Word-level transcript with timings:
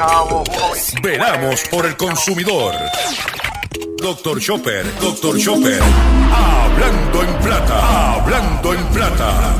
momento. 0.00 0.44
Veramos 1.02 1.62
por 1.70 1.86
el 1.86 1.96
consumidor. 1.96 2.74
Doctor 3.98 4.40
Chopper, 4.40 4.84
Doctor 5.00 5.38
Chopper. 5.38 5.80
Hablando 6.32 7.22
en 7.22 7.34
plata, 7.38 8.14
hablando 8.14 8.74
en 8.74 8.86
plata. 8.86 9.54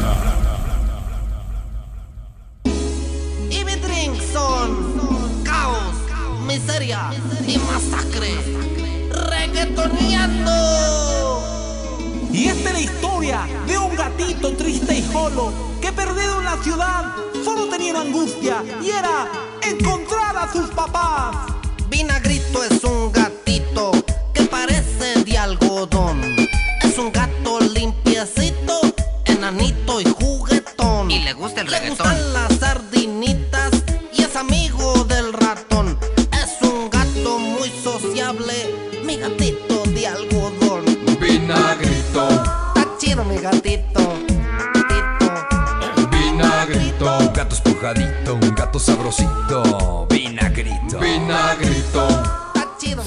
Y 3.51 3.65
mi 3.65 3.75
drink 3.75 4.21
son 4.33 5.43
caos, 5.45 5.95
miseria 6.47 7.11
y 7.47 7.59
masacre. 7.59 8.35
Reggaetoneando. 9.11 10.53
Y 12.33 12.49
esta 12.49 12.69
es 12.71 12.75
la 12.75 12.81
historia 12.81 13.41
de 13.67 13.77
un 13.77 13.95
gatito 13.97 14.57
triste 14.57 14.95
y 14.95 15.03
solo 15.03 15.53
que 15.83 15.93
perdido 15.93 16.39
en 16.39 16.45
la 16.45 16.57
ciudad 16.63 17.15
solo 17.45 17.67
tenía 17.69 17.91
una 17.93 18.03
angustia 18.03 18.63
y 18.83 18.91
era 18.91 19.27
encontrar 19.71 20.37
a 20.37 20.53
sus 20.53 20.69
papás. 20.71 21.37
Vinagrito 21.89 22.63
es 22.65 22.83
un 22.85 23.13
gatito 23.13 23.93
que 24.35 24.45
parece 24.45 25.25
de 25.25 25.39
algodón. 25.39 26.21
Es 26.83 26.99
un 26.99 27.13
gato 27.13 27.61
limpiecito, 27.61 28.81
enanito 29.25 30.01
y 30.01 30.05
juguetón. 30.05 31.11
Y 31.11 31.21
le 31.21 31.33
gusta 31.33 31.61
el 31.61 31.71
Le 31.71 31.79
reggaetón. 31.79 32.10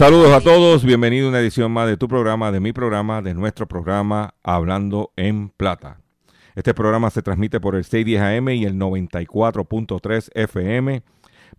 Saludos 0.04 0.34
a 0.34 0.42
todos, 0.42 0.84
bienvenido 0.84 1.28
a 1.28 1.30
una 1.30 1.40
edición 1.40 1.72
más 1.72 1.88
de 1.88 1.96
tu 1.96 2.10
programa, 2.10 2.52
de 2.52 2.60
mi 2.60 2.74
programa, 2.74 3.22
de 3.22 3.34
nuestro 3.34 3.70
programa 3.70 4.34
Hablando 4.44 5.14
en 5.16 5.48
Plata. 5.48 6.02
Este 6.56 6.74
programa 6.74 7.10
se 7.10 7.22
transmite 7.22 7.62
por 7.62 7.74
el 7.74 7.86
610 7.86 8.22
AM 8.22 8.50
y 8.50 8.66
el 8.66 8.76
94.3 8.76 10.30
FM, 10.34 11.04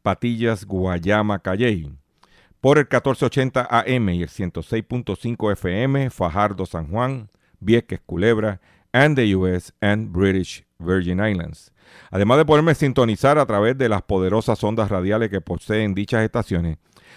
Patillas, 0.03 0.67
Guayama, 0.67 1.39
Calley. 1.39 1.91
Por 2.61 2.77
el 2.77 2.85
1480 2.85 3.67
AM 3.71 4.11
y 4.11 4.23
el 4.25 4.29
106.5 4.29 5.53
FM, 5.53 6.11
Fajardo, 6.11 6.67
San 6.67 6.89
Juan, 6.89 7.31
Vieques, 7.61 8.03
Culebra, 8.05 8.61
and 8.93 9.17
the 9.17 9.35
US 9.35 9.73
and 9.81 10.13
British 10.13 10.67
Virgin 10.79 11.25
Islands. 11.27 11.73
Además 12.11 12.37
de 12.37 12.45
poderme 12.45 12.75
sintonizar 12.75 13.39
a 13.39 13.47
través 13.47 13.79
de 13.79 13.89
las 13.89 14.03
poderosas 14.03 14.63
ondas 14.63 14.91
radiales 14.91 15.31
que 15.31 15.41
poseen 15.41 15.95
dichas 15.95 16.23
estaciones, 16.23 16.77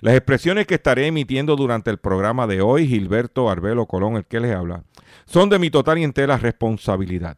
Las 0.00 0.14
expresiones 0.14 0.66
que 0.66 0.74
estaré 0.74 1.06
emitiendo 1.06 1.56
durante 1.56 1.90
el 1.90 1.98
programa 1.98 2.46
de 2.46 2.60
hoy, 2.60 2.86
Gilberto 2.86 3.48
Arbelo 3.50 3.86
Colón, 3.86 4.16
el 4.16 4.24
que 4.26 4.40
les 4.40 4.54
habla, 4.54 4.84
son 5.26 5.48
de 5.48 5.58
mi 5.58 5.70
total 5.70 5.98
y 5.98 6.04
entera 6.04 6.36
responsabilidad. 6.36 7.36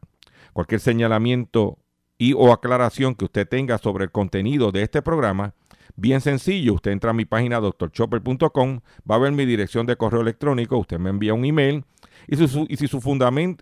Cualquier 0.53 0.81
señalamiento 0.81 1.79
y 2.19 2.33
o 2.35 2.53
aclaración 2.53 3.15
que 3.15 3.25
usted 3.25 3.49
tenga 3.49 3.79
sobre 3.79 4.05
el 4.05 4.11
contenido 4.11 4.73
de 4.73 4.83
este 4.83 5.01
programa, 5.01 5.55
bien 5.97 6.21
sencillo, 6.21 6.75
usted 6.75 6.91
entra 6.91 7.11
a 7.11 7.15
mi 7.15 7.25
página 7.25 7.61
drchopper.com, 7.61 8.81
va 9.11 9.15
a 9.15 9.19
ver 9.19 9.33
mi 9.33 9.47
dirección 9.47 9.87
de 9.87 9.97
correo 9.97 10.21
electrónico, 10.21 10.77
usted 10.77 10.99
me 10.99 11.11
envía 11.11 11.35
un 11.35 11.45
email 11.45 11.85
y, 12.27 12.37
si 12.37 12.47
su- 12.49 12.67
y 12.69 12.75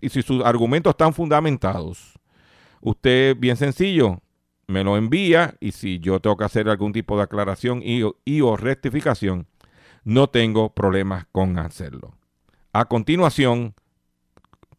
y 0.01 0.09
si 0.09 0.21
sus 0.21 0.43
argumentos 0.43 0.91
están 0.91 1.13
fundamentados, 1.13 2.19
usted, 2.81 3.35
bien 3.37 3.55
sencillo, 3.55 4.21
me 4.69 4.83
lo 4.83 4.97
envía 4.97 5.55
y 5.59 5.71
si 5.71 5.99
yo 5.99 6.19
tengo 6.19 6.37
que 6.37 6.43
hacer 6.45 6.69
algún 6.69 6.93
tipo 6.93 7.17
de 7.17 7.23
aclaración 7.23 7.81
y, 7.83 8.03
y 8.23 8.41
o 8.41 8.55
rectificación, 8.55 9.47
no 10.03 10.29
tengo 10.29 10.73
problemas 10.73 11.25
con 11.31 11.57
hacerlo. 11.57 12.15
A 12.71 12.85
continuación, 12.85 13.73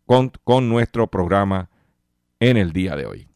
con, 0.07 0.31
con 0.45 0.69
nuestro 0.69 1.09
programa 1.09 1.71
en 2.39 2.57
el 2.57 2.73
día 2.73 2.95
de 2.95 3.07
hoy. 3.07 3.29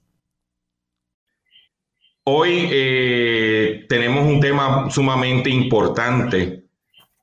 Hoy 2.22 2.69
eh, 2.70 3.84
tenemos 3.88 4.25
un 4.25 4.41
tema 4.41 4.88
sumamente 4.91 5.50
importante 5.50 6.64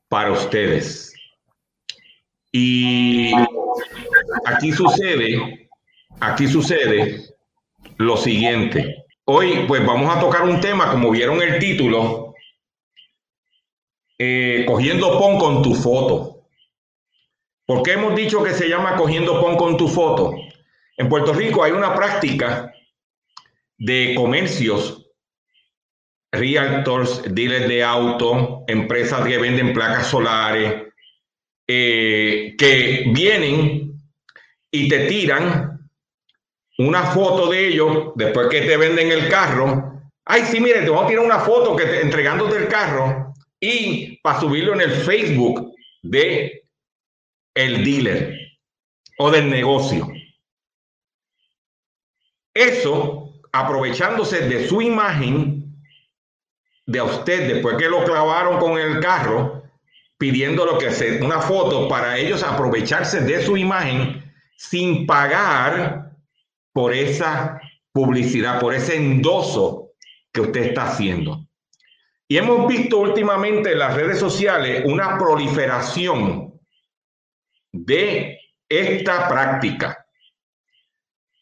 para 0.08 0.30
ustedes. 0.30 1.14
Y 2.52 3.32
aquí 4.44 4.72
sucede, 4.72 5.70
aquí 6.20 6.46
sucede 6.46 7.34
lo 7.96 8.18
siguiente. 8.18 9.01
Hoy 9.24 9.66
pues 9.68 9.86
vamos 9.86 10.14
a 10.14 10.18
tocar 10.18 10.42
un 10.42 10.60
tema, 10.60 10.90
como 10.90 11.10
vieron 11.10 11.40
el 11.40 11.60
título, 11.60 12.34
eh, 14.18 14.64
cogiendo 14.66 15.16
pon 15.16 15.38
con 15.38 15.62
tu 15.62 15.76
foto. 15.76 16.48
¿Por 17.64 17.84
qué 17.84 17.92
hemos 17.92 18.16
dicho 18.16 18.42
que 18.42 18.52
se 18.52 18.68
llama 18.68 18.96
cogiendo 18.96 19.40
pon 19.40 19.56
con 19.56 19.76
tu 19.76 19.86
foto? 19.86 20.34
En 20.96 21.08
Puerto 21.08 21.32
Rico 21.32 21.62
hay 21.62 21.70
una 21.70 21.94
práctica 21.94 22.72
de 23.78 24.12
comercios, 24.16 25.08
realtors, 26.32 27.22
dealers 27.32 27.68
de 27.68 27.84
auto, 27.84 28.64
empresas 28.66 29.24
que 29.24 29.38
venden 29.38 29.72
placas 29.72 30.08
solares, 30.08 30.82
eh, 31.68 32.56
que 32.58 33.04
vienen 33.14 34.02
y 34.72 34.88
te 34.88 35.06
tiran 35.06 35.71
una 36.86 37.04
foto 37.06 37.50
de 37.50 37.68
ellos 37.68 38.12
después 38.14 38.48
que 38.48 38.62
te 38.62 38.76
venden 38.76 39.10
el 39.10 39.28
carro. 39.28 40.00
Ay, 40.24 40.42
sí, 40.44 40.60
mire, 40.60 40.82
te 40.82 40.90
vamos 40.90 41.04
a 41.04 41.08
tirar 41.08 41.24
una 41.24 41.40
foto 41.40 41.76
que 41.76 41.84
te, 41.84 42.00
entregándote 42.00 42.56
el 42.56 42.68
carro 42.68 43.34
y 43.60 44.18
para 44.22 44.40
subirlo 44.40 44.74
en 44.74 44.82
el 44.82 44.90
Facebook 44.90 45.74
de 46.02 46.64
el 47.54 47.84
dealer 47.84 48.38
o 49.18 49.30
del 49.30 49.50
negocio. 49.50 50.08
Eso, 52.54 53.32
aprovechándose 53.52 54.48
de 54.48 54.68
su 54.68 54.82
imagen, 54.82 55.62
de 56.86 57.00
usted, 57.00 57.54
después 57.54 57.76
que 57.76 57.88
lo 57.88 58.04
clavaron 58.04 58.58
con 58.58 58.78
el 58.78 59.00
carro, 59.00 59.62
pidiéndolo 60.18 60.78
que 60.78 60.90
se 60.90 61.22
una 61.22 61.40
foto 61.40 61.88
para 61.88 62.16
ellos 62.18 62.42
aprovecharse 62.42 63.20
de 63.22 63.42
su 63.44 63.56
imagen 63.56 64.22
sin 64.56 65.06
pagar 65.06 66.01
por 66.72 66.94
esa 66.94 67.60
publicidad, 67.92 68.60
por 68.60 68.74
ese 68.74 68.96
endoso 68.96 69.90
que 70.32 70.40
usted 70.40 70.62
está 70.68 70.84
haciendo. 70.84 71.46
Y 72.28 72.38
hemos 72.38 72.66
visto 72.66 72.98
últimamente 72.98 73.72
en 73.72 73.78
las 73.78 73.94
redes 73.94 74.18
sociales 74.18 74.82
una 74.86 75.18
proliferación 75.18 76.58
de 77.72 78.38
esta 78.68 79.28
práctica. 79.28 80.06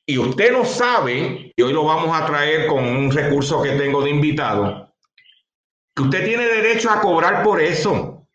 Y 0.05 0.19
usted 0.19 0.51
no 0.51 0.65
sabe, 0.65 1.53
y 1.55 1.63
hoy 1.63 1.73
lo 1.73 1.85
vamos 1.85 2.21
a 2.21 2.27
traer 2.27 2.67
con 2.67 2.85
un 2.85 3.13
recurso 3.13 3.63
que 3.63 3.73
tengo 3.73 4.03
de 4.03 4.11
invitado, 4.11 4.93
que 5.95 6.03
usted 6.03 6.25
tiene 6.25 6.47
derecho 6.47 6.91
a 6.91 7.01
cobrar 7.01 7.45
por 7.45 7.61
eso. 7.61 8.27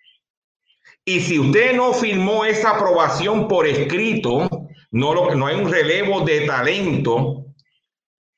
Y 1.03 1.19
si 1.19 1.37
usted 1.37 1.75
no 1.75 1.93
firmó 1.93 2.45
esa 2.45 2.71
aprobación 2.71 3.49
por 3.49 3.67
escrito, 3.67 4.47
no, 4.91 5.13
lo, 5.13 5.35
no 5.35 5.47
hay 5.47 5.55
un 5.55 5.71
relevo 5.71 6.21
de 6.21 6.41
talento, 6.45 7.45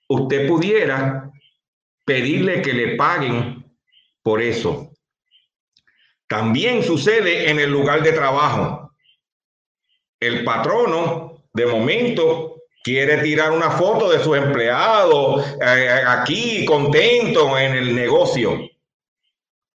usted 0.07 0.47
pudiera 0.47 1.31
pedirle 2.05 2.61
que 2.61 2.73
le 2.73 2.95
paguen 2.95 3.65
por 4.23 4.41
eso. 4.41 4.91
También 6.27 6.83
sucede 6.83 7.49
en 7.49 7.59
el 7.59 7.71
lugar 7.71 8.03
de 8.03 8.11
trabajo. 8.11 8.91
El 10.19 10.44
patrono, 10.44 11.44
de 11.53 11.65
momento, 11.65 12.57
quiere 12.83 13.17
tirar 13.17 13.51
una 13.51 13.71
foto 13.71 14.09
de 14.09 14.19
su 14.19 14.33
empleado 14.35 15.43
eh, 15.61 16.03
aquí 16.07 16.65
contento 16.65 17.57
en 17.57 17.75
el 17.75 17.95
negocio. 17.95 18.59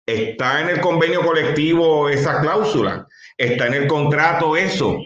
Está 0.07 0.61
en 0.61 0.71
el 0.71 0.81
convenio 0.81 1.23
colectivo 1.23 2.09
esa 2.09 2.41
cláusula, 2.41 3.07
está 3.37 3.67
en 3.67 3.75
el 3.75 3.87
contrato 3.87 4.57
eso, 4.57 4.99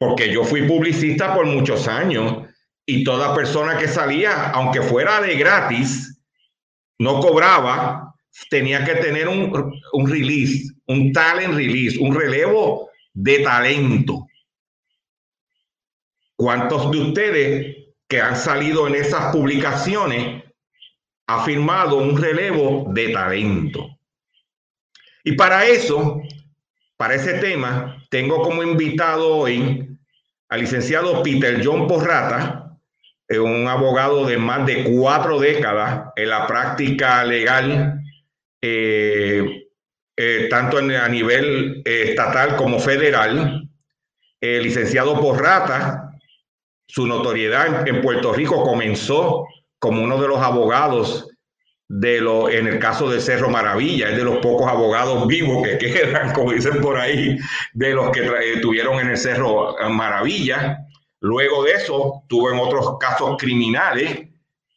porque 0.00 0.32
yo 0.32 0.44
fui 0.44 0.66
publicista 0.66 1.34
por 1.34 1.44
muchos 1.44 1.86
años 1.86 2.48
y 2.86 3.04
toda 3.04 3.34
persona 3.34 3.76
que 3.76 3.86
salía, 3.86 4.48
aunque 4.48 4.80
fuera 4.80 5.20
de 5.20 5.36
gratis, 5.36 6.18
no 6.98 7.20
cobraba, 7.20 8.14
tenía 8.48 8.82
que 8.82 8.94
tener 8.94 9.28
un, 9.28 9.52
un 9.92 10.10
release, 10.10 10.72
un 10.86 11.12
talent 11.12 11.52
release, 11.52 11.98
un 11.98 12.14
relevo 12.14 12.88
de 13.12 13.40
talento. 13.40 14.26
¿Cuántos 16.34 16.90
de 16.90 16.98
ustedes 16.98 17.76
que 18.08 18.22
han 18.22 18.36
salido 18.36 18.88
en 18.88 18.94
esas 18.94 19.30
publicaciones 19.30 20.44
ha 21.26 21.44
firmado 21.44 21.98
un 21.98 22.16
relevo 22.16 22.86
de 22.94 23.10
talento? 23.10 23.98
Y 25.24 25.32
para 25.32 25.66
eso, 25.66 26.22
para 26.96 27.16
ese 27.16 27.34
tema, 27.34 28.02
tengo 28.08 28.40
como 28.40 28.62
invitado 28.62 29.36
hoy 29.36 29.89
al 30.50 30.60
licenciado 30.60 31.22
Peter 31.22 31.62
John 31.64 31.86
Porrata, 31.86 32.76
eh, 33.28 33.38
un 33.38 33.66
abogado 33.68 34.26
de 34.26 34.36
más 34.36 34.66
de 34.66 34.84
cuatro 34.84 35.38
décadas 35.38 36.12
en 36.16 36.28
la 36.28 36.46
práctica 36.46 37.24
legal, 37.24 38.02
eh, 38.60 39.68
eh, 40.16 40.48
tanto 40.50 40.78
a 40.78 41.08
nivel 41.08 41.82
estatal 41.84 42.56
como 42.56 42.80
federal. 42.80 43.68
El 44.40 44.62
licenciado 44.64 45.20
Porrata, 45.20 46.10
su 46.88 47.06
notoriedad 47.06 47.86
en 47.86 48.02
Puerto 48.02 48.32
Rico 48.32 48.64
comenzó 48.64 49.46
como 49.78 50.02
uno 50.02 50.20
de 50.20 50.28
los 50.28 50.40
abogados 50.40 51.29
de 51.92 52.20
lo, 52.20 52.48
en 52.48 52.68
el 52.68 52.78
caso 52.78 53.10
de 53.10 53.20
Cerro 53.20 53.50
Maravilla, 53.50 54.10
es 54.10 54.16
de 54.16 54.22
los 54.22 54.38
pocos 54.38 54.70
abogados 54.70 55.26
vivos 55.26 55.66
que 55.66 55.76
quedan, 55.76 56.32
como 56.34 56.52
dicen 56.52 56.80
por 56.80 56.96
ahí, 56.96 57.36
de 57.74 57.90
los 57.94 58.12
que 58.12 58.22
tuvieron 58.62 59.00
en 59.00 59.10
el 59.10 59.18
Cerro 59.18 59.74
Maravilla. 59.90 60.78
Luego 61.18 61.64
de 61.64 61.72
eso, 61.72 62.22
tuvo 62.28 62.52
en 62.52 62.60
otros 62.60 62.96
casos 63.00 63.36
criminales 63.38 64.20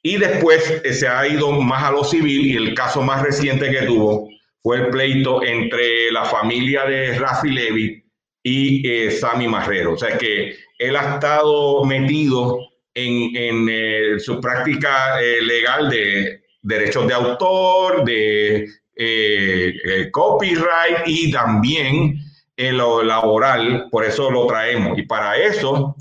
y 0.01 0.17
después 0.17 0.81
eh, 0.83 0.91
se 0.91 1.07
ha 1.07 1.27
ido 1.27 1.51
más 1.51 1.83
a 1.83 1.91
lo 1.91 2.03
civil 2.03 2.47
y 2.47 2.57
el 2.57 2.73
caso 2.73 3.03
más 3.03 3.21
reciente 3.21 3.69
que 3.69 3.83
tuvo 3.83 4.27
fue 4.63 4.77
el 4.77 4.87
pleito 4.87 5.43
entre 5.43 6.11
la 6.11 6.25
familia 6.25 6.83
de 6.85 7.19
Rafi 7.19 7.51
Levy 7.51 8.03
y 8.41 8.89
eh, 8.89 9.11
Sammy 9.11 9.47
Marrero. 9.47 9.93
O 9.93 9.97
sea 9.97 10.17
que 10.17 10.55
él 10.79 10.95
ha 10.95 11.13
estado 11.13 11.83
metido 11.85 12.57
en, 12.95 13.35
en 13.35 13.67
eh, 13.69 14.19
su 14.19 14.41
práctica 14.41 15.19
legal 15.41 15.91
de 15.91 16.42
derechos 16.63 17.05
de 17.07 17.13
autor, 17.13 18.03
de 18.03 18.67
eh, 18.95 19.73
eh, 19.85 20.11
copyright 20.11 21.05
y 21.05 21.31
también 21.31 22.19
en 22.55 22.77
lo 22.77 23.03
laboral, 23.03 23.87
por 23.91 24.05
eso 24.05 24.31
lo 24.31 24.47
traemos. 24.47 24.97
Y 24.97 25.03
para 25.03 25.37
eso 25.37 25.95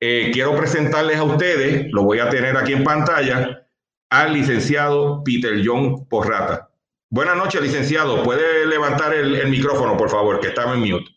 eh, 0.00 0.30
quiero 0.32 0.56
presentarles 0.56 1.18
a 1.18 1.24
ustedes, 1.24 1.92
lo 1.92 2.02
voy 2.02 2.18
a 2.20 2.28
tener 2.28 2.56
aquí 2.56 2.72
en 2.72 2.84
pantalla, 2.84 3.66
al 4.10 4.32
licenciado 4.32 5.22
Peter 5.22 5.60
John 5.64 6.06
Porrata. 6.06 6.70
Buenas 7.10 7.36
noches, 7.36 7.60
licenciado. 7.60 8.22
¿Puede 8.22 8.66
levantar 8.66 9.14
el, 9.14 9.34
el 9.34 9.48
micrófono, 9.48 9.96
por 9.96 10.10
favor, 10.10 10.40
que 10.40 10.48
estaba 10.48 10.74
en 10.74 10.80
mute? 10.80 11.10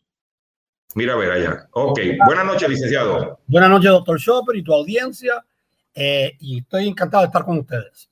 Mira 0.95 1.13
a 1.13 1.17
ver 1.17 1.31
allá. 1.31 1.67
Ok. 1.71 1.99
Buenas 2.25 2.45
noches, 2.45 2.67
licenciado. 2.67 3.39
Buenas 3.47 3.69
noches, 3.69 3.91
doctor 3.91 4.19
Chopper 4.19 4.55
y 4.57 4.63
tu 4.63 4.73
audiencia. 4.73 5.45
y 5.95 6.59
estoy 6.59 6.87
encantado 6.87 7.23
de 7.23 7.27
estar 7.27 7.45
con 7.45 7.59
ustedes. 7.59 8.10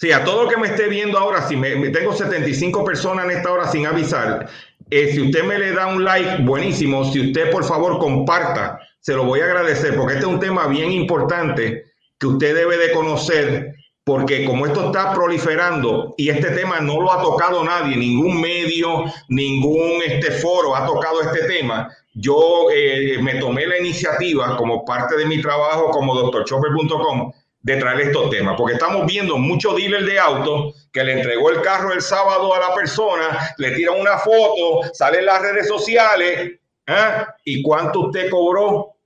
Sí, 0.00 0.12
a 0.12 0.22
todo 0.22 0.44
el 0.44 0.48
que 0.48 0.56
me 0.56 0.68
esté 0.68 0.88
viendo 0.88 1.18
ahora, 1.18 1.48
si 1.48 1.56
me, 1.56 1.90
tengo 1.90 2.12
75 2.12 2.84
personas 2.84 3.24
en 3.24 3.32
esta 3.32 3.50
hora 3.50 3.66
sin 3.66 3.84
avisar, 3.84 4.48
eh, 4.90 5.10
si 5.12 5.22
usted 5.22 5.42
me 5.42 5.58
le 5.58 5.72
da 5.72 5.88
un 5.88 6.04
like, 6.04 6.42
buenísimo. 6.42 7.04
Si 7.10 7.20
usted 7.20 7.50
por 7.50 7.64
favor 7.64 7.98
comparta, 7.98 8.78
se 9.00 9.14
lo 9.14 9.24
voy 9.24 9.40
a 9.40 9.46
agradecer 9.46 9.96
porque 9.96 10.14
este 10.14 10.26
es 10.26 10.32
un 10.32 10.38
tema 10.38 10.68
bien 10.68 10.92
importante 10.92 11.86
que 12.16 12.26
usted 12.28 12.54
debe 12.54 12.76
de 12.76 12.92
conocer 12.92 13.74
porque 14.04 14.44
como 14.44 14.66
esto 14.66 14.86
está 14.86 15.12
proliferando 15.12 16.14
y 16.16 16.30
este 16.30 16.52
tema 16.52 16.80
no 16.80 17.00
lo 17.00 17.12
ha 17.12 17.20
tocado 17.20 17.62
nadie, 17.64 17.96
ningún 17.96 18.40
medio, 18.40 19.04
ningún 19.28 20.00
este 20.06 20.30
foro 20.30 20.74
ha 20.74 20.86
tocado 20.86 21.20
este 21.20 21.46
tema, 21.46 21.94
yo 22.14 22.68
eh, 22.72 23.18
me 23.20 23.34
tomé 23.34 23.66
la 23.66 23.78
iniciativa 23.78 24.56
como 24.56 24.84
parte 24.84 25.16
de 25.16 25.26
mi 25.26 25.42
trabajo 25.42 25.90
como 25.90 26.14
doctorchopper.com 26.14 27.32
de 27.68 27.76
traer 27.76 28.00
estos 28.00 28.30
temas, 28.30 28.56
porque 28.56 28.74
estamos 28.74 29.06
viendo 29.06 29.36
muchos 29.36 29.76
dealers 29.76 30.06
de 30.06 30.18
autos 30.18 30.88
que 30.90 31.04
le 31.04 31.12
entregó 31.12 31.50
el 31.50 31.60
carro 31.60 31.92
el 31.92 32.00
sábado 32.00 32.54
a 32.54 32.58
la 32.58 32.74
persona, 32.74 33.54
le 33.58 33.72
tiran 33.72 34.00
una 34.00 34.16
foto, 34.16 34.88
sale 34.94 35.18
en 35.18 35.26
las 35.26 35.42
redes 35.42 35.68
sociales, 35.68 36.58
¿eh? 36.86 37.26
¿y 37.44 37.62
cuánto 37.62 38.06
usted 38.06 38.30
cobró 38.30 38.96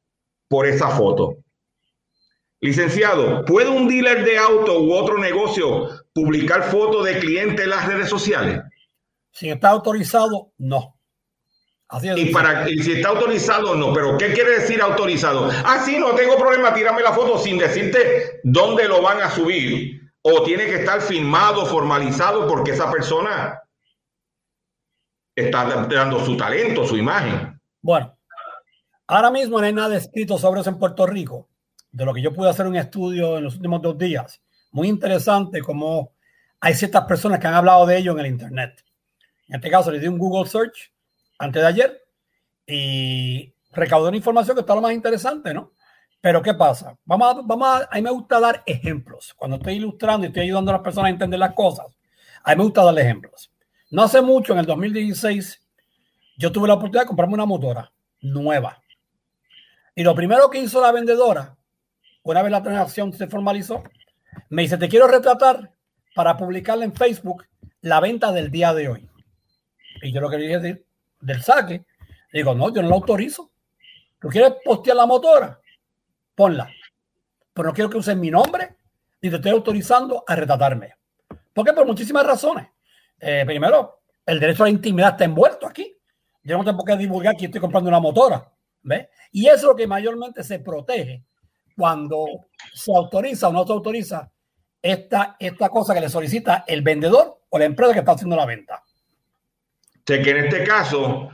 por 0.49 0.67
esa 0.67 0.89
foto? 0.91 1.39
Licenciado, 2.61 3.45
¿puede 3.45 3.69
un 3.69 3.89
dealer 3.89 4.25
de 4.25 4.39
auto 4.39 4.81
u 4.81 4.95
otro 4.95 5.19
negocio 5.19 5.89
publicar 6.13 6.63
fotos 6.63 7.05
de 7.05 7.19
clientes 7.19 7.65
en 7.65 7.71
las 7.71 7.89
redes 7.89 8.09
sociales? 8.09 8.61
Si 9.33 9.51
está 9.51 9.71
autorizado, 9.71 10.53
no 10.59 11.02
y 12.17 12.27
para 12.33 12.67
si 12.67 12.93
está 12.93 13.09
autorizado 13.09 13.73
o 13.73 13.75
no, 13.75 13.93
pero 13.93 14.17
¿qué 14.17 14.33
quiere 14.33 14.61
decir 14.61 14.81
autorizado? 14.81 15.51
Ah, 15.65 15.83
sí, 15.85 15.99
no 15.99 16.15
tengo 16.15 16.39
problema, 16.39 16.73
tírame 16.73 17.03
la 17.03 17.13
foto 17.13 17.39
sin 17.39 17.59
decirte 17.59 18.41
dónde 18.45 18.89
lo 18.89 19.03
van 19.03 19.21
a 19.21 19.31
subir. 19.31 20.01
O 20.23 20.43
tiene 20.43 20.67
que 20.67 20.77
estar 20.77 21.01
firmado, 21.01 21.67
formalizado, 21.67 22.47
porque 22.47 22.71
esa 22.71 22.91
persona 22.91 23.61
está 25.35 25.65
dando 25.87 26.25
su 26.25 26.37
talento, 26.37 26.87
su 26.87 26.97
imagen. 26.97 27.61
Bueno, 27.83 28.17
ahora 29.07 29.31
mismo 29.31 29.59
no 29.59 29.67
hay 29.67 29.73
nada 29.73 29.97
escrito 29.97 30.39
sobre 30.39 30.61
eso 30.61 30.71
en 30.71 30.79
Puerto 30.79 31.07
Rico, 31.07 31.49
de 31.91 32.05
lo 32.05 32.15
que 32.15 32.23
yo 32.23 32.33
pude 32.33 32.49
hacer 32.49 32.67
un 32.67 32.77
estudio 32.77 33.39
en 33.39 33.45
los 33.45 33.57
últimos 33.57 33.83
dos 33.83 33.99
días. 33.99 34.41
Muy 34.71 34.89
interesante 34.89 35.61
como 35.61 36.13
hay 36.61 36.75
ciertas 36.75 37.05
personas 37.05 37.41
que 37.41 37.49
han 37.49 37.55
hablado 37.55 37.85
de 37.85 37.99
ello 37.99 38.13
en 38.13 38.21
el 38.21 38.27
Internet. 38.27 38.85
En 39.49 39.57
este 39.57 39.71
caso 39.71 39.91
le 39.91 39.99
di 39.99 40.07
un 40.07 40.17
Google 40.17 40.49
Search 40.49 40.92
antes 41.43 41.61
de 41.61 41.69
ayer 41.69 42.05
y 42.69 43.53
recaudó 43.73 44.09
una 44.09 44.17
información 44.17 44.57
que 44.57 44.61
está 44.61 44.77
lo 44.77 44.81
más 44.81 44.93
interesante, 44.93 45.53
¿no? 45.53 45.73
Pero 46.21 46.41
¿qué 46.41 46.55
pasa? 46.55 46.97
Vamos 47.05 47.29
a, 47.29 47.41
vamos 47.43 47.69
a, 47.69 47.89
a 47.91 47.97
mí 47.97 48.03
me 48.03 48.11
gusta 48.11 48.39
dar 48.39 48.63
ejemplos. 48.65 49.35
Cuando 49.37 49.57
estoy 49.57 49.75
ilustrando 49.75 50.25
y 50.25 50.29
estoy 50.29 50.45
ayudando 50.45 50.71
a 50.71 50.75
las 50.75 50.83
personas 50.83 51.09
a 51.09 51.13
entender 51.13 51.41
las 51.41 51.53
cosas, 51.53 51.87
a 52.45 52.51
mí 52.51 52.59
me 52.59 52.63
gusta 52.63 52.85
darle 52.85 53.03
ejemplos. 53.03 53.51
No 53.91 54.05
hace 54.05 54.23
mucho, 54.23 54.53
en 54.53 54.61
el 54.61 54.67
2016, 54.67 55.61
yo 56.39 56.53
tuve 56.53 56.69
la 56.69 56.75
oportunidad 56.75 57.03
de 57.03 57.09
comprarme 57.09 57.35
una 57.35 57.45
motora 57.45 57.93
nueva. 58.21 58.81
Y 59.97 60.05
lo 60.05 60.15
primero 60.15 60.49
que 60.49 60.61
hizo 60.61 60.81
la 60.81 60.93
vendedora, 60.93 61.57
una 62.23 62.43
vez 62.43 62.53
la 62.53 62.63
transacción 62.63 63.13
se 63.13 63.27
formalizó, 63.27 63.83
me 64.49 64.63
dice, 64.63 64.79
te 64.79 64.89
quiero 64.89 65.09
retratar 65.09 65.73
para 66.15 66.37
publicarla 66.37 66.85
en 66.85 66.95
Facebook 66.95 67.45
la 67.81 67.99
venta 67.99 68.31
del 68.31 68.53
día 68.53 68.73
de 68.73 68.89
hoy. 68.89 69.09
Y 70.03 70.13
yo 70.13 70.21
lo 70.21 70.31
que 70.31 70.39
le 70.39 70.47
dije, 70.47 70.85
del 71.23 71.43
saque. 71.43 71.85
digo, 72.33 72.55
no, 72.55 72.73
yo 72.73 72.83
no 72.83 72.89
lo 72.89 72.97
autorizo. 72.97 73.51
¿Tú 74.19 74.29
quieres 74.29 74.55
postear 74.65 74.97
la 74.97 75.07
motora? 75.07 75.59
Ponla. 76.35 76.69
Pero 77.53 77.69
no 77.69 77.75
quiero 77.75 77.91
que 77.91 77.99
usen 77.99 78.21
mi 78.21 78.31
nombre 78.31 78.77
ni 79.21 79.31
te 79.31 79.37
estoy 79.37 79.53
autorizando 79.53 80.25
a 80.27 80.35
retratarme. 80.35 80.95
¿Por 81.53 81.65
qué? 81.65 81.73
Por 81.73 81.87
muchísimas 81.87 82.27
razones. 82.27 82.69
Eh, 83.21 83.45
primero, 83.47 84.03
el 84.27 84.41
derecho 84.41 84.65
a 84.65 84.67
la 84.67 84.71
intimidad 84.71 85.11
está 85.11 85.25
envuelto 85.25 85.67
aquí. 85.67 85.97
Yo 86.43 86.59
no 86.59 86.65
tengo 86.65 86.79
por 86.79 86.87
qué 86.87 86.97
divulgar 86.97 87.37
que 87.37 87.47
estoy 87.47 87.61
comprando 87.61 87.89
una 87.89 88.01
motora. 88.01 88.51
¿Ves? 88.83 89.09
Y 89.31 89.47
eso 89.47 89.57
es 89.57 89.63
lo 89.63 89.77
que 89.77 89.87
mayormente 89.87 90.43
se 90.43 90.59
protege 90.59 91.25
cuando 91.77 92.27
se 92.75 92.95
autoriza 92.95 93.49
o 93.49 93.53
no 93.53 93.65
se 93.65 93.73
autoriza 93.73 94.33
esta, 94.81 95.37
esta 95.39 95.69
cosa 95.69 95.95
que 95.95 96.01
le 96.01 96.09
solicita 96.09 96.65
el 96.67 96.83
vendedor 96.83 97.43
o 97.49 97.59
la 97.59 97.65
empresa 97.65 97.93
que 97.93 98.01
está 98.01 98.13
haciendo 98.13 98.35
la 98.35 98.45
venta 98.45 98.83
que 100.05 100.31
en 100.31 100.45
este 100.45 100.65
caso, 100.65 101.31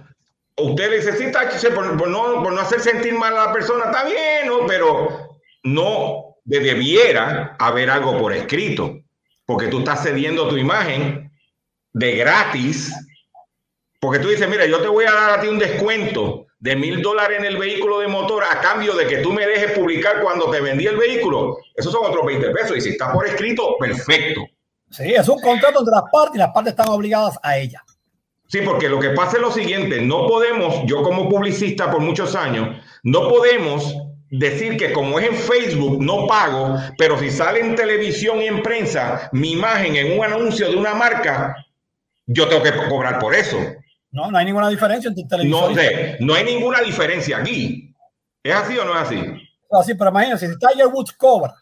usted 0.57 0.91
necesita 0.91 1.49
por, 1.75 1.97
por, 1.97 2.09
no, 2.09 2.43
por 2.43 2.53
no 2.53 2.61
hacer 2.61 2.81
sentir 2.81 3.15
mal 3.15 3.37
a 3.37 3.47
la 3.47 3.53
persona, 3.53 3.87
está 3.87 4.05
bien, 4.05 4.47
¿no? 4.47 4.67
pero 4.67 5.39
no 5.65 6.37
debiera 6.45 7.57
haber 7.59 7.91
algo 7.91 8.19
por 8.19 8.33
escrito, 8.33 8.99
porque 9.47 9.69
tú 9.69 9.81
estás 9.81 10.03
cediendo 10.03 10.49
tu 10.49 10.57
imagen 10.57 11.31
de 11.93 12.17
gratis, 12.17 12.95
porque 14.01 14.19
tú 14.19 14.29
dices, 14.29 14.49
mira, 14.49 14.67
yo 14.67 14.81
te 14.81 14.89
voy 14.89 15.05
a 15.05 15.13
dar 15.13 15.39
a 15.39 15.41
ti 15.41 15.49
un 15.49 15.59
descuento 15.59 16.47
de 16.61 16.77
mil 16.77 17.03
dólares 17.03 17.39
en 17.39 17.45
el 17.45 17.57
vehículo 17.57 18.01
de 18.01 18.09
motor 18.09 18.45
a 18.45 18.61
cambio 18.61 18.95
de 18.95 19.07
que 19.07 19.19
tú 19.19 19.33
me 19.33 19.47
dejes 19.47 19.73
publicar 19.73 20.21
cuando 20.23 20.51
te 20.51 20.61
vendí 20.61 20.87
el 20.87 20.97
vehículo. 20.97 21.59
Esos 21.75 21.93
son 21.93 22.05
otros 22.05 22.27
20 22.27 22.51
pesos. 22.51 22.77
Y 22.77 22.81
si 22.81 22.89
está 22.91 23.13
por 23.13 23.27
escrito, 23.27 23.77
perfecto. 23.79 24.43
Sí, 24.91 25.15
es 25.15 25.29
un 25.29 25.41
contrato 25.41 25.81
entre 25.81 25.95
las 25.95 26.05
partes 26.11 26.35
y 26.35 26.39
las 26.39 26.51
partes 26.51 26.73
están 26.73 26.89
obligadas 26.89 27.39
a 27.43 27.59
ella. 27.59 27.83
Sí, 28.49 28.61
porque 28.63 28.89
lo 28.89 28.99
que 28.99 29.11
pasa 29.11 29.37
es 29.37 29.43
lo 29.43 29.53
siguiente, 29.53 30.01
no 30.01 30.27
podemos, 30.27 30.83
yo 30.87 31.03
como 31.03 31.29
publicista 31.29 31.91
por 31.91 32.01
muchos 32.01 32.35
años, 32.35 32.79
no 33.03 33.29
podemos 33.29 33.95
decir 34.31 34.79
que 34.79 34.93
como 34.93 35.19
es 35.19 35.29
en 35.29 35.35
Facebook 35.35 36.03
no 36.03 36.27
pago, 36.27 36.77
pero 36.97 37.19
si 37.19 37.31
sale 37.31 37.61
en 37.61 37.75
televisión 37.75 38.41
y 38.41 38.47
en 38.47 38.63
prensa 38.63 39.29
mi 39.33 39.53
imagen 39.53 39.97
en 39.97 40.19
un 40.19 40.25
anuncio 40.25 40.69
de 40.71 40.77
una 40.77 40.95
marca, 40.95 41.55
yo 42.27 42.49
tengo 42.49 42.63
que 42.63 42.73
cobrar 42.89 43.19
por 43.19 43.35
eso. 43.35 43.59
No, 44.11 44.31
no 44.31 44.39
hay 44.39 44.47
ninguna 44.47 44.71
diferencia 44.71 45.09
entre 45.09 45.25
televisión. 45.25 45.75
No 45.75 45.75
sé, 45.75 46.17
no 46.21 46.35
hay 46.35 46.45
ninguna 46.45 46.81
diferencia 46.81 47.39
aquí. 47.39 47.95
¿Es 48.43 48.55
así 48.55 48.79
o 48.79 48.85
no 48.87 48.95
es 48.95 49.03
así? 49.03 49.23
Así, 49.71 49.95
pero 49.95 50.09
imagínense, 50.09 50.49
si 50.49 50.59
Tiger 50.59 50.87
Woods 50.87 51.13
cobra 51.13 51.55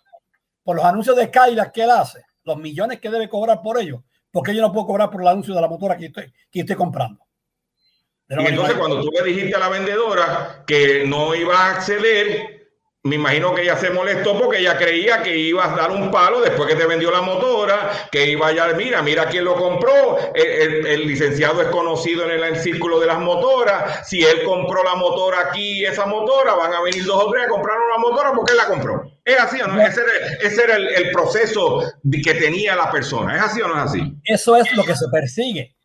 por 0.63 0.77
los 0.77 0.85
anuncios 0.85 1.17
de 1.17 1.31
Kyla 1.31 1.73
que 1.73 1.83
él 1.83 1.91
hace, 1.91 2.23
los 2.45 2.57
millones 2.57 3.01
que 3.01 3.11
debe 3.11 3.29
cobrar 3.29 3.61
por 3.61 3.81
ellos, 3.81 4.01
porque 4.37 4.55
yo 4.55 4.61
no 4.61 4.71
puedo 4.71 4.87
cobrar 4.87 5.09
por 5.09 5.23
el 5.23 5.29
anuncio 5.29 5.55
de 5.55 5.63
la 5.63 5.67
motora 5.67 5.97
que 5.97 6.07
estoy, 6.07 6.31
que 6.53 6.61
estoy 6.61 6.77
comprando? 6.77 7.25
Y 8.29 8.35
entonces 8.51 8.75
cuando 8.77 9.01
tú 9.01 9.11
le 9.11 9.23
dijiste 9.23 9.57
a 9.57 9.59
la 9.61 9.71
vendedora 9.71 10.63
que 10.67 11.05
no 11.07 11.35
iba 11.35 11.59
a 11.59 11.71
acceder, 11.77 12.69
me 13.05 13.17
imagino 13.17 13.55
que 13.55 13.63
ella 13.63 13.79
se 13.79 13.89
molestó 13.89 14.39
porque 14.39 14.59
ella 14.59 14.77
creía 14.77 15.23
que 15.23 15.35
ibas 15.39 15.71
a 15.73 15.77
dar 15.77 15.91
un 15.91 16.11
palo 16.11 16.43
después 16.43 16.69
que 16.69 16.75
te 16.75 16.85
vendió 16.85 17.11
la 17.11 17.23
motora, 17.23 17.91
que 18.13 18.29
iba 18.29 18.49
a 18.49 18.75
mira, 18.75 19.01
mira 19.01 19.25
quién 19.31 19.47
lo 19.47 19.55
compró, 19.55 20.19
el, 20.35 20.45
el- 20.47 20.87
el 20.87 21.07
licenciado 21.07 21.63
es 21.63 21.69
conocido 21.69 22.25
en 22.25 22.33
el, 22.33 22.45
el 22.45 22.57
círculo 22.57 23.01
de 23.01 23.07
las 23.07 23.19
motoras, 23.19 24.07
si 24.07 24.23
él 24.23 24.43
compró 24.45 24.85
la 24.85 24.97
motora 24.97 25.49
aquí, 25.49 25.83
esa 25.87 26.05
motora, 26.05 26.55
van 26.57 26.75
a 26.75 26.83
venir 26.83 27.07
dos 27.07 27.25
o 27.25 27.31
tres 27.31 27.47
a 27.47 27.49
comprar 27.49 27.79
una 27.79 27.97
motora 27.97 28.33
porque 28.35 28.53
él 28.53 28.59
la 28.59 28.67
compró. 28.67 29.06
¿Es 29.27 29.41
así 29.41 29.61
o 29.61 29.67
no? 29.67 29.81
Ese 29.83 30.01
era, 30.03 30.35
ese 30.41 30.63
era 30.63 30.77
el, 30.77 30.87
el 30.89 31.11
proceso 31.11 31.83
de- 32.03 32.23
que 32.23 32.35
tenía 32.35 32.77
la 32.77 32.91
persona. 32.91 33.35
¿Es 33.37 33.43
así 33.43 33.61
o 33.61 33.67
no 33.69 33.75
es 33.77 33.91
así? 33.91 34.15
Eso 34.25 34.57
es 34.57 34.73
lo 34.77 34.85
que 34.85 34.95
se 34.95 35.07
persigue. 35.11 35.77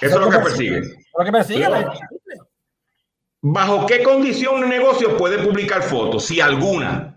Eso 0.00 0.14
es 0.14 0.20
lo 0.20 0.30
que 0.30 0.38
persigue. 0.38 0.80
Lo 1.18 1.24
que 1.24 1.32
persigue 1.32 1.60
Pero- 1.68 1.70
la- 1.92 2.08
¿Bajo 3.42 3.86
qué 3.86 4.02
condición 4.02 4.62
un 4.64 4.68
negocio 4.70 5.16
puede 5.16 5.38
publicar 5.38 5.82
fotos? 5.82 6.24
Si 6.26 6.40
alguna. 6.40 7.14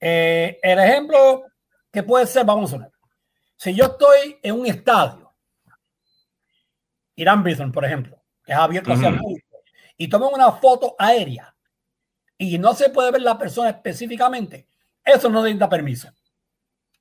Eh, 0.00 0.58
el 0.62 0.78
ejemplo 0.78 1.42
que 1.90 2.02
puede 2.02 2.26
ser, 2.26 2.44
vamos 2.44 2.72
a 2.74 2.78
ver. 2.78 2.90
Si 3.56 3.74
yo 3.74 3.84
estoy 3.86 4.38
en 4.42 4.54
un 4.60 4.66
estadio, 4.66 5.32
Irán 7.14 7.42
Bison, 7.42 7.72
por 7.72 7.84
ejemplo, 7.86 8.22
que 8.44 8.52
es 8.52 8.58
abierto 8.58 8.92
hacia 8.92 9.08
el 9.08 9.18
público, 9.18 9.56
y 9.96 10.08
tomo 10.08 10.28
una 10.28 10.52
foto 10.52 10.94
aérea 10.98 11.54
y 12.38 12.58
no 12.58 12.74
se 12.74 12.90
puede 12.90 13.10
ver 13.12 13.22
la 13.22 13.38
persona 13.38 13.70
específicamente, 13.70 14.66
eso 15.04 15.28
no 15.28 15.42
necesita 15.42 15.68
permiso. 15.68 16.08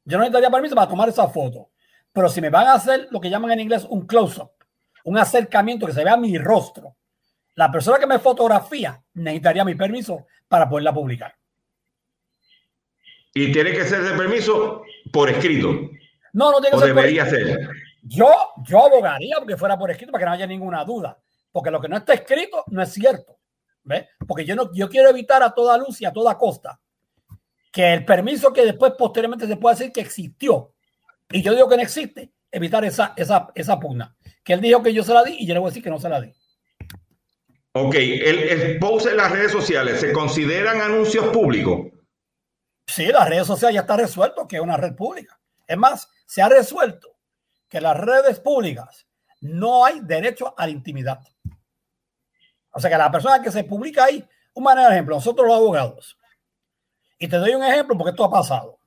Yo 0.03 0.17
no 0.17 0.23
necesitaría 0.23 0.51
permiso 0.51 0.75
para 0.75 0.87
tomar 0.87 1.09
esa 1.09 1.27
foto. 1.27 1.69
Pero 2.13 2.29
si 2.29 2.39
me 2.39 2.49
van 2.49 2.67
a 2.67 2.73
hacer 2.73 3.07
lo 3.11 3.19
que 3.19 3.29
llaman 3.29 3.51
en 3.51 3.59
inglés 3.61 3.85
un 3.89 4.05
close-up, 4.05 4.51
un 5.03 5.17
acercamiento 5.17 5.85
que 5.85 5.93
se 5.93 6.03
vea 6.03 6.15
mi 6.15 6.37
rostro, 6.37 6.95
la 7.55 7.71
persona 7.71 7.99
que 7.99 8.07
me 8.07 8.19
fotografía 8.19 9.01
necesitaría 9.13 9.65
mi 9.65 9.75
permiso 9.75 10.25
para 10.47 10.69
poderla 10.69 10.93
publicar. 10.93 11.35
Y 13.33 13.51
tiene 13.51 13.73
que 13.73 13.83
ser 13.83 14.03
de 14.03 14.17
permiso 14.17 14.83
por 15.11 15.29
escrito. 15.29 15.73
No, 16.33 16.51
no 16.51 16.61
tiene 16.61 16.71
que 16.71 16.75
O 16.77 16.79
ser 16.79 16.93
por 16.93 17.03
debería 17.03 17.25
ser. 17.25 17.69
Yo, 18.01 18.29
yo 18.63 18.85
abogaría 18.85 19.35
porque 19.39 19.57
fuera 19.57 19.77
por 19.77 19.91
escrito 19.91 20.11
para 20.11 20.21
que 20.21 20.25
no 20.25 20.31
haya 20.33 20.47
ninguna 20.47 20.85
duda. 20.85 21.17
Porque 21.51 21.71
lo 21.71 21.81
que 21.81 21.89
no 21.89 21.97
está 21.97 22.13
escrito 22.13 22.63
no 22.67 22.81
es 22.81 22.93
cierto. 22.93 23.37
¿Ves? 23.85 24.05
Porque 24.27 24.45
yo, 24.45 24.55
no, 24.55 24.73
yo 24.73 24.89
quiero 24.89 25.09
evitar 25.09 25.41
a 25.41 25.53
toda 25.53 25.77
luz 25.77 26.01
y 26.01 26.05
a 26.05 26.11
toda 26.11 26.37
costa 26.37 26.79
que 27.71 27.93
el 27.93 28.05
permiso 28.05 28.51
que 28.51 28.65
después 28.65 28.93
posteriormente 28.97 29.47
se 29.47 29.57
pueda 29.57 29.75
decir 29.75 29.91
que 29.91 30.01
existió 30.01 30.73
y 31.29 31.41
yo 31.41 31.53
digo 31.53 31.67
que 31.67 31.77
no 31.77 31.83
existe, 31.83 32.31
evitar 32.51 32.85
esa, 32.85 33.13
esa, 33.15 33.47
esa 33.55 33.79
pugna. 33.79 34.15
Que 34.43 34.53
él 34.53 34.61
dijo 34.61 34.81
que 34.81 34.93
yo 34.93 35.03
se 35.03 35.13
la 35.13 35.23
di 35.23 35.37
y 35.39 35.45
yo 35.45 35.53
le 35.53 35.59
voy 35.59 35.67
a 35.67 35.71
decir 35.71 35.83
que 35.83 35.89
no 35.89 35.99
se 35.99 36.09
la 36.09 36.21
di. 36.21 36.33
Ok, 37.73 37.95
el, 37.95 38.39
el 38.39 38.79
post 38.79 39.07
en 39.07 39.17
las 39.17 39.31
redes 39.31 39.51
sociales 39.51 39.99
se 39.99 40.13
consideran 40.13 40.81
anuncios 40.81 41.27
públicos. 41.27 41.87
Sí, 42.87 43.07
las 43.07 43.27
redes 43.27 43.47
sociales 43.47 43.75
ya 43.75 43.81
está 43.81 43.97
resuelto 43.97 44.47
que 44.47 44.57
es 44.57 44.61
una 44.61 44.77
red 44.77 44.95
pública. 44.95 45.39
Es 45.67 45.77
más, 45.77 46.09
se 46.25 46.41
ha 46.41 46.47
resuelto 46.47 47.17
que 47.67 47.81
las 47.81 47.97
redes 47.97 48.39
públicas 48.39 49.07
no 49.41 49.83
hay 49.83 49.99
derecho 50.01 50.53
a 50.57 50.65
la 50.65 50.71
intimidad. 50.71 51.19
O 52.75 52.79
sea 52.79 52.89
que 52.89 52.97
la 52.97 53.09
persona 53.09 53.41
que 53.41 53.51
se 53.51 53.63
publica 53.63 54.03
ahí, 54.03 54.23
un 54.53 54.63
manera 54.65 54.89
de 54.89 54.95
ejemplo, 54.95 55.15
nosotros 55.15 55.47
los 55.47 55.55
abogados, 55.55 56.17
y 57.17 57.25
te 57.25 57.37
doy 57.37 57.55
un 57.55 57.63
ejemplo 57.63 57.97
porque 57.97 58.09
esto 58.09 58.25
ha 58.25 58.29
pasado, 58.29 58.79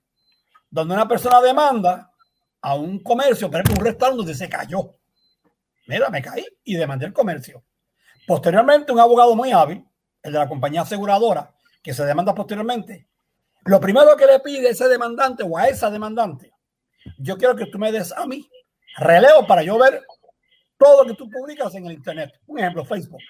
donde 0.68 0.92
una 0.92 1.08
persona 1.08 1.40
demanda 1.40 2.12
a 2.60 2.74
un 2.74 3.02
comercio, 3.02 3.50
por 3.50 3.60
ejemplo, 3.60 3.80
un 3.80 3.86
restaurante 3.86 4.18
donde 4.18 4.34
se 4.34 4.46
cayó. 4.46 4.94
Mira, 5.86 6.10
me 6.10 6.20
caí 6.20 6.44
y 6.64 6.76
demandé 6.76 7.06
el 7.06 7.14
comercio. 7.14 7.64
Posteriormente, 8.26 8.92
un 8.92 9.00
abogado 9.00 9.34
muy 9.34 9.52
hábil, 9.52 9.82
el 10.22 10.32
de 10.32 10.38
la 10.38 10.48
compañía 10.48 10.82
aseguradora, 10.82 11.54
que 11.82 11.94
se 11.94 12.04
demanda 12.04 12.34
posteriormente, 12.34 13.08
lo 13.64 13.80
primero 13.80 14.14
que 14.18 14.26
le 14.26 14.40
pide 14.40 14.68
a 14.68 14.72
ese 14.72 14.86
demandante 14.86 15.44
o 15.44 15.56
a 15.56 15.66
esa 15.66 15.90
demandante, 15.90 16.52
yo 17.16 17.38
quiero 17.38 17.56
que 17.56 17.64
tú 17.64 17.78
me 17.78 17.90
des 17.90 18.12
a 18.12 18.26
mí 18.26 18.46
relevo 18.98 19.46
para 19.46 19.62
yo 19.62 19.78
ver 19.78 20.02
todo 20.76 21.04
lo 21.04 21.08
que 21.08 21.16
tú 21.16 21.30
publicas 21.30 21.74
en 21.74 21.86
el 21.86 21.92
Internet. 21.92 22.32
Un 22.46 22.58
ejemplo, 22.58 22.84
Facebook. 22.84 23.22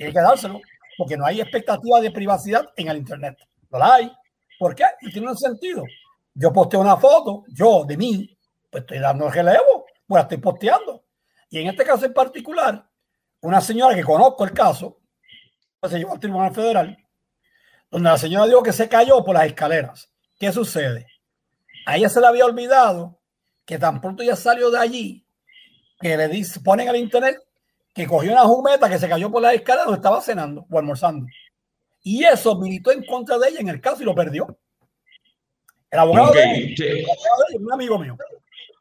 Tiene 0.00 0.14
que 0.14 0.20
dárselo 0.20 0.62
porque 0.96 1.14
no 1.14 1.26
hay 1.26 1.42
expectativa 1.42 2.00
de 2.00 2.10
privacidad 2.10 2.66
en 2.74 2.88
el 2.88 2.96
Internet. 2.96 3.36
No 3.70 3.78
la 3.78 3.96
hay. 3.96 4.10
¿Por 4.58 4.74
qué? 4.74 4.84
Y 5.02 5.12
tiene 5.12 5.28
un 5.28 5.36
sentido. 5.36 5.84
Yo 6.32 6.50
posteo 6.54 6.80
una 6.80 6.96
foto, 6.96 7.44
yo 7.48 7.84
de 7.84 7.98
mí, 7.98 8.34
pues 8.70 8.80
estoy 8.80 8.98
dando 8.98 9.26
el 9.26 9.32
relevo, 9.34 9.84
pues 10.06 10.18
la 10.18 10.22
estoy 10.22 10.38
posteando. 10.38 11.04
Y 11.50 11.58
en 11.58 11.66
este 11.66 11.84
caso 11.84 12.06
en 12.06 12.14
particular, 12.14 12.88
una 13.42 13.60
señora 13.60 13.94
que 13.94 14.02
conozco 14.02 14.42
el 14.42 14.52
caso, 14.52 15.00
pues 15.78 15.92
se 15.92 15.98
llevó 15.98 16.14
al 16.14 16.20
Tribunal 16.20 16.54
Federal, 16.54 16.96
donde 17.90 18.08
la 18.08 18.16
señora 18.16 18.46
dijo 18.46 18.62
que 18.62 18.72
se 18.72 18.88
cayó 18.88 19.22
por 19.22 19.34
las 19.34 19.44
escaleras. 19.44 20.10
¿Qué 20.38 20.50
sucede? 20.50 21.08
A 21.84 21.98
ella 21.98 22.08
se 22.08 22.22
le 22.22 22.26
había 22.26 22.46
olvidado 22.46 23.20
que 23.66 23.76
tan 23.76 24.00
pronto 24.00 24.22
ya 24.22 24.34
salió 24.34 24.70
de 24.70 24.78
allí, 24.78 25.26
que 26.00 26.16
le 26.16 26.28
dice, 26.28 26.60
ponen 26.60 26.88
al 26.88 26.96
internet 26.96 27.36
que 27.94 28.06
cogió 28.06 28.32
una 28.32 28.42
jumeta 28.42 28.88
que 28.88 28.98
se 28.98 29.08
cayó 29.08 29.30
por 29.30 29.42
las 29.42 29.54
escaleras 29.54 29.86
donde 29.86 29.98
estaba 29.98 30.20
cenando 30.20 30.66
o 30.70 30.78
almorzando. 30.78 31.26
Y 32.02 32.24
eso 32.24 32.56
militó 32.56 32.92
en 32.92 33.04
contra 33.04 33.38
de 33.38 33.48
ella 33.48 33.60
en 33.60 33.68
el 33.68 33.80
caso 33.80 34.02
y 34.02 34.06
lo 34.06 34.14
perdió. 34.14 34.56
El 35.90 35.98
abogado 35.98 36.28
Ok, 36.30 36.36
de 36.36 36.54
ella, 36.56 37.06
un 37.58 37.72
amigo 37.72 37.98
mío, 37.98 38.16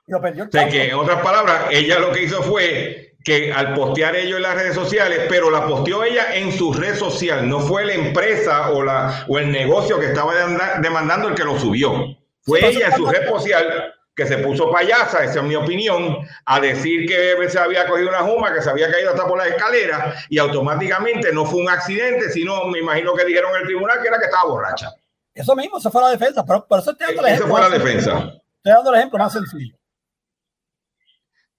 y 0.07 0.11
lo 0.11 0.21
perdió 0.21 0.43
el 0.43 0.49
O 0.49 0.51
sea, 0.51 0.69
que 0.69 0.89
en 0.89 0.95
otras 0.95 1.21
palabras, 1.21 1.65
ella 1.71 1.99
lo 1.99 2.11
que 2.11 2.23
hizo 2.23 2.41
fue 2.43 3.15
que 3.23 3.51
al 3.51 3.73
postear 3.73 4.15
ellos 4.15 4.37
en 4.37 4.43
las 4.43 4.55
redes 4.55 4.75
sociales, 4.75 5.25
pero 5.27 5.49
la 5.49 5.65
posteó 5.67 6.03
ella 6.03 6.35
en 6.35 6.51
su 6.51 6.71
red 6.71 6.95
social, 6.95 7.49
no 7.49 7.59
fue 7.59 7.85
la 7.85 7.93
empresa 7.95 8.69
o, 8.71 8.83
la, 8.83 9.25
o 9.27 9.37
el 9.39 9.51
negocio 9.51 9.99
que 9.99 10.05
estaba 10.05 10.33
demanda- 10.35 10.79
demandando 10.81 11.27
el 11.27 11.35
que 11.35 11.43
lo 11.43 11.59
subió. 11.59 12.15
Fue 12.41 12.59
pero 12.61 12.71
ella 12.71 12.87
en 12.87 12.95
su 12.95 13.05
red 13.07 13.27
social 13.27 13.93
que 14.19 14.27
se 14.27 14.39
puso 14.39 14.69
payasa, 14.69 15.23
esa 15.23 15.39
es 15.39 15.45
mi 15.45 15.55
opinión, 15.55 16.17
a 16.45 16.59
decir 16.59 17.07
que 17.07 17.49
se 17.49 17.57
había 17.57 17.88
cogido 17.88 18.09
una 18.09 18.19
juma, 18.19 18.53
que 18.53 18.61
se 18.61 18.69
había 18.69 18.91
caído 18.91 19.11
hasta 19.11 19.25
por 19.25 19.38
las 19.38 19.47
escaleras 19.47 20.25
y 20.29 20.38
automáticamente 20.38 21.31
no 21.31 21.45
fue 21.45 21.61
un 21.61 21.69
accidente, 21.69 22.29
sino 22.29 22.65
me 22.65 22.79
imagino 22.79 23.13
que 23.13 23.23
dijeron 23.23 23.51
en 23.55 23.61
el 23.61 23.67
tribunal 23.67 24.01
que 24.01 24.09
era 24.09 24.19
que 24.19 24.25
estaba 24.25 24.49
borracha. 24.49 24.91
Eso 25.33 25.55
mismo, 25.55 25.77
eso 25.77 25.89
fue 25.89 26.01
la 26.01 26.09
defensa, 26.09 26.45
pero 26.45 26.67
por 26.67 26.79
eso 26.79 26.91
estoy 26.91 27.07
dando 27.07 27.21
el 27.21 27.33
ejemplo. 27.33 27.55
fue 27.55 27.61
la 27.61 27.69
defensa. 27.69 28.11
Estoy 28.57 28.73
dando 28.73 28.89
el 28.91 28.97
ejemplo 28.97 29.19
más 29.19 29.31
sencillo. 29.31 29.75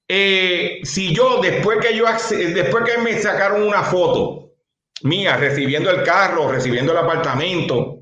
Eh, 0.07 0.81
si 0.83 1.15
yo 1.15 1.41
después 1.41 1.79
que 1.79 1.97
yo 1.97 2.05
después 2.05 2.85
que 2.85 2.99
me 2.99 3.19
sacaron 3.19 3.63
una 3.63 3.85
foto 3.85 4.51
mía 5.05 5.39
recibiendo 5.39 5.91
el 5.91 6.03
carro, 6.03 6.53
recibiendo 6.53 6.93
el 6.93 6.99
apartamento, 6.99 8.01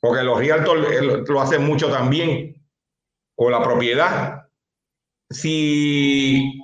porque 0.00 0.22
los 0.22 0.38
realtors 0.38 0.86
eh, 0.90 1.22
lo 1.26 1.40
hacen 1.40 1.64
mucho 1.64 1.88
también, 1.88 2.55
o 3.36 3.50
la 3.50 3.62
propiedad, 3.62 4.46
si 5.30 6.60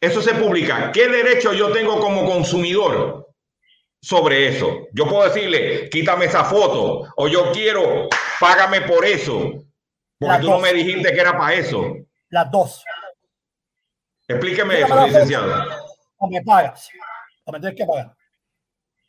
eso 0.00 0.22
se 0.22 0.34
publica, 0.34 0.90
¿qué 0.92 1.08
derecho 1.08 1.52
yo 1.52 1.72
tengo 1.72 2.00
como 2.00 2.24
consumidor 2.24 3.28
sobre 4.00 4.48
eso? 4.48 4.86
Yo 4.92 5.06
puedo 5.06 5.24
decirle, 5.24 5.88
quítame 5.90 6.26
esa 6.26 6.44
foto, 6.44 7.12
o 7.16 7.28
yo 7.28 7.52
quiero, 7.52 8.08
págame 8.38 8.82
por 8.82 9.04
eso, 9.04 9.52
porque 10.18 10.32
Las 10.34 10.40
tú 10.40 10.50
no 10.50 10.58
me 10.58 10.72
dijiste 10.72 11.12
que 11.12 11.20
era 11.20 11.36
para 11.36 11.54
eso. 11.54 11.96
Las 12.28 12.50
dos. 12.50 12.84
Explíqueme 14.28 14.82
eso, 14.82 15.06
licenciado. 15.06 15.64
O 16.18 16.28
me 16.28 16.42
pagas. 16.42 16.88
O 17.44 17.52
me 17.52 17.58
tienes 17.58 17.76
que 17.76 17.86
pagar. 17.86 18.14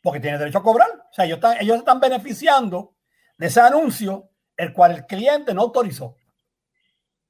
Porque 0.02 0.18
tienes 0.18 0.40
derecho 0.40 0.58
a 0.58 0.62
cobrar. 0.62 0.88
O 0.90 1.12
sea, 1.12 1.24
ellos 1.24 1.36
están, 1.36 1.58
ellos 1.60 1.76
están 1.78 2.00
beneficiando 2.00 2.96
de 3.36 3.46
ese 3.46 3.60
anuncio, 3.60 4.30
el 4.56 4.72
cual 4.72 4.92
el 4.92 5.06
cliente 5.06 5.54
no 5.54 5.62
autorizó. 5.62 6.16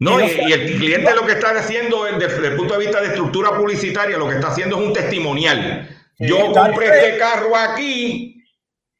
No, 0.02 0.18
y, 0.20 0.52
el 0.52 0.78
cliente 0.78 1.14
lo 1.14 1.24
que 1.24 1.34
está 1.34 1.50
haciendo 1.50 2.08
es, 2.08 2.18
desde 2.18 2.48
el 2.48 2.56
punto 2.56 2.74
de 2.74 2.80
vista 2.80 3.00
de 3.00 3.06
estructura 3.06 3.56
publicitaria, 3.56 4.18
lo 4.18 4.28
que 4.28 4.34
está 4.34 4.48
haciendo 4.48 4.76
es 4.80 4.86
un 4.88 4.92
testimonial. 4.92 5.88
Yo 6.18 6.50
compré 6.50 6.86
este 6.88 7.18
carro 7.18 7.56
aquí, 7.56 8.44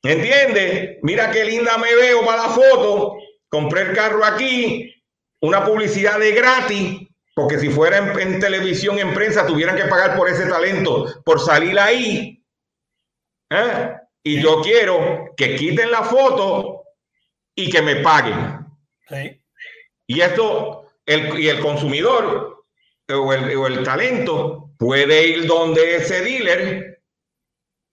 ¿entiendes? 0.00 0.98
Mira 1.02 1.32
qué 1.32 1.44
linda 1.44 1.76
me 1.76 1.92
veo 1.92 2.24
para 2.24 2.42
la 2.42 2.48
foto. 2.50 3.16
Compré 3.48 3.82
el 3.82 3.94
carro 3.94 4.24
aquí, 4.24 4.94
una 5.40 5.64
publicidad 5.64 6.20
de 6.20 6.30
gratis, 6.30 7.00
porque 7.34 7.58
si 7.58 7.68
fuera 7.68 7.98
en, 7.98 8.20
en 8.20 8.38
televisión, 8.38 8.96
en 9.00 9.12
prensa, 9.12 9.44
tuvieran 9.44 9.74
que 9.74 9.86
pagar 9.86 10.16
por 10.16 10.28
ese 10.28 10.46
talento, 10.46 11.20
por 11.24 11.40
salir 11.40 11.80
ahí. 11.80 12.44
¿Eh? 13.50 13.96
Y 14.22 14.40
yo 14.40 14.60
quiero 14.62 15.32
que 15.36 15.56
quiten 15.56 15.90
la 15.90 16.04
foto 16.04 16.84
y 17.56 17.68
que 17.68 17.82
me 17.82 17.96
paguen. 17.96 18.66
Sí. 19.08 19.42
Y 20.06 20.20
esto, 20.20 20.81
el, 21.06 21.38
y 21.38 21.48
el 21.48 21.60
consumidor 21.60 22.64
o 23.08 23.32
el, 23.32 23.56
o 23.56 23.66
el 23.66 23.82
talento 23.82 24.70
puede 24.78 25.28
ir 25.28 25.46
donde 25.46 25.96
ese 25.96 26.22
dealer, 26.22 27.02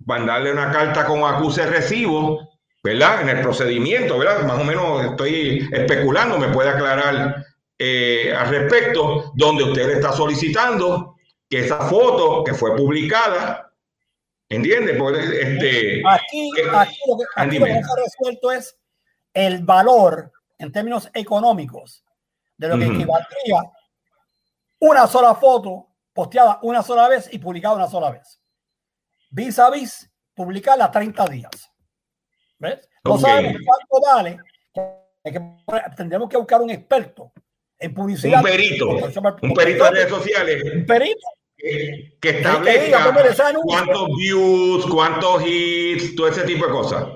mandarle 0.05 0.51
una 0.51 0.71
carta 0.71 1.05
con 1.05 1.23
acuse 1.23 1.65
recibo, 1.65 2.49
¿verdad? 2.83 3.21
En 3.21 3.29
el 3.29 3.41
procedimiento, 3.41 4.17
¿verdad? 4.17 4.43
Más 4.45 4.59
o 4.59 4.63
menos 4.63 5.05
estoy 5.05 5.67
especulando, 5.71 6.37
me 6.37 6.49
puede 6.49 6.69
aclarar 6.69 7.45
eh, 7.77 8.33
al 8.35 8.49
respecto, 8.49 9.31
donde 9.35 9.65
usted 9.65 9.87
le 9.87 9.93
está 9.93 10.13
solicitando 10.13 11.15
que 11.49 11.59
esa 11.59 11.81
foto 11.81 12.43
que 12.43 12.53
fue 12.53 12.75
publicada, 12.75 13.73
¿entiendes? 14.47 14.97
Porque, 14.97 15.19
este, 15.19 16.01
Aquí, 16.07 16.49
eh, 16.57 16.69
aquí 16.71 16.99
lo 17.07 17.17
que, 17.17 17.25
aquí 17.35 17.59
lo 17.59 17.65
que 17.65 17.71
dime. 17.71 17.81
no 17.81 17.87
se 17.87 17.91
ha 17.91 18.03
resuelto 18.03 18.51
es 18.51 18.77
el 19.33 19.63
valor 19.63 20.31
en 20.57 20.71
términos 20.71 21.09
económicos 21.13 22.03
de 22.59 22.67
lo 22.67 22.77
que 22.77 22.85
equivaldría 22.85 23.61
una 24.79 25.07
sola 25.07 25.33
foto 25.35 25.87
posteada 26.13 26.59
una 26.63 26.83
sola 26.83 27.07
vez 27.07 27.29
y 27.31 27.39
publicada 27.39 27.75
una 27.75 27.87
sola 27.87 28.11
vez. 28.11 28.41
Vis 29.31 29.57
a 29.59 29.69
vis, 29.69 30.11
publicarla 30.33 30.91
30 30.91 31.25
días. 31.27 31.71
¿Ves? 32.57 32.89
No 33.05 33.17
sabemos 33.17 33.61
cuánto 33.65 34.05
vale. 34.05 34.39
Que- 35.23 35.41
tendremos 35.95 36.29
que 36.29 36.37
buscar 36.37 36.61
un 36.61 36.69
experto 36.69 37.31
en 37.77 37.93
publicidad. 37.93 38.39
un 38.39 38.43
perito, 38.43 38.89
un 38.89 39.53
perito 39.53 39.83
de 39.85 39.91
redes 39.91 40.09
sociales 40.09 40.63
Un 40.75 40.85
perito. 40.85 41.27
que, 41.55 42.17
establezca 42.21 43.13
pues, 43.13 43.41
cuántos 43.63 44.07
views, 44.17 44.85
cuántos 44.87 45.43
hits, 45.45 46.15
todo 46.15 46.27
ese 46.27 46.43
tipo 46.43 46.65
de 46.65 46.71
cosas. 46.71 47.07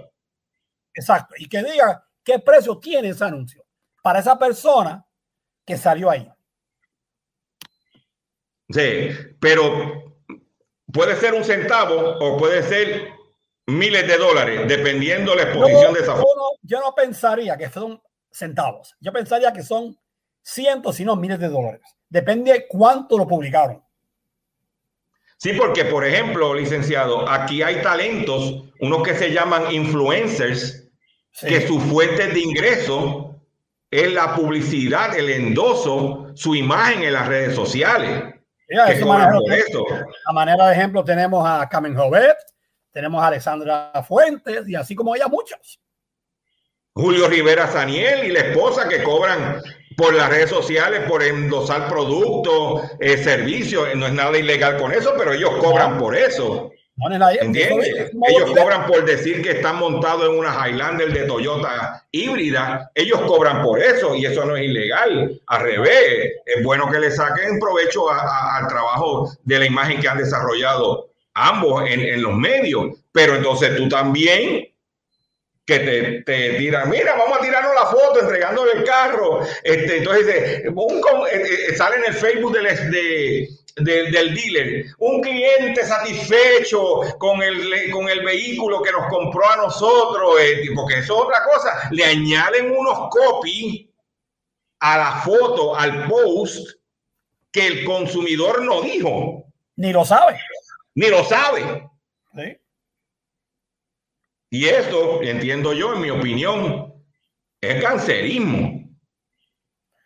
Exacto. 0.94 1.34
Y 1.38 1.50
que 1.50 1.64
diga 1.64 2.06
qué 2.24 2.40
precio 2.40 2.78
tiene 2.78 3.10
ese 3.10 3.26
anuncio 3.26 3.66
para 4.02 4.20
esa 4.20 4.38
persona 4.38 5.06
que 5.66 5.78
salió 5.78 6.10
ahí. 6.10 6.30
Sí, 8.70 9.10
pero 9.40 10.16
puede 10.92 11.16
ser 11.18 11.34
un 11.34 11.44
centavo 11.44 12.18
o 12.20 12.38
puede 12.38 12.64
ser 12.64 13.10
miles 13.68 14.08
de 14.08 14.18
dólares, 14.18 14.68
dependiendo 14.68 15.36
la 15.36 15.44
Yo, 15.44 15.50
exposición 15.50 15.94
de 15.94 16.00
esa 16.00 16.16
yo 16.16 16.22
foto. 16.22 16.36
no, 16.36 16.50
yo 16.62 16.80
no 16.80 16.94
pensaría 16.96 17.58
que 17.58 17.70
son 17.70 18.02
centavos. 18.32 18.96
Yo 19.00 19.12
pensaría 19.14 19.54
que 19.54 19.64
son 19.64 19.98
cientos, 20.42 20.96
si 20.96 21.06
no 21.06 21.16
miles 21.16 21.40
de 21.40 21.50
dólares. 21.50 21.82
Depende 22.10 22.66
cuánto 22.68 23.18
lo 23.18 23.28
publicaron. 23.28 23.84
Sí, 25.38 25.54
porque, 25.54 25.86
por 25.86 26.06
ejemplo, 26.06 26.54
licenciado, 26.54 27.30
aquí 27.30 27.62
hay 27.62 27.82
talentos, 27.82 28.64
unos 28.80 29.04
que 29.04 29.14
se 29.14 29.32
llaman 29.32 29.72
influencers, 29.74 30.80
Sí. 31.36 31.48
que 31.48 31.68
su 31.68 31.80
fuente 31.80 32.28
de 32.28 32.40
ingreso 32.40 33.23
es 34.02 34.14
la 34.14 34.36
publicidad, 34.36 35.18
el 35.18 35.30
endoso, 35.30 36.28
su 36.36 36.56
imagen 36.56 37.04
en 37.04 37.14
las 37.14 37.28
redes 37.28 37.56
sociales. 37.56 38.24
Mira, 38.70 38.86
que 38.88 38.94
eso 38.94 39.06
cobran 39.06 39.30
manera- 39.30 39.40
por 39.40 39.54
eso. 39.54 39.86
a 40.26 40.34
manera 40.34 40.68
de 40.68 40.74
ejemplo 40.74 41.04
tenemos 41.04 41.48
a 41.48 41.68
Carmen 41.70 41.96
Jovet, 41.96 42.38
tenemos 42.92 43.22
a 43.24 43.28
Alexandra 43.28 43.92
Fuentes 44.08 44.68
y 44.68 44.76
así 44.76 44.96
como 44.96 45.16
ella 45.16 45.28
muchos. 45.28 45.80
Julio 46.96 47.28
Rivera 47.28 47.68
Saniel 47.68 48.24
y 48.26 48.32
la 48.32 48.40
esposa 48.42 48.88
que 48.88 49.02
cobran 49.04 49.60
por 49.98 50.14
las 50.14 50.30
redes 50.30 50.50
sociales 50.50 51.02
por 51.10 51.24
endosar 51.24 51.88
productos, 51.88 52.84
eh, 53.00 53.18
servicios. 53.18 53.88
No 53.96 54.06
es 54.08 54.14
nada 54.14 54.38
ilegal 54.38 54.78
con 54.78 54.92
eso, 54.92 55.14
pero 55.18 55.34
ellos 55.34 55.52
cobran 55.60 55.98
por 55.98 56.16
eso. 56.16 56.72
Ellos 58.28 58.52
cobran 58.56 58.86
por 58.86 59.04
decir 59.04 59.42
que 59.42 59.52
están 59.52 59.78
montados 59.78 60.30
en 60.30 60.38
una 60.38 60.56
Highlander 60.68 61.12
de 61.12 61.24
Toyota 61.24 62.06
híbrida. 62.12 62.92
Ellos 62.94 63.22
cobran 63.22 63.64
por 63.64 63.80
eso 63.82 64.14
y 64.16 64.26
eso 64.26 64.46
no 64.46 64.56
es 64.56 64.64
ilegal. 64.64 65.42
Al 65.48 65.62
revés, 65.62 66.34
es 66.46 66.64
bueno 66.64 66.90
que 66.92 67.00
le 67.00 67.10
saquen 67.12 67.60
provecho 67.60 68.10
a- 68.12 68.22
a- 68.22 68.58
al 68.60 68.68
trabajo 68.68 69.32
de 69.44 69.60
la 69.60 69.66
imagen 69.66 70.00
que 70.00 70.08
han 70.08 70.20
desarrollado 70.20 71.10
ambos 71.34 71.90
en, 71.90 72.00
en 72.02 72.22
los 72.22 72.34
medios. 72.34 72.96
Pero 73.12 73.36
entonces 73.36 73.76
tú 73.76 73.90
también 73.90 74.68
que 75.66 75.80
te, 75.80 76.22
te 76.24 76.50
tiran, 76.58 76.90
mira, 76.90 77.16
vamos 77.16 77.38
a 77.40 77.42
tirarnos 77.42 77.74
la 77.74 77.86
foto 77.88 78.20
entregándole 78.22 78.74
el 78.74 78.84
carro. 78.84 79.40
Este, 79.64 79.98
entonces 80.00 80.64
un 80.76 81.02
eh, 81.32 81.42
eh, 81.70 81.76
sale 81.76 81.96
en 81.98 82.04
el 82.08 82.14
Facebook 82.14 82.54
del, 82.54 82.92
de- 82.92 83.48
de- 83.76 84.12
del 84.12 84.34
dealer, 84.36 84.86
un 85.00 85.22
cliente 85.22 85.84
satisfecho 85.86 87.02
con 87.18 87.42
el, 87.42 87.90
con 87.92 88.08
el 88.10 88.24
vehículo 88.24 88.82
que 88.82 88.92
nos 88.92 89.08
compró 89.08 89.50
a 89.50 89.58
nosotros, 89.58 90.36
eh, 90.42 90.62
porque 90.76 91.00
eso 91.00 91.16
es 91.16 91.22
otra 91.24 91.44
cosa. 91.44 91.90
Le 91.92 92.04
añaden 92.06 92.72
unos 92.72 93.10
copy 93.10 93.90
a 94.80 94.98
la 94.98 95.12
foto, 95.22 95.76
al 95.76 96.08
post, 96.08 96.70
que 97.52 97.68
el 97.68 97.86
consumidor 97.86 98.64
no 98.64 98.82
dijo, 98.82 99.46
Ni 99.76 99.92
lo 99.94 100.04
sabe. 100.06 100.40
ni 100.96 101.08
lo 101.08 101.24
sabe. 101.24 101.90
¿sí? 102.36 102.58
Y 104.50 104.66
esto, 104.68 105.22
entiendo 105.24 105.74
yo, 105.74 105.94
en 105.94 106.02
mi 106.02 106.10
opinión, 106.12 106.94
es 107.62 107.82
cancerismo. 107.82 108.73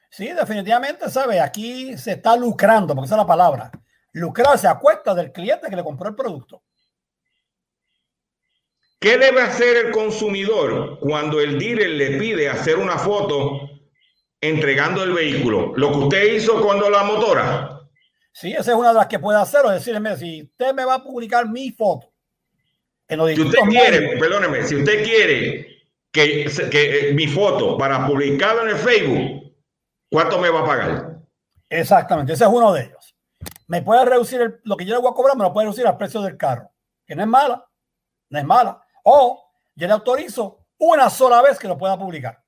Sí, 0.10 0.28
definitivamente, 0.32 1.10
¿sabe? 1.10 1.39
Aquí 1.39 1.98
se 1.98 2.13
está 2.13 2.36
lucrando, 2.36 2.96
porque 2.96 3.06
esa 3.06 3.15
es 3.15 3.22
la 3.22 3.28
palabra. 3.28 3.72
Lucrarse 4.13 4.67
a 4.67 4.80
cuesta 4.80 5.13
del 5.13 5.32
cliente 5.32 5.70
que 5.70 5.76
le 5.76 5.84
compró 5.84 6.10
el 6.10 6.15
producto. 6.15 6.63
¿Qué 9.00 9.17
debe 9.17 9.41
hacer 9.41 9.86
el 9.86 9.91
consumidor 9.91 11.00
cuando 11.00 11.39
el 11.39 11.60
dealer 11.60 11.89
le 11.91 12.17
pide 12.17 12.50
hacer 12.50 12.78
una 12.78 12.98
foto 12.98 13.70
entregando 14.41 15.04
el 15.04 15.13
vehículo? 15.13 15.74
Lo 15.76 15.91
que 15.91 15.98
usted 15.98 16.34
hizo 16.34 16.62
cuando 16.63 16.89
la 16.89 17.04
motora. 17.04 17.82
Sí, 18.32 18.54
esa 18.54 18.72
es 18.72 18.78
una 18.78 18.89
de 18.89 18.96
las 18.96 19.08
que 19.08 19.20
puede 19.20 19.39
hacer, 19.39 19.65
o 19.65 19.70
decirme, 19.70 20.17
si 20.17 20.43
usted 20.43 20.74
me 20.74 20.86
va 20.86 20.96
a 20.96 21.04
publicar 21.04 21.48
mi 21.48 21.72
foto 21.72 22.12
en 23.08 23.20
los 23.20 23.32
Si 23.32 23.41
usted 23.41 23.60
quiere, 23.70 24.00
medios, 24.00 24.20
perdóneme, 24.20 24.63
si 24.63 24.76
usted 24.76 25.04
quiere 25.04 25.67
que, 26.12 26.46
que, 26.72 27.10
eh, 27.10 27.13
mi 27.13 27.28
foto 27.28 27.78
para 27.78 28.06
publicarla 28.06 28.63
en 28.63 28.70
el 28.70 28.78
Facebook, 28.78 29.47
¿cuánto 30.10 30.39
me 30.39 30.50
va 30.50 30.62
a 30.62 30.65
pagar? 30.65 31.20
Exactamente, 31.70 32.34
ese 32.34 32.43
es 32.43 32.50
uno 32.50 32.74
de 32.74 32.84
ellos. 32.84 33.15
Me 33.67 33.82
puede 33.82 34.06
reducir 34.06 34.62
lo 34.63 34.78
que 34.78 34.86
yo 34.86 34.96
le 34.96 35.02
voy 35.02 35.12
a 35.12 35.15
cobrar, 35.15 35.36
me 35.36 35.43
lo 35.43 35.54
puede 35.54 35.65
reducir 35.65 35.86
al 35.88 35.98
precio 35.98 36.22
del 36.22 36.38
carro, 36.38 36.72
que 37.06 37.15
no 37.15 37.22
es 37.22 37.28
mala, 37.28 37.67
no 38.30 38.39
es 38.39 38.46
mala. 38.46 38.82
O 39.04 39.52
yo 39.76 39.88
le 39.88 39.93
autorizo 39.93 40.65
una 40.78 41.10
sola 41.10 41.41
vez 41.41 41.60
que 41.60 41.67
lo 41.67 41.78
pueda 41.78 41.98
publicar 41.98 42.43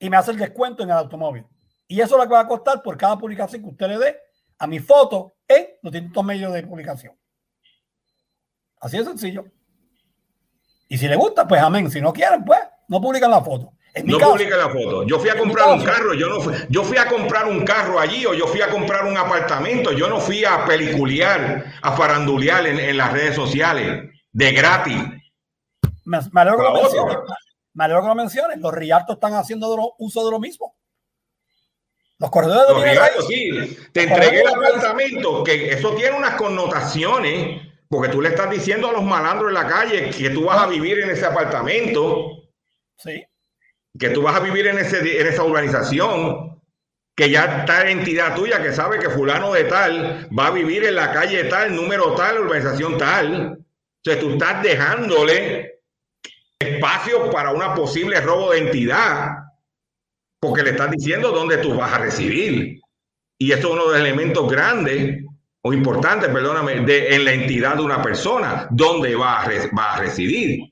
y 0.00 0.08
me 0.08 0.16
hace 0.16 0.30
el 0.32 0.38
descuento 0.38 0.82
en 0.82 0.90
el 0.90 0.96
automóvil. 0.96 1.46
Y 1.86 2.00
eso 2.00 2.16
es 2.16 2.22
lo 2.22 2.28
que 2.28 2.34
va 2.34 2.40
a 2.40 2.48
costar 2.48 2.82
por 2.82 2.96
cada 2.96 3.18
publicación 3.18 3.62
que 3.62 3.68
usted 3.68 3.88
le 3.88 3.98
dé 3.98 4.16
a 4.58 4.66
mi 4.66 4.78
foto 4.78 5.36
en 5.46 5.66
los 5.82 5.92
distintos 5.92 6.24
medios 6.24 6.52
de 6.52 6.62
publicación. 6.62 7.14
Así 8.80 8.96
de 8.96 9.04
sencillo. 9.04 9.44
Y 10.88 10.96
si 10.96 11.06
le 11.06 11.16
gusta, 11.16 11.46
pues 11.46 11.60
amén. 11.60 11.90
Si 11.90 12.00
no 12.00 12.12
quieren, 12.12 12.44
pues 12.44 12.60
no 12.88 13.00
publican 13.00 13.30
la 13.30 13.42
foto. 13.42 13.74
No 14.04 14.18
publique 14.18 14.56
la 14.56 14.68
foto. 14.68 15.02
Yo 15.04 15.18
fui 15.18 15.28
a 15.30 15.36
comprar 15.36 15.68
un 15.70 15.82
carro, 15.84 16.14
yo 16.14 16.28
no 16.28 16.40
fui, 16.40 16.54
yo 16.68 16.84
fui 16.84 16.96
a 16.96 17.06
comprar 17.06 17.46
un 17.46 17.64
carro 17.64 17.98
allí 17.98 18.24
o 18.24 18.34
yo 18.34 18.46
fui 18.46 18.60
a 18.60 18.68
comprar 18.70 19.04
un 19.04 19.16
apartamento, 19.16 19.92
yo 19.92 20.08
no 20.08 20.20
fui 20.20 20.44
a 20.44 20.64
peliculear, 20.64 21.64
a 21.82 21.92
farandulear 21.96 22.66
en, 22.66 22.78
en 22.78 22.96
las 22.96 23.12
redes 23.12 23.34
sociales 23.34 24.10
de 24.32 24.52
gratis. 24.52 24.96
Me, 26.04 26.18
me 26.32 26.40
alegro 26.40 26.58
que 26.58 26.64
lo 26.64 26.72
menciones. 26.82 27.16
Me 27.74 27.84
alegro 27.84 28.02
que 28.02 28.08
lo 28.08 28.14
menciones. 28.14 28.58
Los 28.60 28.74
rialtos 28.74 29.16
están 29.16 29.34
haciendo 29.34 29.70
de 29.70 29.76
lo- 29.78 29.94
uso 29.98 30.24
de 30.24 30.30
lo 30.30 30.38
mismo. 30.40 30.76
Los 32.18 32.30
corredores 32.30 32.68
de 32.68 32.74
Los 32.74 32.98
raíces. 32.98 33.26
sí. 33.26 33.78
Te 33.92 34.02
entregué 34.02 34.40
el 34.42 34.48
apartamento, 34.48 35.42
que 35.42 35.72
eso 35.72 35.94
tiene 35.94 36.16
unas 36.16 36.34
connotaciones, 36.34 37.62
porque 37.88 38.08
tú 38.10 38.20
le 38.20 38.28
estás 38.28 38.50
diciendo 38.50 38.88
a 38.88 38.92
los 38.92 39.02
malandros 39.02 39.48
en 39.48 39.54
la 39.54 39.66
calle 39.66 40.10
que 40.10 40.30
tú 40.30 40.44
vas 40.44 40.62
a 40.62 40.66
vivir 40.66 41.00
en 41.00 41.10
ese 41.10 41.24
apartamento, 41.26 42.36
Sí, 42.96 43.24
que 43.98 44.10
tú 44.10 44.22
vas 44.22 44.36
a 44.36 44.40
vivir 44.40 44.66
en, 44.66 44.78
ese, 44.78 45.20
en 45.20 45.26
esa 45.26 45.44
urbanización, 45.44 46.60
que 47.16 47.30
ya 47.30 47.60
está 47.60 47.84
la 47.84 47.90
entidad 47.90 48.34
tuya 48.34 48.62
que 48.62 48.72
sabe 48.72 48.98
que 48.98 49.10
fulano 49.10 49.52
de 49.52 49.64
tal 49.64 50.28
va 50.36 50.46
a 50.46 50.50
vivir 50.50 50.84
en 50.84 50.94
la 50.94 51.12
calle 51.12 51.44
tal, 51.44 51.74
número 51.74 52.14
tal, 52.14 52.40
urbanización 52.40 52.96
tal. 52.96 53.58
Entonces 54.02 54.22
tú 54.22 54.30
estás 54.32 54.62
dejándole 54.62 55.80
espacio 56.58 57.30
para 57.30 57.52
una 57.52 57.74
posible 57.74 58.20
robo 58.20 58.52
de 58.52 58.58
entidad, 58.58 59.32
porque 60.40 60.62
le 60.62 60.70
estás 60.70 60.90
diciendo 60.90 61.30
dónde 61.30 61.58
tú 61.58 61.74
vas 61.74 61.92
a 61.92 61.98
recibir. 61.98 62.80
Y 63.38 63.52
eso 63.52 63.68
es 63.68 63.72
uno 63.74 63.88
de 63.88 63.98
los 63.98 64.00
elementos 64.00 64.50
grandes 64.50 65.24
o 65.62 65.72
importantes, 65.74 66.30
perdóname, 66.30 66.80
de, 66.80 67.14
en 67.14 67.24
la 67.24 67.32
entidad 67.32 67.76
de 67.76 67.82
una 67.82 68.02
persona, 68.02 68.66
dónde 68.70 69.14
va 69.14 69.44
va 69.76 69.94
a 69.94 69.98
residir. 69.98 70.70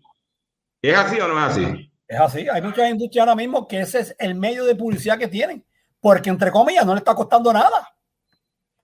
¿Es 0.82 0.96
así 0.96 1.20
o 1.20 1.28
no 1.28 1.38
es 1.38 1.44
así? 1.44 1.87
Es 2.08 2.18
así. 2.18 2.48
Hay 2.48 2.62
muchas 2.62 2.90
industrias 2.90 3.22
ahora 3.22 3.36
mismo 3.36 3.68
que 3.68 3.80
ese 3.80 4.00
es 4.00 4.16
el 4.18 4.34
medio 4.34 4.64
de 4.64 4.74
publicidad 4.74 5.18
que 5.18 5.28
tienen. 5.28 5.64
Porque, 6.00 6.30
entre 6.30 6.50
comillas, 6.50 6.86
no 6.86 6.94
le 6.94 6.98
está 6.98 7.14
costando 7.14 7.52
nada. 7.52 7.88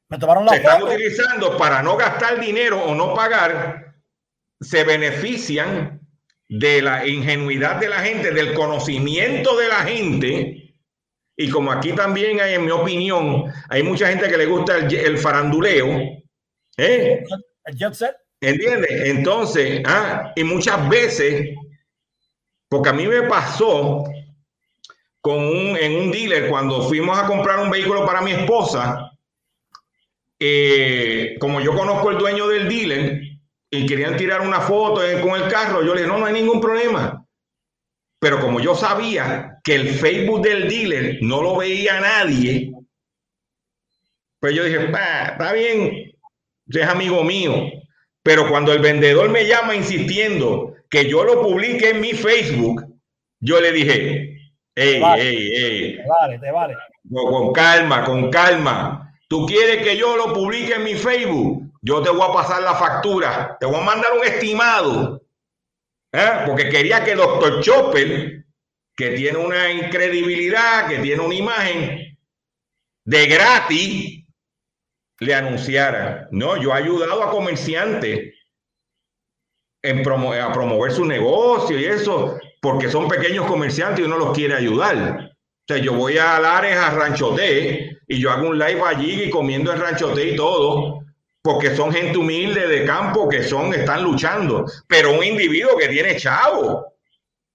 Me 0.08 0.18
tomaron 0.18 0.44
la 0.44 0.52
se 0.52 0.58
están 0.58 0.82
utilizando 0.82 1.56
para 1.56 1.82
no 1.82 1.96
gastar 1.96 2.38
dinero 2.38 2.84
o 2.84 2.94
no 2.94 3.14
pagar, 3.14 3.94
se 4.60 4.84
benefician 4.84 6.00
de 6.48 6.82
la 6.82 7.06
ingenuidad 7.06 7.76
de 7.76 7.88
la 7.88 8.00
gente, 8.00 8.30
del 8.30 8.52
conocimiento 8.52 9.56
de 9.56 9.68
la 9.68 9.76
gente. 9.76 10.76
Y 11.36 11.50
como 11.50 11.72
aquí 11.72 11.92
también 11.92 12.40
hay, 12.40 12.54
en 12.54 12.64
mi 12.64 12.70
opinión, 12.70 13.52
hay 13.68 13.82
mucha 13.82 14.08
gente 14.08 14.28
que 14.28 14.36
le 14.36 14.46
gusta 14.46 14.76
el, 14.76 14.94
el 14.94 15.18
faranduleo, 15.18 15.86
¿eh? 16.76 17.24
El 17.64 17.76
jet 17.76 17.94
set. 17.94 18.16
¿Entiendes? 18.40 18.90
Entonces, 19.06 19.82
ah, 19.86 20.32
y 20.36 20.44
muchas 20.44 20.86
veces, 20.88 21.56
porque 22.74 22.88
a 22.88 22.92
mí 22.92 23.06
me 23.06 23.22
pasó 23.22 24.02
con 25.20 25.38
en 25.38 25.94
un 25.94 26.10
dealer 26.10 26.48
cuando 26.50 26.82
fuimos 26.82 27.16
a 27.16 27.24
comprar 27.24 27.60
un 27.60 27.70
vehículo 27.70 28.04
para 28.04 28.20
mi 28.20 28.32
esposa, 28.32 29.12
eh, 30.40 31.36
como 31.38 31.60
yo 31.60 31.72
conozco 31.72 32.10
el 32.10 32.18
dueño 32.18 32.48
del 32.48 32.68
dealer 32.68 33.22
y 33.70 33.86
querían 33.86 34.16
tirar 34.16 34.40
una 34.40 34.60
foto 34.60 35.02
con 35.22 35.40
el 35.40 35.48
carro, 35.48 35.84
yo 35.84 35.94
le 35.94 36.00
dije, 36.00 36.12
no, 36.12 36.18
no 36.18 36.26
hay 36.26 36.32
ningún 36.32 36.60
problema. 36.60 37.24
Pero 38.18 38.40
como 38.40 38.58
yo 38.58 38.74
sabía 38.74 39.60
que 39.62 39.76
el 39.76 39.90
Facebook 39.90 40.42
del 40.42 40.68
dealer 40.68 41.18
no 41.20 41.42
lo 41.42 41.56
veía 41.56 42.00
nadie, 42.00 42.72
pues 44.40 44.52
yo 44.52 44.64
dije, 44.64 44.86
"Bah, 44.86 45.28
está 45.30 45.52
bien, 45.52 46.12
es 46.66 46.88
amigo 46.88 47.22
mío. 47.22 47.54
Pero 48.24 48.48
cuando 48.48 48.72
el 48.72 48.78
vendedor 48.80 49.28
me 49.28 49.46
llama 49.46 49.74
insistiendo 49.76 50.74
que 50.88 51.06
yo 51.08 51.24
lo 51.24 51.42
publique 51.42 51.90
en 51.90 52.00
mi 52.00 52.12
Facebook, 52.14 52.82
yo 53.38 53.60
le 53.60 53.70
dije, 53.70 54.38
hey, 54.74 54.98
Vale. 55.00 55.22
hey, 55.22 55.48
hey, 55.54 55.96
Te 55.98 56.08
vale, 56.08 56.38
te 56.38 56.50
vale. 56.50 56.74
con, 57.12 57.30
con 57.30 57.52
calma, 57.52 58.02
con 58.04 58.30
calma. 58.30 59.14
¿Tú 59.28 59.44
quieres 59.46 59.82
que 59.84 59.96
yo 59.98 60.16
lo 60.16 60.32
publique 60.32 60.72
en 60.74 60.84
mi 60.84 60.94
Facebook? 60.94 61.70
Yo 61.82 62.00
te 62.00 62.08
voy 62.08 62.22
a 62.22 62.32
pasar 62.32 62.62
la 62.62 62.74
factura, 62.74 63.58
te 63.60 63.66
voy 63.66 63.76
a 63.76 63.80
mandar 63.82 64.12
un 64.18 64.24
estimado. 64.24 65.22
¿eh? 66.12 66.44
Porque 66.46 66.70
quería 66.70 67.04
que 67.04 67.14
Dr. 67.14 67.60
Chopper, 67.60 68.44
que 68.96 69.10
tiene 69.10 69.36
una 69.36 69.70
incredibilidad, 69.70 70.88
que 70.88 70.98
tiene 71.00 71.20
una 71.22 71.34
imagen 71.34 72.16
de 73.04 73.26
gratis, 73.26 74.23
le 75.20 75.34
anunciara. 75.34 76.28
No, 76.30 76.56
yo 76.56 76.70
he 76.70 76.74
ayudado 76.78 77.22
a 77.22 77.30
comerciantes 77.30 78.34
en 79.82 80.02
promo- 80.02 80.34
a 80.34 80.52
promover 80.52 80.92
su 80.92 81.04
negocio 81.04 81.78
y 81.78 81.84
eso, 81.84 82.38
porque 82.60 82.88
son 82.88 83.08
pequeños 83.08 83.46
comerciantes 83.46 84.00
y 84.00 84.04
uno 84.04 84.18
los 84.18 84.32
quiere 84.36 84.54
ayudar. 84.54 85.30
O 85.30 85.66
sea, 85.68 85.78
yo 85.78 85.92
voy 85.94 86.18
a 86.18 86.38
Lares 86.40 86.76
a 86.76 86.90
Ranchoté 86.90 87.98
y 88.06 88.18
yo 88.20 88.30
hago 88.30 88.48
un 88.48 88.58
live 88.58 88.82
allí 88.84 89.24
y 89.24 89.30
comiendo 89.30 89.72
en 89.72 89.80
Ranchoté 89.80 90.30
y 90.30 90.36
todo, 90.36 91.00
porque 91.42 91.74
son 91.76 91.92
gente 91.92 92.16
humilde 92.18 92.66
de 92.66 92.84
campo 92.86 93.28
que 93.28 93.42
son, 93.42 93.72
están 93.74 94.02
luchando. 94.02 94.64
Pero 94.88 95.12
un 95.12 95.24
individuo 95.24 95.76
que 95.76 95.88
tiene 95.88 96.16
chavo. 96.16 96.86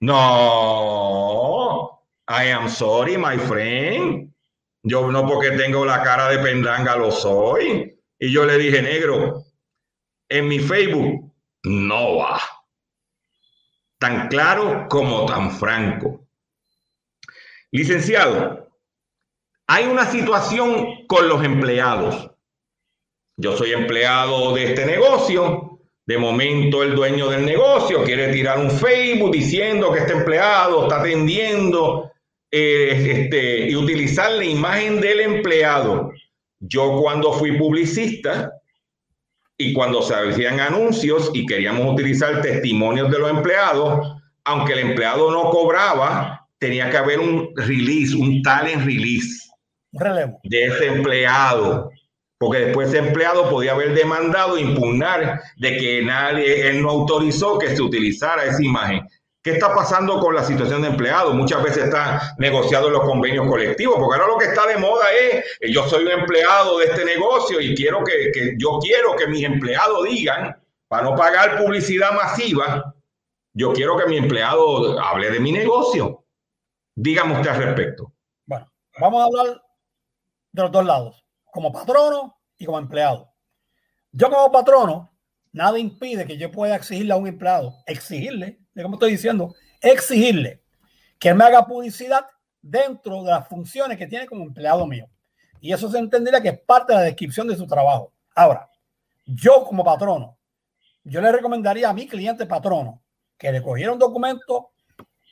No, 0.01 1.99
I 2.27 2.45
am 2.51 2.69
sorry, 2.69 3.17
my 3.17 3.37
friend. 3.37 4.31
Yo 4.83 5.11
no 5.11 5.27
porque 5.27 5.51
tengo 5.51 5.85
la 5.85 6.01
cara 6.03 6.29
de 6.29 6.39
pendanga 6.39 6.95
lo 6.95 7.11
soy. 7.11 7.99
Y 8.17 8.31
yo 8.31 8.45
le 8.45 8.57
dije, 8.57 8.81
negro, 8.81 9.43
en 10.29 10.47
mi 10.47 10.59
Facebook 10.59 11.33
no 11.63 12.17
va. 12.17 12.41
Tan 13.97 14.29
claro 14.29 14.87
como 14.89 15.25
tan 15.25 15.51
franco. 15.51 16.27
Licenciado, 17.71 18.69
hay 19.67 19.85
una 19.85 20.05
situación 20.05 21.05
con 21.07 21.27
los 21.27 21.43
empleados. 21.43 22.31
Yo 23.37 23.55
soy 23.55 23.73
empleado 23.73 24.53
de 24.53 24.65
este 24.65 24.85
negocio. 24.85 25.79
De 26.05 26.17
momento 26.17 26.81
el 26.81 26.95
dueño 26.95 27.29
del 27.29 27.45
negocio 27.45 28.03
quiere 28.03 28.33
tirar 28.33 28.57
un 28.57 28.71
Facebook 28.71 29.31
diciendo 29.31 29.91
que 29.91 29.99
este 29.99 30.13
empleado 30.13 30.83
está 30.83 31.01
atendiendo 31.01 32.11
eh, 32.51 33.11
este, 33.11 33.69
y 33.69 33.75
utilizar 33.75 34.31
la 34.31 34.45
imagen 34.45 34.99
del 34.99 35.19
empleado. 35.19 36.11
Yo 36.59 36.99
cuando 37.01 37.33
fui 37.33 37.57
publicista 37.57 38.51
y 39.57 39.73
cuando 39.73 40.01
se 40.01 40.15
hacían 40.15 40.59
anuncios 40.59 41.31
y 41.33 41.45
queríamos 41.45 41.93
utilizar 41.93 42.41
testimonios 42.41 43.11
de 43.11 43.19
los 43.19 43.29
empleados, 43.29 44.15
aunque 44.45 44.73
el 44.73 44.79
empleado 44.79 45.31
no 45.31 45.49
cobraba, 45.51 46.47
tenía 46.57 46.89
que 46.89 46.97
haber 46.97 47.19
un 47.19 47.49
release, 47.55 48.15
un 48.15 48.41
talent 48.41 48.85
release 48.85 49.47
relevo. 49.93 50.39
de 50.43 50.65
ese 50.65 50.87
empleado, 50.87 51.91
porque 52.37 52.59
después 52.59 52.89
ese 52.89 52.99
empleado 52.99 53.49
podía 53.49 53.73
haber 53.73 53.93
demandado, 53.93 54.57
impugnar 54.57 55.41
de 55.57 55.77
que 55.77 56.01
nadie, 56.01 56.69
él 56.69 56.81
no 56.81 56.89
autorizó 56.89 57.59
que 57.59 57.75
se 57.75 57.81
utilizara 57.81 58.45
esa 58.45 58.63
imagen. 58.63 59.01
¿Qué 59.41 59.51
está 59.51 59.73
pasando 59.73 60.19
con 60.19 60.35
la 60.35 60.43
situación 60.43 60.81
de 60.81 60.89
empleados? 60.89 61.33
Muchas 61.33 61.63
veces 61.63 61.85
está 61.85 62.35
negociado 62.39 62.87
en 62.87 62.93
los 62.93 63.03
convenios 63.03 63.47
colectivos, 63.47 63.95
porque 63.97 64.19
ahora 64.19 64.33
lo 64.33 64.37
que 64.37 64.45
está 64.45 64.67
de 64.67 64.77
moda 64.77 65.05
es, 65.13 65.45
eh, 65.61 65.71
yo 65.71 65.87
soy 65.87 66.03
un 66.03 66.11
empleado 66.11 66.77
de 66.79 66.85
este 66.87 67.05
negocio 67.05 67.61
y 67.61 67.73
quiero 67.73 68.03
que, 68.03 68.31
que 68.33 68.55
yo 68.57 68.79
quiero 68.81 69.15
que 69.15 69.27
mis 69.27 69.45
empleados 69.45 70.03
digan, 70.03 70.61
para 70.89 71.03
no 71.03 71.15
pagar 71.15 71.57
publicidad 71.63 72.11
masiva, 72.11 72.93
yo 73.53 73.71
quiero 73.71 73.97
que 73.97 74.07
mi 74.07 74.17
empleado 74.17 74.99
hable 74.99 75.29
de 75.29 75.39
mi 75.39 75.53
negocio. 75.53 76.25
Dígame 76.95 77.35
usted 77.35 77.51
al 77.51 77.63
respecto. 77.63 78.13
Bueno, 78.45 78.67
vamos 78.99 79.21
a 79.21 79.25
hablar 79.25 79.61
de 80.51 80.61
los 80.63 80.71
dos 80.71 80.85
lados, 80.85 81.25
como 81.45 81.71
patrono 81.71 82.37
y 82.57 82.65
como 82.65 82.79
empleado. 82.79 83.33
Yo 84.11 84.29
como 84.29 84.51
patrono, 84.51 85.17
nada 85.53 85.79
impide 85.79 86.25
que 86.25 86.37
yo 86.37 86.51
pueda 86.51 86.75
exigirle 86.75 87.13
a 87.13 87.17
un 87.17 87.27
empleado, 87.27 87.75
exigirle, 87.85 88.58
de 88.73 88.83
como 88.83 88.95
estoy 88.95 89.11
diciendo, 89.11 89.55
exigirle 89.81 90.61
que 91.17 91.33
me 91.33 91.43
haga 91.43 91.65
publicidad 91.65 92.25
dentro 92.61 93.23
de 93.23 93.31
las 93.31 93.47
funciones 93.47 93.97
que 93.97 94.07
tiene 94.07 94.25
como 94.25 94.43
empleado 94.43 94.85
mío. 94.85 95.07
Y 95.61 95.73
eso 95.73 95.89
se 95.89 95.97
entendería 95.97 96.41
que 96.41 96.49
es 96.49 96.59
parte 96.59 96.93
de 96.93 96.99
la 96.99 97.05
descripción 97.05 97.47
de 97.47 97.55
su 97.55 97.67
trabajo. 97.67 98.13
Ahora, 98.35 98.69
yo 99.25 99.65
como 99.65 99.83
patrono, 99.83 100.37
yo 101.03 101.21
le 101.21 101.31
recomendaría 101.31 101.89
a 101.89 101.93
mi 101.93 102.07
cliente 102.07 102.45
patrono 102.45 103.01
que 103.37 103.51
le 103.51 103.61
cogiera 103.61 103.91
un 103.91 103.99
documento 103.99 104.71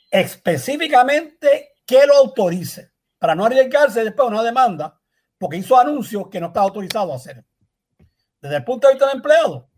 específicamente 0.10 1.76
que 1.86 2.06
lo 2.06 2.16
autorice 2.16 2.92
para 3.18 3.36
no 3.36 3.46
arriesgarse 3.46 4.04
después 4.04 4.28
a 4.28 4.32
una 4.32 4.44
demanda 4.44 5.00
porque 5.38 5.58
hizo 5.58 5.78
anuncios 5.78 6.30
que 6.30 6.40
no 6.40 6.48
está 6.48 6.62
autorizado 6.62 7.14
a 7.14 7.16
hacer. 7.16 7.46
Desde 8.42 8.58
el 8.58 8.64
punto 8.64 8.88
de 8.88 8.94
vista 8.94 9.08
del 9.08 9.18
empleado 9.18 9.70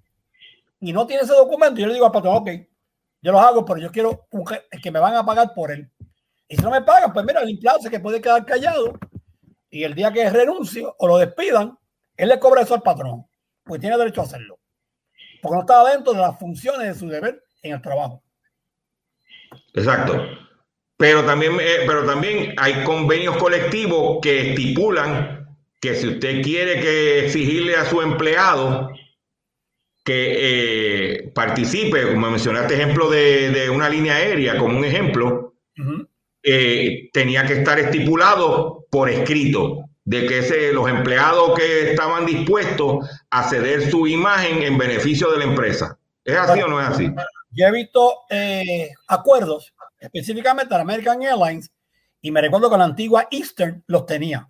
y 0.80 0.94
no 0.94 1.06
tiene 1.06 1.24
ese 1.24 1.34
documento, 1.34 1.80
yo 1.80 1.88
le 1.88 1.94
digo 1.94 2.06
al 2.06 2.12
patrón, 2.12 2.38
ok, 2.38 2.50
yo 3.22 3.32
los 3.32 3.42
hago, 3.42 3.66
pero 3.66 3.80
yo 3.80 3.92
quiero 3.92 4.28
que 4.82 4.92
me 4.92 5.00
van 5.00 5.16
a 5.16 5.26
pagar 5.26 5.54
por 5.54 5.72
él. 5.72 5.90
Y 6.48 6.56
si 6.56 6.62
no 6.62 6.72
me 6.72 6.82
pagan, 6.82 7.14
pues 7.14 7.26
mira, 7.26 7.42
el 7.42 7.50
empleado 7.50 7.80
se 7.80 7.90
que 7.90 8.00
puede 8.00 8.22
quedar 8.22 8.46
callado 8.46 8.98
y 9.70 9.84
el 9.84 9.94
día 9.94 10.12
que 10.12 10.30
renuncie 10.30 10.86
o 10.98 11.08
lo 11.08 11.18
despidan, 11.18 11.78
él 12.18 12.30
le 12.30 12.40
cobra 12.40 12.62
eso 12.62 12.74
al 12.74 12.82
patrón, 12.82 13.26
porque 13.64 13.82
tiene 13.82 13.98
derecho 13.98 14.22
a 14.22 14.26
hacerlo. 14.26 14.60
Porque 15.42 15.56
no 15.56 15.62
está 15.62 15.84
dentro 15.92 16.14
de 16.14 16.20
las 16.20 16.38
funciones 16.40 16.88
de 16.88 17.00
su 17.00 17.08
deber 17.08 17.44
en 17.62 17.74
el 17.74 17.82
trabajo. 17.82 18.24
Exacto. 19.74 20.22
Pero 20.98 21.24
también, 21.24 21.54
eh, 21.62 21.84
pero 21.88 22.06
también 22.06 22.54
hay 22.58 22.84
convenios 22.84 23.38
colectivos 23.38 24.20
que 24.22 24.50
estipulan 24.50 25.58
que 25.80 25.96
si 25.96 26.08
usted 26.10 26.42
quiere 26.42 26.82
que 26.82 27.26
exigirle 27.26 27.76
a 27.76 27.86
su 27.86 28.02
empleado 28.02 28.92
que 30.04 30.89
eh, 30.89 30.89
participe, 31.34 32.14
como 32.14 32.30
mencionaste 32.30 32.76
ejemplo 32.76 33.10
de, 33.10 33.52
de 33.52 33.70
una 33.70 33.90
línea 33.90 34.16
aérea 34.16 34.58
como 34.58 34.78
un 34.78 34.86
ejemplo, 34.86 35.54
Ujú. 35.78 36.08
eh, 36.44 37.10
tenía 37.14 37.46
que 37.46 37.54
estar 37.54 37.80
estipulado 37.80 38.86
por 38.90 39.10
escrito 39.10 39.86
de 40.06 40.26
que 40.26 40.40
ese, 40.40 40.74
los 40.74 40.90
empleados 40.90 41.58
que 41.58 41.92
estaban 41.92 42.26
dispuestos 42.26 43.08
a 43.30 43.48
ceder 43.48 43.92
su 43.92 44.08
imagen 44.08 44.64
en 44.64 44.78
beneficio 44.78 45.32
de 45.32 45.38
la 45.38 45.44
empresa. 45.44 45.98
¿Es 46.26 46.36
así 46.36 46.62
o 46.62 46.68
no 46.68 46.82
es 46.82 46.88
así? 46.88 47.12
Yo 47.52 47.68
he 47.68 47.72
visto 47.72 48.20
eh, 48.30 48.90
acuerdos, 49.08 49.74
específicamente 50.00 50.74
la 50.74 50.82
American 50.82 51.22
Airlines, 51.22 51.72
y 52.22 52.32
me 52.32 52.42
recuerdo 52.42 52.70
que 52.70 52.78
la 52.78 52.86
antigua 52.86 53.28
Eastern 53.32 53.84
los 53.88 54.06
tenía. 54.06 54.48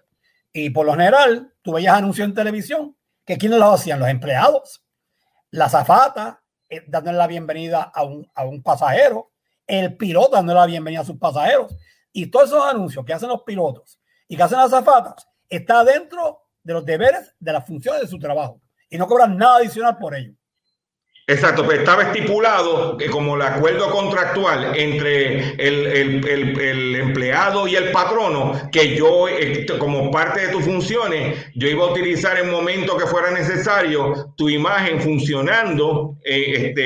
Y 0.52 0.70
por 0.72 0.86
lo 0.86 0.94
general, 0.94 1.54
tú 1.62 1.74
veías 1.74 1.96
anuncios 1.96 2.28
en 2.28 2.34
televisión 2.34 2.96
que 3.26 3.38
quiénes 3.38 3.60
los 3.60 3.74
hacían, 3.74 4.00
los 4.00 4.10
empleados, 4.10 4.82
la 5.52 5.70
zafata, 5.70 6.42
dándole 6.88 7.18
la 7.18 7.28
bienvenida 7.28 7.84
a 7.84 8.04
un, 8.04 8.30
a 8.34 8.46
un 8.46 8.62
pasajero, 8.62 9.32
el 9.66 9.98
piloto 9.98 10.32
dándole 10.36 10.60
la 10.60 10.66
bienvenida 10.66 11.02
a 11.02 11.06
sus 11.06 11.18
pasajeros. 11.18 11.76
Y 12.12 12.28
todos 12.28 12.50
esos 12.50 12.66
anuncios 12.66 13.06
que 13.06 13.14
hacen 13.14 13.30
los 13.30 13.44
pilotos 13.44 14.00
y 14.28 14.36
que 14.36 14.44
hacen 14.44 14.58
las 14.58 14.72
zafatas 14.72 15.28
está 15.48 15.84
dentro 15.84 16.42
de 16.64 16.74
los 16.74 16.86
deberes 16.86 17.36
de 17.40 17.54
las 17.54 17.66
funciones 17.66 18.02
de 18.02 18.08
su 18.08 18.20
trabajo. 18.20 18.62
Y 18.90 18.98
no 18.98 19.08
cobran 19.08 19.38
nada 19.38 19.58
adicional 19.58 19.98
por 19.98 20.16
ello. 20.16 20.34
Exacto, 21.30 21.64
pero 21.68 21.82
estaba 21.82 22.04
estipulado 22.04 22.98
que 22.98 23.08
como 23.08 23.36
el 23.36 23.44
acuerdo 23.44 23.92
contractual 23.92 24.76
entre 24.76 25.52
el, 25.64 25.86
el- 25.86 26.28
el- 26.28 26.60
el 26.60 26.96
empleado 26.96 27.68
y 27.68 27.76
el 27.76 27.92
patrono, 27.92 28.54
que 28.72 28.96
yo, 28.96 29.28
eh, 29.30 29.66
como 29.78 30.10
parte 30.10 30.42
de 30.42 30.48
tus 30.48 30.64
funciones, 30.66 31.38
yo 31.54 31.68
iba 31.68 31.86
a 31.86 31.92
utilizar 31.92 32.40
en 32.40 32.50
momento 32.50 32.98
que 32.98 33.06
fuera 33.06 33.30
necesario 33.30 34.34
tu 34.36 34.50
imagen 34.50 35.00
funcionando 35.02 36.16
eh, 36.26 36.54
este, 36.56 36.82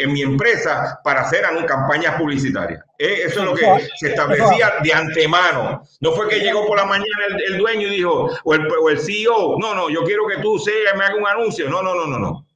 eh, 0.00 0.02
en 0.04 0.12
mi 0.14 0.22
empresa 0.22 0.98
para 1.04 1.20
hacer 1.20 1.44
campañas 1.66 2.14
publicitarias. 2.18 2.80
Eh, 2.98 3.24
eso 3.26 3.40
es 3.40 3.44
lo 3.44 3.54
que 3.54 3.66
se 3.96 4.08
establecía 4.08 4.76
de 4.82 4.92
antemano. 4.94 5.82
No 6.00 6.12
fue 6.12 6.28
que 6.28 6.40
llegó 6.40 6.66
por 6.66 6.78
la 6.78 6.86
mañana 6.86 7.26
el, 7.28 7.52
el 7.52 7.58
dueño 7.58 7.88
y 7.88 7.96
dijo, 7.96 8.30
o 8.42 8.54
el, 8.54 8.66
o 8.82 8.88
el 8.88 8.98
CEO, 8.98 9.56
no, 9.58 9.74
no, 9.74 9.90
yo 9.90 10.02
quiero 10.04 10.26
que 10.26 10.38
tú 10.38 10.58
seas, 10.58 10.96
me 10.96 11.04
haga 11.04 11.16
un 11.16 11.26
anuncio. 11.26 11.68
No, 11.68 11.82
no, 11.82 11.94
no, 11.94 12.06
no, 12.06 12.18
no. 12.18 12.46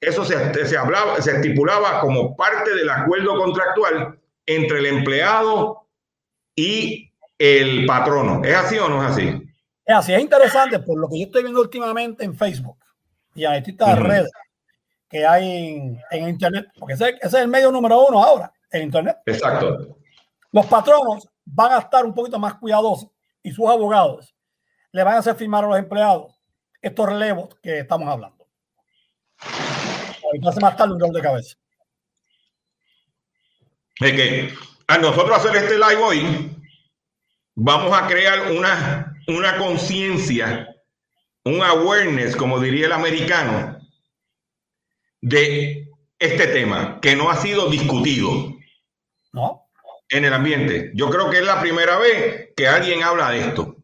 Eso 0.00 0.24
se, 0.24 0.66
se 0.66 0.76
hablaba, 0.76 1.20
se 1.20 1.32
estipulaba 1.32 2.00
como 2.00 2.36
parte 2.36 2.74
del 2.74 2.88
acuerdo 2.88 3.36
contractual 3.36 4.18
entre 4.46 4.78
el 4.78 4.86
empleado 4.86 5.88
y 6.54 7.12
el 7.38 7.84
patrono. 7.86 8.42
¿Es 8.44 8.56
así 8.56 8.78
o 8.78 8.88
no 8.88 9.02
es 9.04 9.10
así? 9.10 9.28
Es 9.84 9.94
así, 9.94 10.12
es 10.12 10.20
interesante 10.20 10.78
por 10.78 10.98
lo 10.98 11.08
que 11.08 11.18
yo 11.18 11.26
estoy 11.26 11.42
viendo 11.42 11.60
últimamente 11.60 12.24
en 12.24 12.36
Facebook 12.36 12.78
y 13.34 13.44
en 13.44 13.54
distintas 13.54 13.98
Ujú. 13.98 14.06
redes 14.06 14.30
que 15.08 15.26
hay 15.26 15.68
en, 15.68 16.00
en 16.10 16.28
Internet, 16.28 16.66
porque 16.78 16.94
ese, 16.94 17.08
ese 17.08 17.26
es 17.26 17.34
el 17.34 17.48
medio 17.48 17.72
número 17.72 18.06
uno 18.06 18.22
ahora, 18.22 18.52
en 18.70 18.82
Internet. 18.82 19.16
Exacto. 19.26 19.98
Los 20.52 20.66
patronos 20.66 21.28
van 21.44 21.72
a 21.72 21.78
estar 21.78 22.04
un 22.04 22.14
poquito 22.14 22.38
más 22.38 22.54
cuidadosos 22.54 23.10
y 23.42 23.50
sus 23.50 23.66
abogados 23.66 24.34
le 24.92 25.02
van 25.02 25.14
a 25.14 25.18
hacer 25.18 25.34
firmar 25.34 25.64
a 25.64 25.68
los 25.68 25.78
empleados 25.78 26.38
estos 26.80 27.06
relevos 27.06 27.48
que 27.62 27.80
estamos 27.80 28.08
hablando. 28.08 28.37
Ahorita 30.28 30.50
hace 30.50 30.60
más 30.60 30.76
tarde 30.76 30.92
un 30.92 30.98
dolor 30.98 31.14
de 31.14 31.22
cabeza. 31.22 31.56
Es 34.00 34.12
que 34.12 34.54
a 34.86 34.98
nosotros 34.98 35.38
hacer 35.38 35.56
este 35.56 35.74
live 35.74 36.02
hoy, 36.02 36.56
vamos 37.54 37.96
a 37.96 38.06
crear 38.06 38.52
una, 38.52 39.18
una 39.26 39.56
conciencia, 39.56 40.68
un 41.44 41.62
awareness, 41.62 42.36
como 42.36 42.60
diría 42.60 42.86
el 42.86 42.92
americano, 42.92 43.78
de 45.20 45.88
este 46.18 46.46
tema 46.48 47.00
que 47.00 47.16
no 47.16 47.30
ha 47.30 47.36
sido 47.36 47.70
discutido 47.70 48.54
¿No? 49.32 49.66
en 50.10 50.24
el 50.26 50.34
ambiente. 50.34 50.92
Yo 50.94 51.08
creo 51.08 51.30
que 51.30 51.38
es 51.38 51.44
la 51.44 51.60
primera 51.60 51.98
vez 51.98 52.50
que 52.54 52.68
alguien 52.68 53.02
habla 53.02 53.30
de 53.30 53.40
esto 53.40 53.76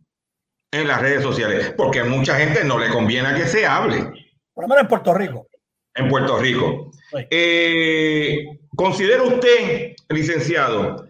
en 0.70 0.86
las 0.86 1.00
redes 1.00 1.22
sociales, 1.22 1.72
porque 1.76 2.00
a 2.00 2.04
mucha 2.04 2.36
gente 2.36 2.64
no 2.64 2.78
le 2.78 2.90
conviene 2.90 3.34
que 3.34 3.46
se 3.46 3.66
hable 3.66 4.12
Por 4.52 4.64
lo 4.64 4.68
menos 4.68 4.82
en 4.82 4.88
Puerto 4.88 5.14
Rico. 5.14 5.46
En 5.94 6.08
Puerto 6.08 6.38
Rico. 6.38 6.90
Eh, 7.30 8.44
¿Considera 8.76 9.22
usted, 9.22 9.94
licenciado, 10.08 11.08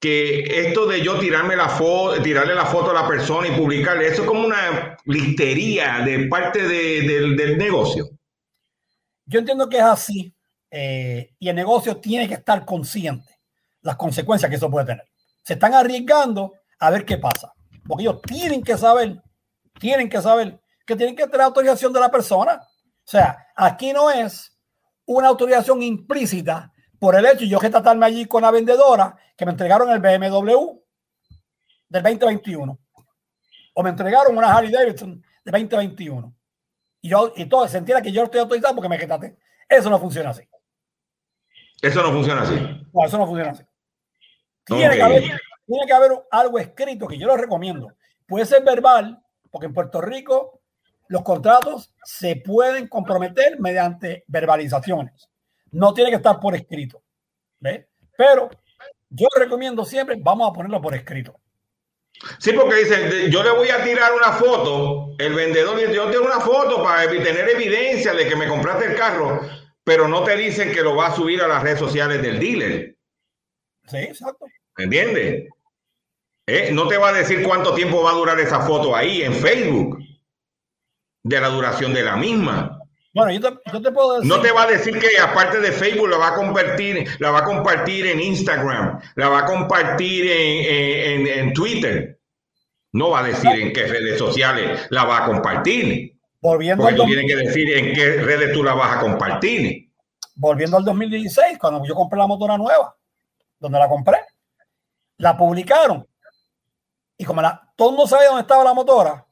que 0.00 0.66
esto 0.66 0.86
de 0.86 1.00
yo 1.00 1.18
tirarme 1.20 1.54
la 1.54 1.68
foto, 1.68 2.20
tirarle 2.20 2.54
la 2.56 2.66
foto 2.66 2.90
a 2.90 2.94
la 3.02 3.06
persona 3.06 3.46
y 3.46 3.52
publicarle, 3.56 4.08
eso 4.08 4.22
es 4.22 4.28
como 4.28 4.44
una 4.44 4.96
listería 5.04 6.00
de 6.04 6.26
parte 6.26 6.66
de- 6.66 7.02
del, 7.02 7.36
del 7.36 7.56
negocio? 7.56 8.08
Yo 9.26 9.38
entiendo 9.38 9.68
que 9.68 9.76
es 9.78 9.84
así 9.84 10.34
eh, 10.70 11.30
y 11.38 11.48
el 11.48 11.54
negocio 11.54 11.98
tiene 11.98 12.26
que 12.26 12.34
estar 12.34 12.64
consciente 12.64 13.38
las 13.82 13.94
consecuencias 13.96 14.50
que 14.50 14.56
eso 14.56 14.70
puede 14.70 14.86
tener. 14.86 15.04
Se 15.42 15.52
están 15.54 15.74
arriesgando 15.74 16.54
a 16.80 16.90
ver 16.90 17.04
qué 17.04 17.18
pasa, 17.18 17.52
porque 17.86 18.02
ellos 18.02 18.20
tienen 18.22 18.62
que 18.62 18.76
saber, 18.76 19.20
tienen 19.78 20.08
que 20.08 20.20
saber 20.20 20.58
que 20.84 20.96
tienen 20.96 21.14
que 21.14 21.26
tener 21.26 21.42
autorización 21.42 21.92
de 21.92 22.00
la 22.00 22.10
persona. 22.10 22.60
O 23.04 23.10
sea, 23.10 23.48
aquí 23.56 23.92
no 23.92 24.10
es 24.10 24.56
una 25.06 25.28
autorización 25.28 25.82
implícita 25.82 26.72
por 26.98 27.14
el 27.16 27.26
hecho 27.26 27.40
de 27.40 27.48
yo 27.48 27.58
que 27.58 27.68
tratarme 27.70 28.06
allí 28.06 28.26
con 28.26 28.42
la 28.42 28.50
vendedora 28.50 29.16
que 29.36 29.44
me 29.44 29.52
entregaron 29.52 29.90
el 29.90 29.98
BMW 30.00 30.78
del 31.88 32.02
2021 32.02 32.78
o 33.74 33.82
me 33.82 33.90
entregaron 33.90 34.36
una 34.36 34.54
Harley 34.54 34.70
Davidson 34.70 35.20
del 35.44 35.52
2021 35.52 36.34
y 37.00 37.08
yo 37.08 37.32
y 37.36 37.46
todo 37.46 37.66
se 37.66 37.78
entienda 37.78 38.00
que 38.00 38.12
yo 38.12 38.22
estoy 38.22 38.40
autorizado 38.40 38.74
porque 38.74 38.88
me 38.88 38.98
quitaste. 38.98 39.36
Eso 39.68 39.90
no 39.90 39.98
funciona 39.98 40.30
así. 40.30 40.42
Eso 41.80 42.02
no 42.02 42.12
funciona 42.12 42.42
así. 42.42 42.54
No, 42.92 43.04
eso 43.04 43.18
no 43.18 43.26
funciona 43.26 43.50
así. 43.50 43.64
Tiene, 44.64 44.86
Ok. 44.86 44.94
que 44.94 45.02
haber, 45.02 45.22
tiene 45.66 45.86
que 45.86 45.92
haber 45.92 46.12
algo 46.30 46.58
escrito 46.60 47.08
que 47.08 47.18
yo 47.18 47.26
lo 47.26 47.36
recomiendo. 47.36 47.92
Puede 48.26 48.46
ser 48.46 48.62
verbal, 48.62 49.20
porque 49.50 49.66
en 49.66 49.74
Puerto 49.74 50.00
Rico 50.00 50.61
los 51.08 51.22
contratos 51.22 51.92
se 52.04 52.36
pueden 52.36 52.88
comprometer 52.88 53.60
mediante 53.60 54.24
verbalizaciones. 54.26 55.28
No 55.70 55.94
tiene 55.94 56.10
que 56.10 56.16
estar 56.16 56.38
por 56.40 56.54
escrito. 56.54 57.02
¿Ves? 57.60 57.86
Pero 58.16 58.50
yo 59.08 59.26
recomiendo 59.38 59.84
siempre, 59.84 60.16
vamos 60.18 60.50
a 60.50 60.52
ponerlo 60.52 60.80
por 60.80 60.94
escrito. 60.94 61.38
Sí, 62.38 62.52
porque 62.52 62.76
dice, 62.76 63.30
yo 63.30 63.42
le 63.42 63.50
voy 63.50 63.68
a 63.70 63.82
tirar 63.82 64.12
una 64.12 64.32
foto, 64.32 65.14
el 65.18 65.34
vendedor 65.34 65.76
dice, 65.76 65.94
yo 65.94 66.10
tengo 66.10 66.26
una 66.26 66.40
foto 66.40 66.82
para 66.82 67.08
tener 67.08 67.48
evidencia 67.48 68.12
de 68.12 68.28
que 68.28 68.36
me 68.36 68.46
compraste 68.46 68.86
el 68.86 68.96
carro, 68.96 69.40
pero 69.82 70.06
no 70.06 70.22
te 70.22 70.36
dicen 70.36 70.72
que 70.72 70.82
lo 70.82 70.94
va 70.94 71.08
a 71.08 71.16
subir 71.16 71.42
a 71.42 71.48
las 71.48 71.62
redes 71.62 71.78
sociales 71.78 72.22
del 72.22 72.38
dealer. 72.38 72.96
Sí, 73.86 73.96
exacto. 73.96 74.46
¿Me 74.76 74.84
entiendes? 74.84 75.48
¿Eh? 76.46 76.70
No 76.72 76.88
te 76.88 76.96
va 76.96 77.10
a 77.10 77.12
decir 77.12 77.42
cuánto 77.42 77.74
tiempo 77.74 78.02
va 78.02 78.10
a 78.10 78.14
durar 78.14 78.38
esa 78.40 78.60
foto 78.60 78.94
ahí 78.94 79.22
en 79.22 79.34
Facebook, 79.34 79.98
de 81.22 81.40
la 81.40 81.48
duración 81.48 81.92
de 81.94 82.02
la 82.02 82.16
misma. 82.16 82.78
Bueno, 83.14 83.30
yo 83.32 83.40
te, 83.40 83.70
yo 83.72 83.82
te 83.82 83.92
puedo 83.92 84.14
decir. 84.14 84.28
No 84.28 84.40
te 84.40 84.50
va 84.52 84.62
a 84.62 84.66
decir 84.66 84.98
que 84.98 85.08
aparte 85.20 85.60
de 85.60 85.70
Facebook 85.72 86.08
la 86.08 86.16
va 86.16 86.28
a 86.28 86.34
compartir, 86.34 87.06
la 87.18 87.30
va 87.30 87.40
a 87.40 87.44
compartir 87.44 88.06
en 88.06 88.20
Instagram, 88.20 89.00
la 89.16 89.28
va 89.28 89.40
a 89.40 89.44
compartir 89.44 90.30
en, 90.30 91.26
en- 91.26 91.38
en 91.38 91.52
Twitter. 91.52 92.18
No 92.92 93.10
va 93.10 93.20
a 93.20 93.22
decir 93.24 93.50
en 93.50 93.72
qué 93.72 93.86
redes 93.86 94.18
sociales 94.18 94.86
la 94.90 95.04
va 95.04 95.24
a 95.24 95.26
compartir. 95.26 96.14
volviendo, 96.40 96.82
Porque 96.84 96.96
tú 96.96 97.04
tienes 97.06 97.26
que 97.26 97.36
decir 97.36 97.76
en 97.76 97.94
qué 97.94 98.22
redes 98.22 98.52
tú 98.52 98.62
la 98.64 98.74
vas 98.74 98.96
a 98.96 99.00
compartir. 99.00 99.90
volviendo 100.34 100.76
al 100.78 100.84
2016, 100.84 101.58
cuando 101.58 101.84
yo 101.86 101.94
compré 101.94 102.18
la 102.18 102.26
motora 102.26 102.56
nueva, 102.58 102.96
donde 103.58 103.78
la 103.78 103.88
compré, 103.88 104.18
la 105.18 105.36
publicaron. 105.36 106.06
Y 107.16 107.24
como 107.24 107.40
la, 107.42 107.72
todo 107.76 107.90
el 107.90 107.96
mundo 107.96 108.08
sabía 108.08 108.28
dónde 108.28 108.42
estaba 108.42 108.64
la 108.64 108.74
motora, 108.74 109.24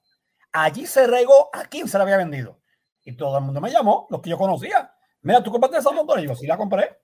allí 0.53 0.87
se 0.87 1.07
regó 1.07 1.51
a 1.53 1.65
quién 1.65 1.89
se 1.89 1.99
la 1.99 2.05
había 2.05 2.17
vendido. 2.17 2.61
Y 3.03 3.17
todo 3.17 3.39
el 3.39 3.45
mundo 3.45 3.61
me 3.61 3.71
llamó, 3.71 4.07
los 4.11 4.21
que 4.21 4.31
yo 4.31 4.39
conocía. 4.39 4.93
Mira, 5.23 5.43
tú 5.43 5.51
compraste 5.51 5.79
esa 5.79 5.91
motora. 5.91 6.21
Y 6.21 6.27
yo, 6.27 6.35
sí 6.35 6.47
la 6.47 6.57
compré. 6.57 6.99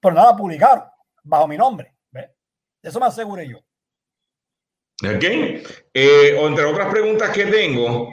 Pero 0.00 0.14
no 0.14 0.24
la 0.24 0.36
publicaron 0.36 0.84
bajo 1.22 1.46
mi 1.46 1.56
nombre. 1.56 1.94
¿ves? 2.10 2.30
Eso 2.82 3.00
me 3.00 3.06
aseguré 3.06 3.48
yo. 3.48 3.58
¿Ok? 3.58 5.24
Eh, 5.24 6.38
entre 6.40 6.64
otras 6.64 6.90
preguntas 6.90 7.30
que 7.30 7.46
tengo, 7.46 8.12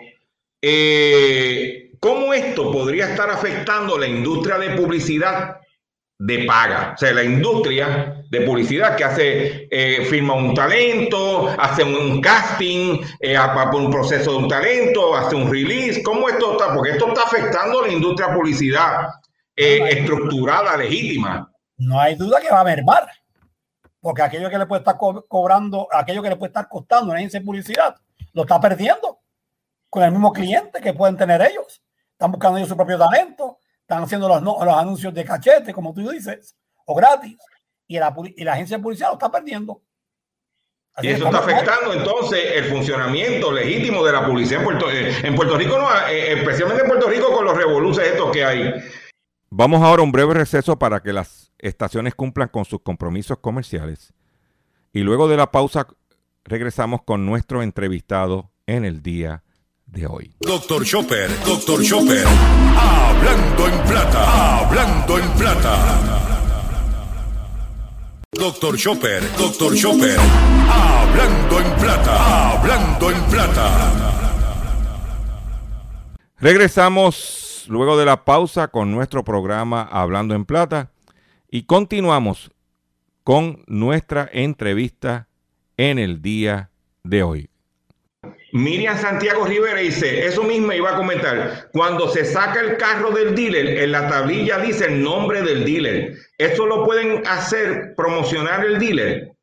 eh, 0.61 1.91
¿cómo 1.99 2.33
esto 2.33 2.71
podría 2.71 3.09
estar 3.09 3.29
afectando 3.29 3.97
la 3.97 4.07
industria 4.07 4.57
de 4.57 4.75
publicidad 4.75 5.59
de 6.19 6.45
paga? 6.45 6.93
O 6.95 6.97
sea, 6.97 7.13
la 7.13 7.23
industria 7.23 8.23
de 8.29 8.41
publicidad 8.41 8.95
que 8.95 9.03
hace, 9.03 9.67
eh, 9.69 10.05
firma 10.05 10.33
un 10.33 10.53
talento, 10.53 11.49
hace 11.59 11.83
un, 11.83 12.19
casting, 12.21 13.01
eh, 13.19 13.37
por 13.71 13.75
un 13.81 13.91
proceso 13.91 14.31
de 14.31 14.37
un 14.37 14.47
talento, 14.47 15.15
hace 15.15 15.35
un 15.35 15.51
release. 15.51 16.01
¿Cómo 16.03 16.27
esto 16.29 16.53
está? 16.53 16.73
Porque 16.73 16.91
esto 16.91 17.07
está 17.07 17.21
afectando 17.23 17.83
a 17.83 17.87
la 17.87 17.93
industria 17.93 18.27
de 18.29 18.35
publicidad 18.35 19.07
eh, 19.55 19.89
estructurada, 19.89 20.75
legítima. 20.77 21.51
No 21.77 21.99
hay 21.99 22.15
duda 22.15 22.41
que 22.41 22.49
va 22.49 22.61
a 22.61 22.65
mermar. 22.65 23.07
Porque 23.99 24.21
aquello 24.21 24.49
que 24.49 24.57
le 24.57 24.65
puede 24.65 24.79
estar 24.81 24.97
co- 24.97 25.25
cobrando, 25.27 25.87
aquello 25.91 26.21
que 26.21 26.29
le 26.29 26.35
puede 26.35 26.49
estar 26.49 26.67
costando 26.69 27.07
una 27.11 27.15
agencia 27.17 27.39
de 27.39 27.45
publicidad, 27.45 27.95
lo 28.33 28.43
está 28.43 28.59
perdiendo 28.59 29.19
con 29.89 30.03
el 30.03 30.11
mismo 30.11 30.31
cliente 30.31 30.79
que 30.81 30.93
pueden 30.93 31.17
tener 31.17 31.41
ellos. 31.41 31.81
Están 32.11 32.31
buscando 32.31 32.57
ellos 32.57 32.69
su 32.69 32.75
propio 32.75 32.97
talento, 32.97 33.59
están 33.87 34.03
haciendo 34.03 34.27
los, 34.27 34.77
anuncios 34.77 35.13
de 35.13 35.23
cachete, 35.23 35.73
como 35.73 35.93
tú 35.93 36.09
dices, 36.09 36.57
o 36.85 36.93
gratis. 36.93 37.37
Y 37.87 37.97
la, 37.97 38.13
y 38.35 38.43
la 38.43 38.51
agencia 38.51 38.75
de 38.75 38.83
publicidad 38.83 39.07
lo 39.07 39.13
está 39.13 39.31
perdiendo. 39.31 39.81
Así 40.93 41.07
Y 41.07 41.11
eso 41.11 41.27
está 41.27 41.39
mal. 41.39 41.49
afectando 41.49 41.93
entonces 41.93 42.39
el 42.55 42.65
funcionamiento 42.65 43.49
legítimo 43.49 44.03
de 44.05 44.11
la 44.11 44.25
publicidad 44.25 44.59
en 44.59 44.65
Puerto, 44.65 44.91
eh, 44.91 45.15
en 45.23 45.35
Puerto 45.35 45.57
Rico, 45.57 45.77
no, 45.77 45.89
eh, 46.09 46.33
especialmente 46.33 46.83
en 46.83 46.89
Puerto 46.89 47.07
Rico 47.07 47.31
con 47.31 47.45
los 47.45 47.55
revoluces 47.55 48.07
estos 48.07 48.29
que 48.31 48.43
hay. 48.43 48.73
Vamos 49.49 49.81
ahora 49.81 50.01
a 50.01 50.03
un 50.03 50.11
breve 50.11 50.33
receso 50.33 50.77
para 50.77 50.99
que 50.99 51.13
las 51.13 51.53
estaciones 51.57 52.13
cumplan 52.13 52.49
con 52.49 52.65
sus 52.65 52.81
compromisos 52.81 53.37
comerciales. 53.37 54.13
Y 54.91 54.99
luego 54.99 55.29
de 55.29 55.37
la 55.37 55.49
pausa 55.49 55.87
regresamos 56.43 57.03
con 57.03 57.25
nuestro 57.25 57.63
entrevistado 57.63 58.51
en 58.65 58.83
el 58.83 59.01
día 59.01 59.43
de 59.87 60.05
hoy. 60.05 60.33
Doctor 60.39 60.85
Chopper, 60.85 61.29
Doctor 61.45 61.83
Chopper. 61.83 62.25
Hablando 62.77 63.67
en 63.67 63.87
plata, 63.87 64.59
hablando 64.59 65.19
en 65.19 65.29
plata. 65.31 66.23
Doctor 68.31 68.77
Chopper, 68.77 69.23
Doctor 69.37 69.75
Chopper. 69.75 70.17
Hablando 70.69 71.59
en 71.59 71.71
plata, 71.79 72.51
hablando 72.51 73.11
en 73.11 73.23
plata. 73.23 74.07
Regresamos 76.39 77.65
luego 77.67 77.97
de 77.97 78.05
la 78.05 78.23
pausa 78.23 78.67
con 78.67 78.91
nuestro 78.91 79.23
programa 79.23 79.81
Hablando 79.91 80.35
en 80.35 80.45
Plata 80.45 80.91
y 81.49 81.63
continuamos 81.63 82.51
con 83.23 83.63
nuestra 83.65 84.29
entrevista 84.31 85.27
en 85.77 85.97
el 85.97 86.21
día 86.21 86.69
de 87.03 87.23
hoy. 87.23 87.49
Miriam 88.53 88.97
Santiago 88.97 89.45
Rivera 89.45 89.79
dice, 89.79 90.25
eso 90.25 90.43
mismo 90.43 90.71
iba 90.71 90.91
a 90.91 90.95
comentar, 90.95 91.69
cuando 91.71 92.07
se 92.07 92.23
saca 92.23 92.61
el 92.61 92.77
carro 92.77 93.11
del 93.11 93.35
dealer, 93.35 93.79
en 93.79 93.91
la 93.91 94.07
tablilla 94.07 94.57
dice 94.59 94.85
el 94.85 95.03
nombre 95.03 95.41
del 95.41 95.65
dealer. 95.65 96.15
¿Eso 96.37 96.65
lo 96.65 96.85
pueden 96.85 97.25
hacer, 97.27 97.93
promocionar 97.95 98.63
el 98.65 98.79
dealer? 98.79 99.35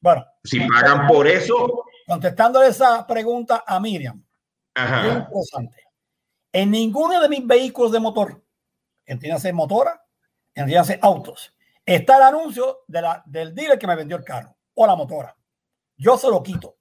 Bueno, 0.00 0.26
Si 0.44 0.60
pagan 0.60 1.06
por 1.06 1.26
eso, 1.26 1.84
contestando 2.06 2.62
esa 2.62 3.06
pregunta 3.06 3.64
a 3.66 3.80
Miriam, 3.80 4.16
muy 4.16 4.24
ajá. 4.74 5.06
interesante. 5.06 5.82
En 6.52 6.70
ninguno 6.70 7.20
de 7.20 7.28
mis 7.28 7.46
vehículos 7.46 7.92
de 7.92 8.00
motor, 8.00 8.42
entiéndase 9.06 9.52
motora, 9.52 10.02
entiéndase 10.54 10.98
autos, 11.00 11.54
está 11.84 12.16
el 12.16 12.22
anuncio 12.22 12.80
de 12.88 13.02
la, 13.02 13.22
del 13.26 13.54
dealer 13.54 13.78
que 13.78 13.86
me 13.86 13.96
vendió 13.96 14.16
el 14.16 14.24
carro 14.24 14.56
o 14.74 14.86
la 14.86 14.96
motora. 14.96 15.36
Yo 15.96 16.16
se 16.16 16.28
lo 16.28 16.42
quito. 16.42 16.76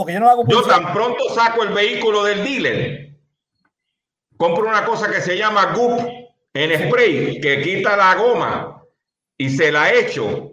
Porque 0.00 0.14
yo 0.14 0.20
no 0.20 0.30
hago 0.30 0.46
Yo 0.48 0.62
tan 0.62 0.94
pronto 0.94 1.28
saco 1.34 1.62
el 1.62 1.74
vehículo 1.74 2.24
del 2.24 2.42
dealer, 2.42 3.18
compro 4.38 4.66
una 4.66 4.82
cosa 4.82 5.10
que 5.10 5.20
se 5.20 5.36
llama 5.36 5.74
Goop 5.74 6.00
en 6.54 6.88
spray, 6.88 7.38
que 7.38 7.60
quita 7.60 7.98
la 7.98 8.14
goma 8.14 8.82
y 9.36 9.50
se 9.50 9.70
la 9.70 9.92
echo. 9.92 10.52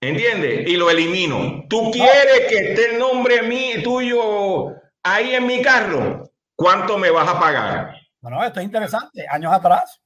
¿Entiendes? 0.00 0.68
Y 0.68 0.76
lo 0.76 0.88
elimino. 0.88 1.64
¿Tú 1.68 1.90
quieres 1.90 2.46
que 2.48 2.70
esté 2.70 2.92
el 2.92 3.00
nombre 3.00 3.42
mí, 3.42 3.82
tuyo 3.82 4.68
ahí 5.02 5.34
en 5.34 5.44
mi 5.44 5.60
carro? 5.60 6.22
¿Cuánto 6.54 6.98
me 6.98 7.10
vas 7.10 7.28
a 7.28 7.40
pagar? 7.40 7.96
Bueno, 8.20 8.44
esto 8.44 8.60
es 8.60 8.66
interesante. 8.66 9.26
Años 9.28 9.52
atrás, 9.52 10.00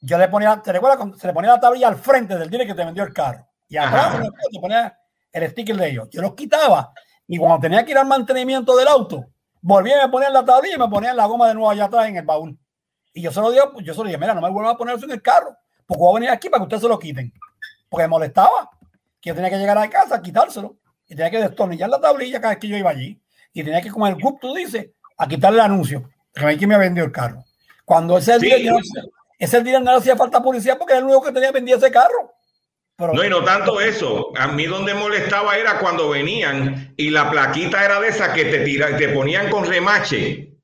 yo 0.00 0.18
le 0.18 0.26
ponía, 0.26 0.60
¿te 0.60 0.72
recuerdas? 0.72 0.98
cuando 0.98 1.16
Se 1.16 1.28
le 1.28 1.32
ponía 1.32 1.52
la 1.52 1.60
tablilla 1.60 1.86
al 1.86 1.98
frente 1.98 2.36
del 2.36 2.50
dealer 2.50 2.66
que 2.66 2.74
te 2.74 2.84
vendió 2.84 3.04
el 3.04 3.12
carro. 3.12 3.46
Y 3.68 3.76
atrás 3.76 4.20
te 4.50 4.58
ponía 4.58 4.98
el 5.30 5.50
sticker 5.50 5.76
de 5.76 5.88
ellos. 5.88 6.08
Yo 6.10 6.20
los 6.20 6.34
quitaba. 6.34 6.92
Y 7.26 7.38
cuando 7.38 7.60
tenía 7.60 7.84
que 7.84 7.92
ir 7.92 7.98
al 7.98 8.06
mantenimiento 8.06 8.76
del 8.76 8.88
auto, 8.88 9.26
volvía 9.60 10.04
a 10.04 10.10
poner 10.10 10.30
la 10.32 10.44
tablilla 10.44 10.76
y 10.76 10.78
me 10.78 10.88
ponían 10.88 11.16
la 11.16 11.26
goma 11.26 11.48
de 11.48 11.54
nuevo 11.54 11.70
allá 11.70 11.84
atrás 11.84 12.08
en 12.08 12.16
el 12.16 12.24
baúl. 12.24 12.58
Y 13.14 13.22
yo 13.22 13.30
se 13.30 13.40
lo 13.40 13.50
digo, 13.50 13.72
yo 13.80 13.94
se 13.94 14.00
lo 14.00 14.06
dije, 14.06 14.18
mira, 14.18 14.34
no 14.34 14.40
me 14.40 14.50
vuelvan 14.50 14.74
a 14.74 14.78
poner 14.78 14.96
eso 14.96 15.04
en 15.04 15.12
el 15.12 15.22
carro, 15.22 15.56
porque 15.86 16.00
voy 16.00 16.10
a 16.10 16.14
venir 16.20 16.30
aquí 16.30 16.48
para 16.48 16.60
que 16.60 16.64
ustedes 16.64 16.82
se 16.82 16.88
lo 16.88 16.98
quiten. 16.98 17.32
Porque 17.88 18.04
me 18.04 18.08
molestaba 18.08 18.70
que 19.20 19.28
yo 19.30 19.34
tenía 19.34 19.50
que 19.50 19.58
llegar 19.58 19.78
a 19.78 19.88
casa, 19.88 20.20
quitárselo, 20.20 20.76
y 21.06 21.14
tenía 21.14 21.30
que 21.30 21.38
destornillar 21.38 21.90
la 21.90 22.00
tablilla 22.00 22.40
cada 22.40 22.54
vez 22.54 22.60
que 22.60 22.68
yo 22.68 22.76
iba 22.76 22.90
allí. 22.90 23.20
Y 23.52 23.62
tenía 23.62 23.82
que, 23.82 23.90
como 23.90 24.06
el 24.06 24.16
grupo 24.16 24.38
tú 24.40 24.54
dices, 24.54 24.88
a 25.16 25.28
quitarle 25.28 25.58
el 25.58 25.66
anuncio. 25.66 26.08
Que 26.34 26.44
me, 26.46 26.56
que 26.56 26.66
me 26.66 26.78
vendió 26.78 27.04
el 27.04 27.12
carro. 27.12 27.44
Cuando 27.84 28.16
ese 28.16 28.40
Sí. 28.40 28.46
día, 28.46 28.58
yo 28.58 28.76
ese 29.38 29.62
día 29.62 29.78
no 29.80 29.90
le 29.92 29.98
hacía 29.98 30.16
falta 30.16 30.42
policía 30.42 30.78
porque 30.78 30.94
era 30.94 31.00
el 31.00 31.04
único 31.04 31.22
que 31.22 31.32
tenía 31.32 31.52
vendía 31.52 31.76
ese 31.76 31.90
carro. 31.90 32.32
Pero, 33.10 33.14
No, 33.22 33.24
y 33.24 33.30
no 33.30 33.44
tanto 33.44 33.80
eso. 33.80 34.30
A 34.36 34.48
mí 34.48 34.66
donde 34.66 34.94
molestaba 34.94 35.56
era 35.56 35.78
cuando 35.78 36.08
venían 36.10 36.94
y 36.96 37.10
la 37.10 37.30
plaquita 37.30 37.84
era 37.84 38.00
de 38.00 38.08
esa 38.08 38.32
que 38.32 38.44
te 38.46 38.60
tira, 38.60 38.96
te 38.96 39.08
ponían 39.10 39.50
con 39.50 39.64
remache, 39.66 40.54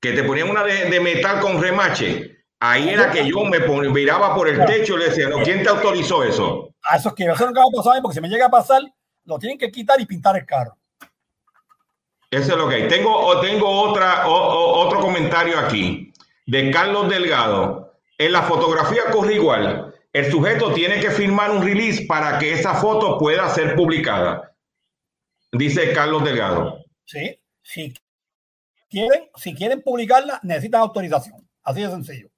que 0.00 0.12
te 0.12 0.22
ponían 0.24 0.50
una 0.50 0.62
de, 0.64 0.86
de 0.90 1.00
metal 1.00 1.40
con 1.40 1.60
remache. 1.60 2.44
Ahí 2.60 2.88
era 2.88 3.10
que 3.10 3.26
yo 3.28 3.44
me 3.44 3.60
pon- 3.60 3.92
miraba 3.92 4.34
por 4.34 4.48
el 4.48 4.64
techo 4.64 4.94
y 4.94 4.98
le 5.00 5.08
decía, 5.10 5.28
no, 5.28 5.42
¿quién 5.42 5.62
te 5.62 5.68
autorizó 5.68 6.22
eso? 6.24 6.70
a 6.88 6.96
eso 6.96 7.08
es 7.08 7.14
que 7.16 7.24
yo 7.24 7.32
eso 7.32 7.44
nunca 7.46 7.62
pasado 7.74 7.92
a 7.92 7.94
mí, 7.96 8.00
porque 8.00 8.14
si 8.14 8.20
me 8.20 8.28
llega 8.28 8.46
a 8.46 8.50
pasar, 8.50 8.80
lo 9.24 9.38
tienen 9.38 9.58
que 9.58 9.70
quitar 9.72 10.00
y 10.00 10.06
pintar 10.06 10.36
el 10.36 10.46
carro. 10.46 10.76
Eso 12.30 12.52
es 12.52 12.56
lo 12.58 12.68
que 12.68 12.74
hay. 12.76 12.88
Tengo, 12.88 13.14
otra, 13.16 14.26
o- 14.28 14.32
o- 14.32 14.86
otro 14.86 15.00
comentario 15.00 15.58
aquí 15.58 16.12
de 16.46 16.70
Carlos 16.70 17.08
Delgado. 17.08 17.94
En 18.18 18.32
la 18.32 18.42
fotografía 18.42 19.04
corre 19.12 19.34
igual. 19.34 19.85
El 20.16 20.30
sujeto 20.30 20.72
tiene 20.72 20.98
que 20.98 21.10
firmar 21.10 21.50
un 21.50 21.62
release 21.62 22.06
para 22.06 22.38
que 22.38 22.50
esa 22.54 22.72
foto 22.76 23.18
pueda 23.18 23.50
ser 23.50 23.74
publicada. 23.76 24.50
Dice 25.52 25.92
Carlos 25.92 26.24
Delgado. 26.24 26.78
¿sí? 27.04 27.38
Si 27.62 27.92
quieren, 28.88 29.28
si 29.36 29.54
quieren 29.54 29.82
publicarla, 29.82 30.40
necesitan 30.42 30.80
autorización. 30.80 31.46
Así 31.62 31.82
de 31.82 31.90
sencillo. 31.90 32.28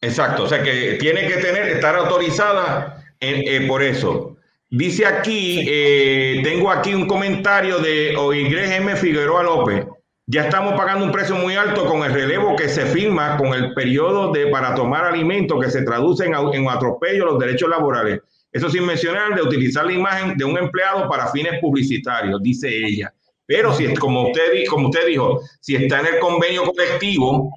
Exacto, 0.00 0.44
o 0.44 0.48
sea 0.48 0.62
que 0.62 0.92
tiene 1.00 1.26
que 1.26 1.38
tener, 1.38 1.66
estar 1.70 1.96
autorizada 1.96 3.02
en- 3.18 3.42
eh, 3.48 3.66
por 3.66 3.82
eso. 3.82 4.36
Dice 4.70 5.06
aquí, 5.06 5.64
eh, 5.68 6.40
tengo 6.44 6.70
aquí 6.70 6.94
un 6.94 7.08
comentario 7.08 7.80
de 7.80 8.14
Oigres 8.16 8.70
M. 8.70 8.94
Figueroa 8.94 9.42
López. 9.42 9.86
Ya 10.26 10.44
estamos 10.44 10.72
pagando 10.74 11.04
un 11.04 11.12
precio 11.12 11.36
muy 11.36 11.54
alto 11.54 11.84
con 11.86 12.02
el 12.02 12.12
relevo 12.12 12.56
que 12.56 12.68
se 12.68 12.86
firma 12.86 13.36
con 13.36 13.48
el 13.48 13.74
periodo 13.74 14.32
de 14.32 14.46
para 14.46 14.74
tomar 14.74 15.04
alimentos 15.04 15.62
que 15.62 15.70
se 15.70 15.82
traduce 15.82 16.24
en, 16.24 16.34
en 16.34 16.68
atropello 16.68 17.24
a 17.24 17.32
los 17.32 17.38
derechos 17.38 17.68
laborales. 17.68 18.20
Eso 18.50 18.70
sin 18.70 18.86
mencionar 18.86 19.34
de 19.34 19.42
utilizar 19.42 19.84
la 19.84 19.92
imagen 19.92 20.36
de 20.36 20.44
un 20.44 20.56
empleado 20.56 21.08
para 21.08 21.30
fines 21.30 21.60
publicitarios, 21.60 22.40
dice 22.42 22.68
ella. 22.68 23.12
Pero 23.46 23.74
si, 23.74 23.92
como 23.94 24.28
usted, 24.28 24.64
como 24.70 24.88
usted 24.88 25.06
dijo, 25.08 25.40
si 25.60 25.76
está 25.76 26.00
en 26.00 26.14
el 26.14 26.18
convenio 26.20 26.64
colectivo, 26.64 27.52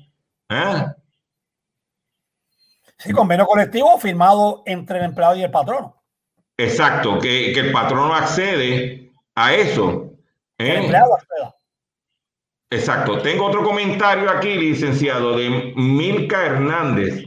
¿ah? 0.49 0.93
Sí, 2.97 3.13
convenio 3.13 3.45
colectivo 3.45 3.97
firmado 3.99 4.63
entre 4.65 4.97
el 4.97 5.05
empleado 5.05 5.35
y 5.35 5.43
el 5.43 5.51
patrono. 5.51 5.95
Exacto, 6.57 7.19
que, 7.19 7.53
que 7.53 7.59
el 7.59 7.71
patrono 7.71 8.13
accede 8.13 9.11
a 9.35 9.53
eso. 9.53 10.11
¿eh? 10.57 10.71
El 10.71 10.83
empleado. 10.83 11.15
Exacto. 12.69 13.21
Tengo 13.21 13.45
otro 13.45 13.63
comentario 13.63 14.29
aquí, 14.29 14.55
licenciado, 14.55 15.37
de 15.37 15.73
Milka 15.75 16.45
Hernández. 16.45 17.25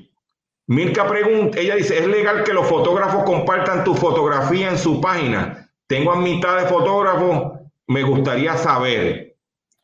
Milka 0.66 1.06
pregunta, 1.08 1.58
ella 1.58 1.74
dice, 1.74 1.98
¿es 1.98 2.06
legal 2.06 2.44
que 2.44 2.52
los 2.52 2.66
fotógrafos 2.66 3.24
compartan 3.24 3.82
tu 3.82 3.94
fotografía 3.94 4.68
en 4.68 4.78
su 4.78 5.00
página? 5.00 5.68
Tengo 5.86 6.12
a 6.12 6.16
mitad 6.16 6.60
de 6.60 6.66
fotógrafos, 6.66 7.58
me 7.88 8.02
gustaría 8.04 8.56
saber. 8.56 9.36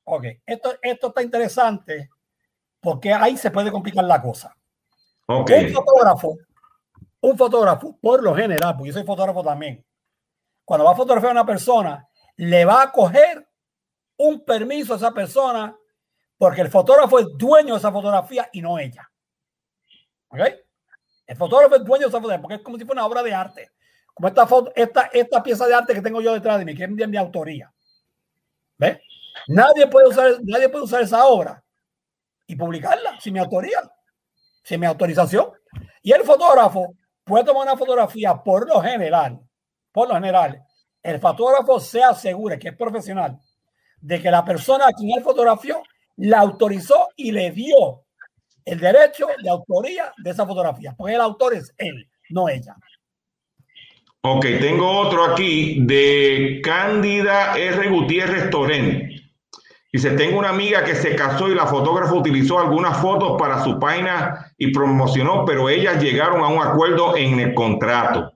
Ok, 0.05 0.25
esto, 0.47 0.75
esto 0.81 1.09
está 1.09 1.23
interesante 1.23 2.11
porque 2.81 3.13
ahí 3.13 3.37
se 3.37 3.51
puede 3.51 3.73
complicar 3.73 4.05
la 4.05 4.23
cosa. 4.23 4.57
Un 5.27 5.45
fotógrafo, 5.73 6.37
un 7.21 7.37
fotógrafo, 7.37 7.99
por 8.01 8.23
lo 8.23 8.33
general, 8.37 8.77
porque 8.77 8.91
yo 8.91 8.95
soy 8.95 9.05
fotógrafo 9.05 9.43
también, 9.43 9.85
cuando 10.65 10.85
va 10.85 10.93
a 10.93 10.97
fotografiar 10.97 11.31
a 11.31 11.41
una 11.41 11.47
persona, 11.47 12.09
le 12.37 12.65
va 12.65 12.83
a 12.83 12.93
coger 12.93 13.46
un 14.19 14.45
permiso 14.45 14.95
a 14.95 14.97
esa 14.97 15.13
persona 15.13 15.77
porque 16.39 16.61
el 16.61 16.69
fotógrafo 16.69 17.19
es 17.19 17.27
dueño 17.37 17.75
de 17.75 17.79
esa 17.79 17.93
fotografía 17.93 18.49
y 18.53 18.61
no 18.61 18.79
ella. 18.79 19.11
¿Ok? 20.29 20.41
El 21.27 21.37
fotógrafo 21.37 21.77
es 21.77 21.85
dueño 21.85 22.03
de 22.03 22.09
esa 22.09 22.19
fotografía 22.19 22.43
porque 22.43 22.55
es 22.57 22.63
como 22.63 22.79
si 22.79 22.85
fuera 22.85 23.03
una 23.03 23.07
obra 23.07 23.23
de 23.23 23.35
arte. 23.35 23.71
Como 24.13 24.29
esta, 24.29 24.47
foto, 24.47 24.73
esta, 24.75 25.11
esta 25.13 25.43
pieza 25.43 25.67
de 25.67 25.75
arte 25.75 25.95
que 25.95 26.01
tengo 26.01 26.21
yo 26.21 26.33
detrás 26.33 26.59
de 26.59 26.65
mí, 26.65 26.75
que 26.75 26.85
es 26.85 26.97
de 26.97 27.07
mi 27.07 27.17
autoría. 27.17 27.73
¿Ves? 28.79 28.99
Nadie 29.49 29.87
puede 29.87 30.09
usar, 30.09 30.39
nadie 30.43 30.69
puede 30.69 30.85
usar 30.85 31.03
esa 31.03 31.27
obra 31.27 31.63
y 32.47 32.57
publicarla 32.57 33.21
sin 33.21 33.35
mi 33.35 33.39
autoría, 33.39 33.81
sin 34.63 34.81
mi 34.81 34.87
autorización. 34.87 35.51
Y 36.03 36.13
el 36.13 36.23
fotógrafo 36.23 36.95
puede 37.25 37.45
tomar 37.45 37.63
una 37.65 37.77
fotografía 37.77 38.35
por 38.43 38.67
lo 38.67 38.81
general, 38.81 39.41
por 39.93 40.09
lo 40.09 40.15
general, 40.15 40.63
el 41.03 41.21
fotógrafo 41.21 41.79
se 41.79 42.03
asegura 42.03 42.59
que 42.59 42.69
es 42.69 42.77
profesional 42.77 43.39
de 44.01 44.21
que 44.21 44.31
la 44.31 44.45
persona 44.45 44.87
a 44.89 44.93
quien 44.93 45.17
él 45.17 45.23
fotografió 45.23 45.83
la 46.17 46.41
autorizó 46.41 47.09
y 47.17 47.33
le 47.33 47.51
dio 47.51 48.05
el 48.65 48.81
derecho 48.81 49.27
de 49.43 49.49
autoría 49.49 50.13
de 50.19 50.31
esa 50.31 50.47
fotografía, 50.47 50.95
porque 50.97 51.15
el 51.15 51.21
autor 51.21 51.55
es 51.55 51.73
él, 51.79 52.09
no 52.31 52.49
ella. 52.49 52.75
ok, 54.23 54.45
tengo 54.61 54.91
otro 54.91 55.25
aquí 55.25 55.79
de 55.81 56.61
Cándida 56.63 57.57
R. 57.57 57.89
Gutiérrez 57.89 58.51
Torén. 58.51 59.13
Dice, 59.93 60.11
tengo 60.11 60.39
una 60.39 60.51
amiga 60.51 60.85
que 60.85 60.95
se 60.95 61.15
casó 61.15 61.49
y 61.49 61.55
la 61.55 61.67
fotógrafa 61.67 62.13
utilizó 62.13 62.59
algunas 62.59 63.01
fotos 63.01 63.37
para 63.39 63.63
su 63.65 63.79
página 63.79 64.53
y 64.59 64.73
promocionó, 64.73 65.45
pero 65.47 65.69
ellas 65.69 66.03
llegaron 66.03 66.43
a 66.43 66.49
un 66.49 66.61
acuerdo 66.61 67.17
en 67.17 67.39
el 67.41 67.55
contrato. 67.55 68.36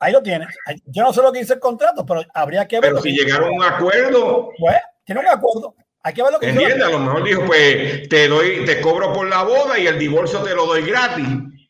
Ahí 0.00 0.12
lo 0.12 0.22
tienes. 0.22 0.48
Yo 0.86 1.02
no 1.02 1.12
sé 1.12 1.22
lo 1.22 1.32
que 1.32 1.40
dice 1.40 1.54
el 1.54 1.60
contrato, 1.60 2.06
pero 2.06 2.22
habría 2.34 2.66
que 2.68 2.80
ver. 2.80 2.90
Pero 2.90 3.02
si 3.02 3.12
llegaron 3.12 3.48
a 3.48 3.52
un 3.52 3.62
acuerdo, 3.64 4.50
Pues, 4.58 4.76
tiene 5.04 5.20
un 5.20 5.26
acuerdo. 5.28 5.74
Hay 6.02 6.14
que 6.14 6.22
ver 6.22 6.32
lo 6.32 6.38
que 6.38 6.46
dice. 6.46 6.60
entiende, 6.62 6.84
a 6.84 6.90
lo 6.90 7.00
mejor 7.00 7.24
dijo, 7.24 7.44
pues 7.44 8.08
te 8.08 8.28
doy, 8.28 8.64
te 8.64 8.80
cobro 8.80 9.12
por 9.12 9.28
la 9.28 9.42
boda 9.42 9.78
y 9.78 9.86
el 9.86 9.98
divorcio 9.98 10.40
te 10.42 10.54
lo 10.54 10.66
doy 10.66 10.82
gratis. 10.82 11.26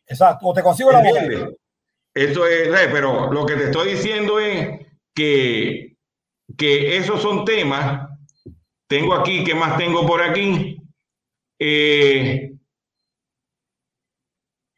Exacto. 0.07 0.47
O 0.47 0.53
te 0.53 0.63
consigo 0.63 0.93
la 0.93 1.01
boda. 1.03 1.23
Eso 2.15 2.47
es, 2.47 2.69
eh, 2.69 2.89
pero 2.93 3.33
lo 3.33 3.47
que 3.47 3.55
te 3.55 3.65
estoy 3.65 3.93
diciendo 3.93 4.39
es 4.39 4.87
que, 5.15 5.97
que 6.57 6.97
esos 6.97 7.23
son 7.23 7.45
temas. 7.45 8.09
Tengo 8.87 9.15
aquí, 9.15 9.45
¿qué 9.45 9.55
más 9.55 9.77
tengo 9.79 10.07
por 10.07 10.23
aquí? 10.23 10.83
Eh, 11.59 12.53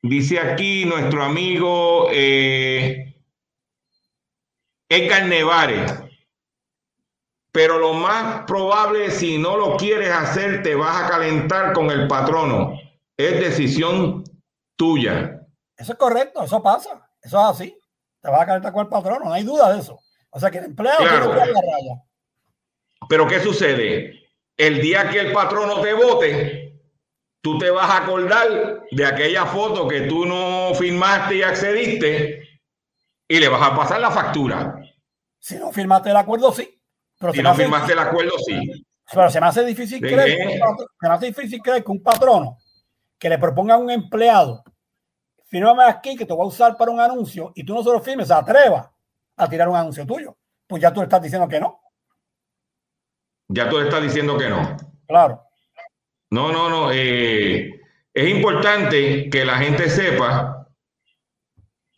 dice 0.03 0.39
aquí 0.39 0.85
nuestro 0.85 1.23
amigo 1.23 2.09
eh, 2.11 3.10
Edgar 4.91 5.25
Nevares. 5.27 5.95
Pero 7.53 7.79
lo 7.79 7.95
más 7.95 8.45
probable, 8.45 9.11
si 9.11 9.39
no 9.39 9.57
lo 9.57 9.77
quieres 9.77 10.11
hacer, 10.11 10.63
te 10.63 10.75
vas 10.75 11.03
a 11.05 11.09
calentar 11.09 11.73
con 11.73 11.91
el 11.91 12.07
patrono. 12.07 12.79
Es 13.17 13.41
decisión 13.41 14.23
tuya. 14.77 15.41
Eso 15.77 15.93
es 15.93 15.99
correcto, 15.99 16.43
eso 16.45 16.63
pasa. 16.63 17.09
Eso 17.23 17.39
es 17.41 17.47
así. 17.47 17.77
Te 18.21 18.31
vas 18.31 18.43
a 18.43 18.47
calentar 18.47 18.73
con 18.73 18.83
el 18.83 18.89
patrón, 18.89 19.21
no 19.25 19.33
hay 19.33 19.43
duda 19.43 19.73
de 19.73 19.81
eso. 19.81 19.99
O 20.31 20.39
sea 20.39 20.51
que 20.51 20.59
el 20.59 20.67
empleado 20.67 20.99
Claro. 20.99 21.27
tiene 21.27 21.33
que 21.33 21.39
dar 21.39 21.49
la 21.49 21.61
raya. 21.61 22.03
Pero 23.09 23.27
¿qué 23.27 23.41
sucede? 23.41 24.21
El 24.57 24.81
día 24.81 25.09
que 25.09 25.21
el 25.21 25.33
patrono 25.33 25.81
te 25.81 25.93
vote, 25.95 26.81
tú 27.41 27.59
te 27.59 27.71
vas 27.71 27.91
a 27.91 27.99
acordar 28.05 28.83
de 28.91 29.07
aquella 29.07 29.47
foto 29.47 29.89
que 29.89 30.03
tú 30.03 30.27
no 30.27 30.73
firmaste 30.75 31.37
y 31.37 31.43
accediste 31.43 32.50
y 33.31 33.39
le 33.39 33.49
vas 33.49 33.63
a 33.63 33.77
pasar 33.77 34.01
la 34.01 34.11
factura. 34.11 34.83
Si 35.39 35.57
no 35.57 35.71
firmaste 35.71 36.11
el 36.11 36.17
acuerdo, 36.17 36.51
sí. 36.53 36.83
Pero, 37.17 37.33
Si 37.33 37.41
no 37.41 37.55
firmaste 37.55 37.93
el 37.93 38.01
acuerdo, 38.01 38.33
sí. 38.45 38.85
pero 39.13 39.31
se 39.31 39.41
me 39.41 39.47
hace 39.47 39.65
difícil 39.65 40.01
¿De 40.01 40.09
creer, 40.09 40.37
que 40.37 40.47
un 40.61 40.79
se 41.01 41.09
me 41.09 41.15
hace 41.15 41.27
difícil 41.27 41.63
creer 41.63 41.85
que 41.85 41.93
un 41.93 42.03
patrono 42.03 42.59
que 43.17 43.29
le 43.29 43.39
proponga 43.39 43.75
a 43.75 43.79
un 43.79 43.89
empleado, 43.89 44.65
fírmame 45.45 45.85
aquí 45.85 46.17
que 46.17 46.27
te 46.27 46.33
voy 46.33 46.45
a 46.45 46.49
usar 46.49 46.77
para 46.77 46.91
un 46.91 46.99
anuncio 46.99 47.53
y 47.55 47.63
tú 47.63 47.73
no 47.73 47.85
se 47.85 47.93
lo 47.93 48.01
firmes, 48.01 48.27
se 48.27 48.35
atreva 48.35 48.93
a 49.37 49.49
tirar 49.49 49.69
un 49.69 49.77
anuncio 49.77 50.05
tuyo. 50.05 50.37
Pues 50.67 50.83
ya 50.83 50.93
tú 50.93 50.99
le 50.99 51.05
estás 51.05 51.23
diciendo 51.23 51.47
que 51.47 51.61
no. 51.61 51.81
Ya 53.47 53.69
tú 53.69 53.79
le 53.79 53.85
estás 53.85 54.03
diciendo 54.03 54.37
que 54.37 54.49
no. 54.49 54.77
Claro. 55.07 55.45
No, 56.31 56.51
no, 56.51 56.69
no. 56.69 56.91
eh, 56.93 57.81
es 58.13 58.29
importante 58.29 59.31
que 59.31 59.45
la 59.45 59.57
gente 59.59 59.89
sepa 59.89 60.60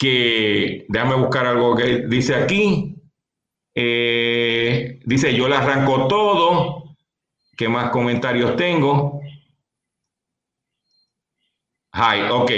que, 0.03 0.84
déjame 0.88 1.14
buscar 1.14 1.46
algo 1.46 1.76
que 1.76 2.09
dice 2.09 2.34
aquí. 2.34 2.96
Eh, 3.72 4.98
dice, 5.05 5.32
yo 5.32 5.48
le 5.48 5.55
arranco 5.55 6.09
todo. 6.09 6.96
¿Qué 7.57 7.68
más 7.68 7.90
comentarios 7.90 8.57
tengo? 8.57 9.20
Hi, 11.94 12.22
ok. 12.30 12.50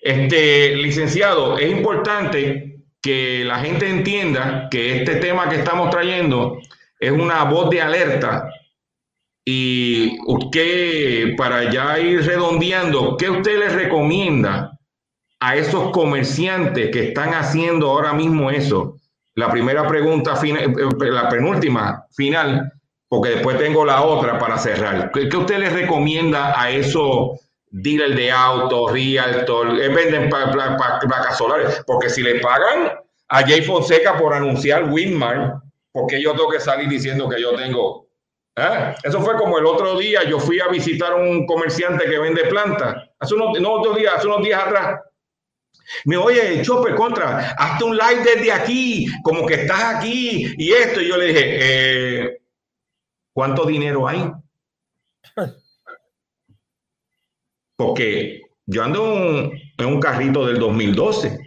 Este, 0.00 0.74
licenciado, 0.76 1.58
es 1.58 1.70
importante 1.70 2.84
que 3.02 3.44
la 3.44 3.58
gente 3.58 3.90
entienda 3.90 4.68
que 4.70 4.96
este 4.96 5.16
tema 5.16 5.50
que 5.50 5.56
estamos 5.56 5.90
trayendo 5.90 6.60
es 6.98 7.10
una 7.10 7.44
voz 7.44 7.68
de 7.68 7.82
alerta 7.82 8.48
y 9.44 10.16
usted, 10.26 11.36
para 11.36 11.70
ya 11.70 11.98
ir 11.98 12.24
redondeando, 12.24 13.18
¿qué 13.18 13.28
usted 13.28 13.58
le 13.58 13.68
recomienda 13.68 14.79
a 15.40 15.56
esos 15.56 15.90
comerciantes 15.90 16.90
que 16.90 17.08
están 17.08 17.34
haciendo 17.34 17.90
ahora 17.90 18.12
mismo 18.12 18.50
eso? 18.50 18.96
La 19.34 19.50
primera 19.50 19.86
pregunta, 19.86 20.36
final, 20.36 20.74
la 21.00 21.28
penúltima, 21.28 22.06
final, 22.12 22.72
porque 23.08 23.30
después 23.30 23.58
tengo 23.58 23.84
la 23.84 24.02
otra 24.02 24.38
para 24.38 24.58
cerrar. 24.58 25.10
¿Qué, 25.12 25.34
usted 25.36 25.58
le 25.58 25.70
recomienda 25.70 26.60
a 26.60 26.70
esos 26.70 27.40
dealers 27.70 28.16
de 28.16 28.30
autos, 28.30 28.92
realtor, 28.92 29.80
eh, 29.80 29.88
venden 29.88 30.28
placas 30.28 31.38
solares? 31.38 31.82
Porque 31.86 32.08
si 32.08 32.22
le 32.22 32.40
pagan 32.40 32.92
a 33.28 33.42
Jay 33.42 33.62
Fonseca 33.62 34.18
por 34.18 34.34
anunciar 34.34 34.84
Winmar, 34.84 35.54
porque 35.92 36.22
yo 36.22 36.32
tengo 36.32 36.50
que 36.50 36.60
salir 36.60 36.88
diciendo 36.88 37.28
que 37.28 37.40
yo 37.40 37.54
tengo 37.54 38.10
¿Eh? 38.56 38.94
Eso 39.04 39.20
fue 39.20 39.36
como 39.36 39.58
el 39.58 39.66
otro 39.66 39.98
día, 39.98 40.24
yo 40.24 40.38
fui 40.38 40.60
a 40.60 40.68
visitar 40.68 41.12
a 41.12 41.16
un 41.16 41.46
comerciante 41.46 42.04
que 42.08 42.18
vende 42.18 42.44
plantas, 42.44 42.96
hace 43.18 43.34
unos, 43.34 43.58
no 43.60 43.72
otros 43.72 43.96
días, 43.96 44.14
hace 44.16 44.26
unos 44.26 44.42
días 44.42 44.62
atrás. 44.62 45.00
Me 46.04 46.16
oye, 46.16 46.62
Chopper, 46.62 46.94
contra, 46.94 47.52
hazte 47.52 47.84
un 47.84 47.96
live 47.96 48.22
desde 48.22 48.52
aquí, 48.52 49.06
como 49.22 49.46
que 49.46 49.54
estás 49.54 49.96
aquí 49.96 50.54
y 50.56 50.72
esto. 50.72 51.00
Y 51.00 51.08
yo 51.08 51.16
le 51.16 51.26
dije, 51.26 51.42
eh, 51.44 52.42
¿cuánto 53.32 53.64
dinero 53.66 54.06
hay? 54.06 54.30
Porque 57.76 58.42
yo 58.66 58.84
ando 58.84 59.52
en 59.78 59.86
un, 59.86 60.00
carrito 60.00 60.46
del 60.46 60.58
2012. 60.58 61.38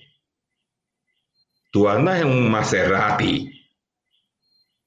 Tú 1.71 1.87
andas 1.87 2.21
en 2.21 2.27
un 2.27 2.51
Maserati 2.51 3.49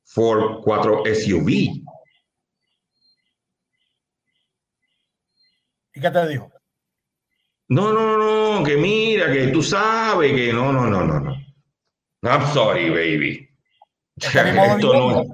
Ford 0.04 0.62
4 0.62 1.02
SUV. 1.14 1.48
¿Y 5.94 6.00
qué 6.00 6.10
te 6.10 6.28
dijo? 6.28 6.55
No, 7.68 7.92
no, 7.92 8.16
no, 8.16 8.64
que 8.64 8.76
mira, 8.76 9.32
que 9.32 9.48
tú 9.48 9.62
sabes 9.62 10.32
que 10.32 10.52
no, 10.52 10.72
no, 10.72 10.86
no, 10.86 11.04
no, 11.04 11.20
no. 11.20 11.36
I'm 12.22 12.46
sorry, 12.52 12.90
baby. 12.90 13.48
Esto 14.16 14.94
no, 14.94 15.24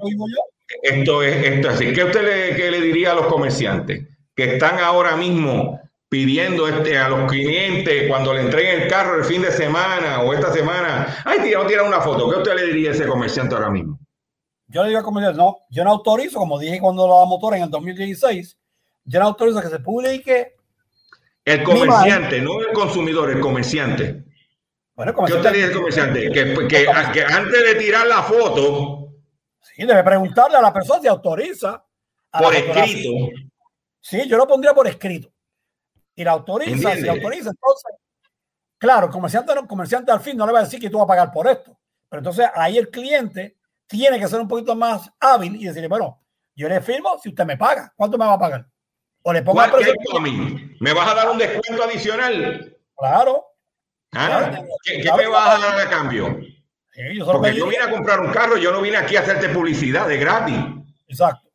esto 0.81 1.23
es, 1.23 1.45
esto 1.45 1.69
es 1.69 1.75
así. 1.75 1.93
¿Qué 1.93 2.03
usted 2.03 2.23
le, 2.23 2.55
qué 2.55 2.71
le 2.71 2.81
diría 2.81 3.11
a 3.11 3.15
los 3.15 3.27
comerciantes 3.27 4.07
que 4.35 4.55
están 4.55 4.79
ahora 4.79 5.15
mismo 5.15 5.79
pidiendo 6.09 6.67
este, 6.67 6.97
a 6.97 7.09
los 7.09 7.31
clientes 7.31 8.07
cuando 8.07 8.33
le 8.33 8.41
entreguen 8.41 8.81
el 8.81 8.87
carro 8.87 9.17
el 9.17 9.25
fin 9.25 9.41
de 9.41 9.51
semana 9.51 10.21
o 10.21 10.33
esta 10.33 10.51
semana? 10.51 11.21
Ay, 11.25 11.39
tira, 11.43 11.61
no 11.61 11.67
tira 11.67 11.83
una 11.83 12.01
foto. 12.01 12.29
¿Qué 12.29 12.37
usted 12.37 12.55
le 12.55 12.67
diría 12.67 12.89
a 12.89 12.93
ese 12.93 13.07
comerciante 13.07 13.55
ahora 13.55 13.69
mismo? 13.69 13.99
Yo 14.67 14.81
le 14.81 14.89
digo 14.89 14.99
al 14.99 15.05
comerciante, 15.05 15.37
no, 15.37 15.57
yo 15.69 15.83
no 15.83 15.91
autorizo, 15.91 16.39
como 16.39 16.59
dije 16.59 16.79
cuando 16.79 17.07
la 17.07 17.25
motora 17.25 17.57
en 17.57 17.63
el 17.63 17.69
2016, 17.69 18.57
yo 19.05 19.19
no 19.19 19.27
autorizo 19.27 19.61
que 19.61 19.67
se 19.67 19.79
publique. 19.79 20.55
El 21.45 21.63
comerciante, 21.63 22.41
no 22.41 22.59
el 22.59 22.71
consumidor, 22.73 23.29
el 23.31 23.39
comerciante. 23.39 24.23
Bueno, 24.95 25.11
el 25.11 25.25
¿Qué 25.25 25.33
usted 25.33 25.51
dice 25.53 25.65
al 25.65 25.73
comerciante? 25.73 26.31
Que, 26.31 26.53
que, 26.67 26.85
que 27.13 27.23
antes 27.23 27.63
de 27.65 27.75
tirar 27.75 28.07
la 28.07 28.21
foto 28.23 29.09
sí, 29.59 29.83
debe 29.85 30.03
preguntarle 30.03 30.57
a 30.57 30.61
la 30.61 30.71
persona 30.71 31.01
si 31.01 31.07
autoriza. 31.07 31.83
por 32.31 32.53
escrito, 32.55 33.09
Sí, 33.99 34.27
yo 34.27 34.37
lo 34.37 34.47
pondría 34.47 34.73
por 34.73 34.87
escrito. 34.87 35.29
Y 36.15 36.23
la 36.23 36.31
autoriza, 36.31 36.71
si 36.75 36.83
¿Entiende? 36.85 37.07
la 37.07 37.13
autoriza, 37.13 37.49
entonces, 37.49 37.91
claro, 38.77 39.07
el 39.07 39.11
comerciante, 39.11 39.55
no- 39.55 39.61
el 39.61 39.67
comerciante 39.67 40.11
al 40.11 40.19
fin 40.19 40.37
no 40.37 40.45
le 40.45 40.51
va 40.53 40.59
a 40.59 40.63
decir 40.63 40.79
que 40.79 40.89
tú 40.89 40.97
vas 40.97 41.05
a 41.05 41.07
pagar 41.07 41.31
por 41.31 41.47
esto. 41.47 41.77
Pero 42.09 42.19
entonces 42.19 42.47
ahí 42.53 42.77
el 42.77 42.89
cliente 42.89 43.57
tiene 43.87 44.19
que 44.19 44.27
ser 44.27 44.39
un 44.39 44.47
poquito 44.47 44.75
más 44.75 45.09
hábil 45.19 45.55
y 45.55 45.65
decirle, 45.65 45.87
bueno, 45.87 46.21
yo 46.55 46.69
le 46.69 46.81
firmo 46.81 47.17
si 47.21 47.29
usted 47.29 47.45
me 47.45 47.57
paga. 47.57 47.91
¿Cuánto 47.95 48.17
me 48.17 48.25
va 48.25 48.33
a 48.33 48.39
pagar? 48.39 48.67
O 49.23 49.33
le 49.33 49.41
pongo 49.41 49.63
el 49.63 49.69
¿Cuál- 49.69 49.81
precio. 49.83 49.93
qué 49.93 50.03
es, 50.03 50.09
Tommy? 50.09 50.75
¿Me 50.79 50.93
vas 50.93 51.09
a 51.09 51.15
dar 51.15 51.29
un 51.29 51.37
descuento 51.37 51.83
adicional? 51.83 52.77
Claro. 52.95 53.45
¿Ah? 54.11 54.49
Claro. 54.49 54.67
¿Qué, 54.83 55.01
qué 55.01 55.11
me 55.13 55.27
vas 55.27 55.57
a 55.59 55.67
dar 55.67 55.79
a 55.87 55.89
cambio? 55.89 56.37
Sí, 56.91 57.01
yo 57.17 57.25
Porque 57.25 57.55
yo 57.55 57.67
vine 57.67 57.81
a 57.83 57.89
comprar 57.89 58.19
un 58.19 58.31
carro, 58.31 58.57
yo 58.57 58.71
no 58.71 58.81
vine 58.81 58.97
aquí 58.97 59.15
a 59.15 59.21
hacerte 59.21 59.49
publicidad 59.49 60.07
de 60.07 60.17
gratis. 60.17 60.55
Exacto. 61.07 61.49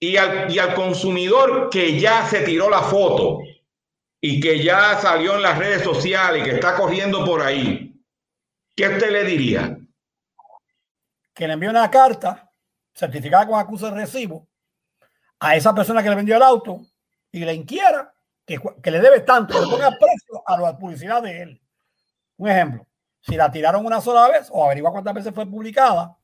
Y 0.00 0.16
al, 0.16 0.50
y 0.52 0.58
al 0.58 0.74
consumidor 0.74 1.70
que 1.70 1.98
ya 2.00 2.26
se 2.26 2.40
tiró 2.40 2.68
la 2.68 2.82
foto 2.82 3.38
y 4.20 4.40
que 4.40 4.62
ya 4.62 4.98
salió 4.98 5.36
en 5.36 5.42
las 5.42 5.56
redes 5.58 5.82
sociales 5.82 6.42
y 6.42 6.44
que 6.50 6.56
está 6.56 6.74
corriendo 6.76 7.24
por 7.24 7.42
ahí, 7.42 7.94
¿qué 8.74 8.88
usted 8.88 9.10
le 9.10 9.24
diría? 9.24 9.78
que 11.34 11.48
le 11.48 11.54
envíe 11.54 11.66
una 11.68 11.90
carta 11.90 12.48
certificada 12.94 13.44
con 13.48 13.58
acusa 13.58 13.90
de 13.90 13.96
recibo 14.02 14.46
a 15.44 15.56
esa 15.56 15.74
persona 15.74 16.02
que 16.02 16.08
le 16.08 16.16
vendió 16.16 16.36
el 16.36 16.42
auto 16.42 16.80
y 17.30 17.44
le 17.44 17.52
inquiera 17.52 18.14
que, 18.46 18.58
que 18.82 18.90
le 18.90 18.98
debe 18.98 19.20
tanto, 19.20 19.60
le 19.60 19.66
ponga 19.66 19.90
precio 19.90 20.42
a 20.46 20.58
la 20.58 20.78
publicidad 20.78 21.22
de 21.22 21.42
él. 21.42 21.62
Un 22.38 22.48
ejemplo, 22.48 22.86
si 23.20 23.36
la 23.36 23.50
tiraron 23.50 23.84
una 23.84 24.00
sola 24.00 24.26
vez 24.28 24.48
o 24.50 24.64
averigua 24.64 24.90
cuántas 24.90 25.12
veces 25.12 25.34
fue 25.34 25.44
publicada, 25.46 26.16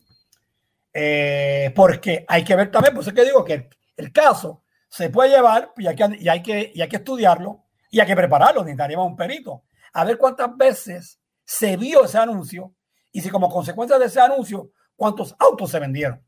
eh, 0.94 1.70
porque 1.76 2.24
hay 2.26 2.42
que 2.42 2.56
ver 2.56 2.70
también, 2.70 2.94
por 2.94 3.02
eso 3.02 3.10
es 3.10 3.16
que 3.16 3.24
digo 3.24 3.44
que 3.44 3.52
el, 3.52 3.68
el 3.96 4.10
caso 4.10 4.62
se 4.88 5.10
puede 5.10 5.28
llevar 5.28 5.70
y 5.76 5.86
hay, 5.86 5.94
que, 5.94 6.16
y, 6.18 6.28
hay 6.28 6.42
que, 6.42 6.72
y 6.74 6.80
hay 6.80 6.88
que 6.88 6.96
estudiarlo 6.96 7.64
y 7.90 8.00
hay 8.00 8.06
que 8.06 8.16
prepararlo, 8.16 8.62
necesitaríamos 8.62 9.06
un 9.06 9.16
perito, 9.16 9.64
a 9.92 10.04
ver 10.04 10.16
cuántas 10.16 10.56
veces 10.56 11.20
se 11.44 11.76
vio 11.76 12.04
ese 12.04 12.16
anuncio 12.16 12.72
y 13.12 13.20
si 13.20 13.28
como 13.28 13.50
consecuencia 13.50 13.98
de 13.98 14.06
ese 14.06 14.20
anuncio, 14.20 14.70
cuántos 14.96 15.36
autos 15.38 15.70
se 15.70 15.78
vendieron. 15.78 16.24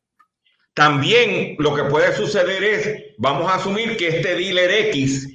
También 0.75 1.57
lo 1.59 1.75
que 1.75 1.85
puede 1.85 2.15
suceder 2.17 2.65
es, 2.65 3.15
vamos 3.19 3.51
a 3.51 3.57
asumir 3.57 3.97
que 3.97 4.09
este 4.09 4.35
dealer 4.35 4.71
X 4.89 5.29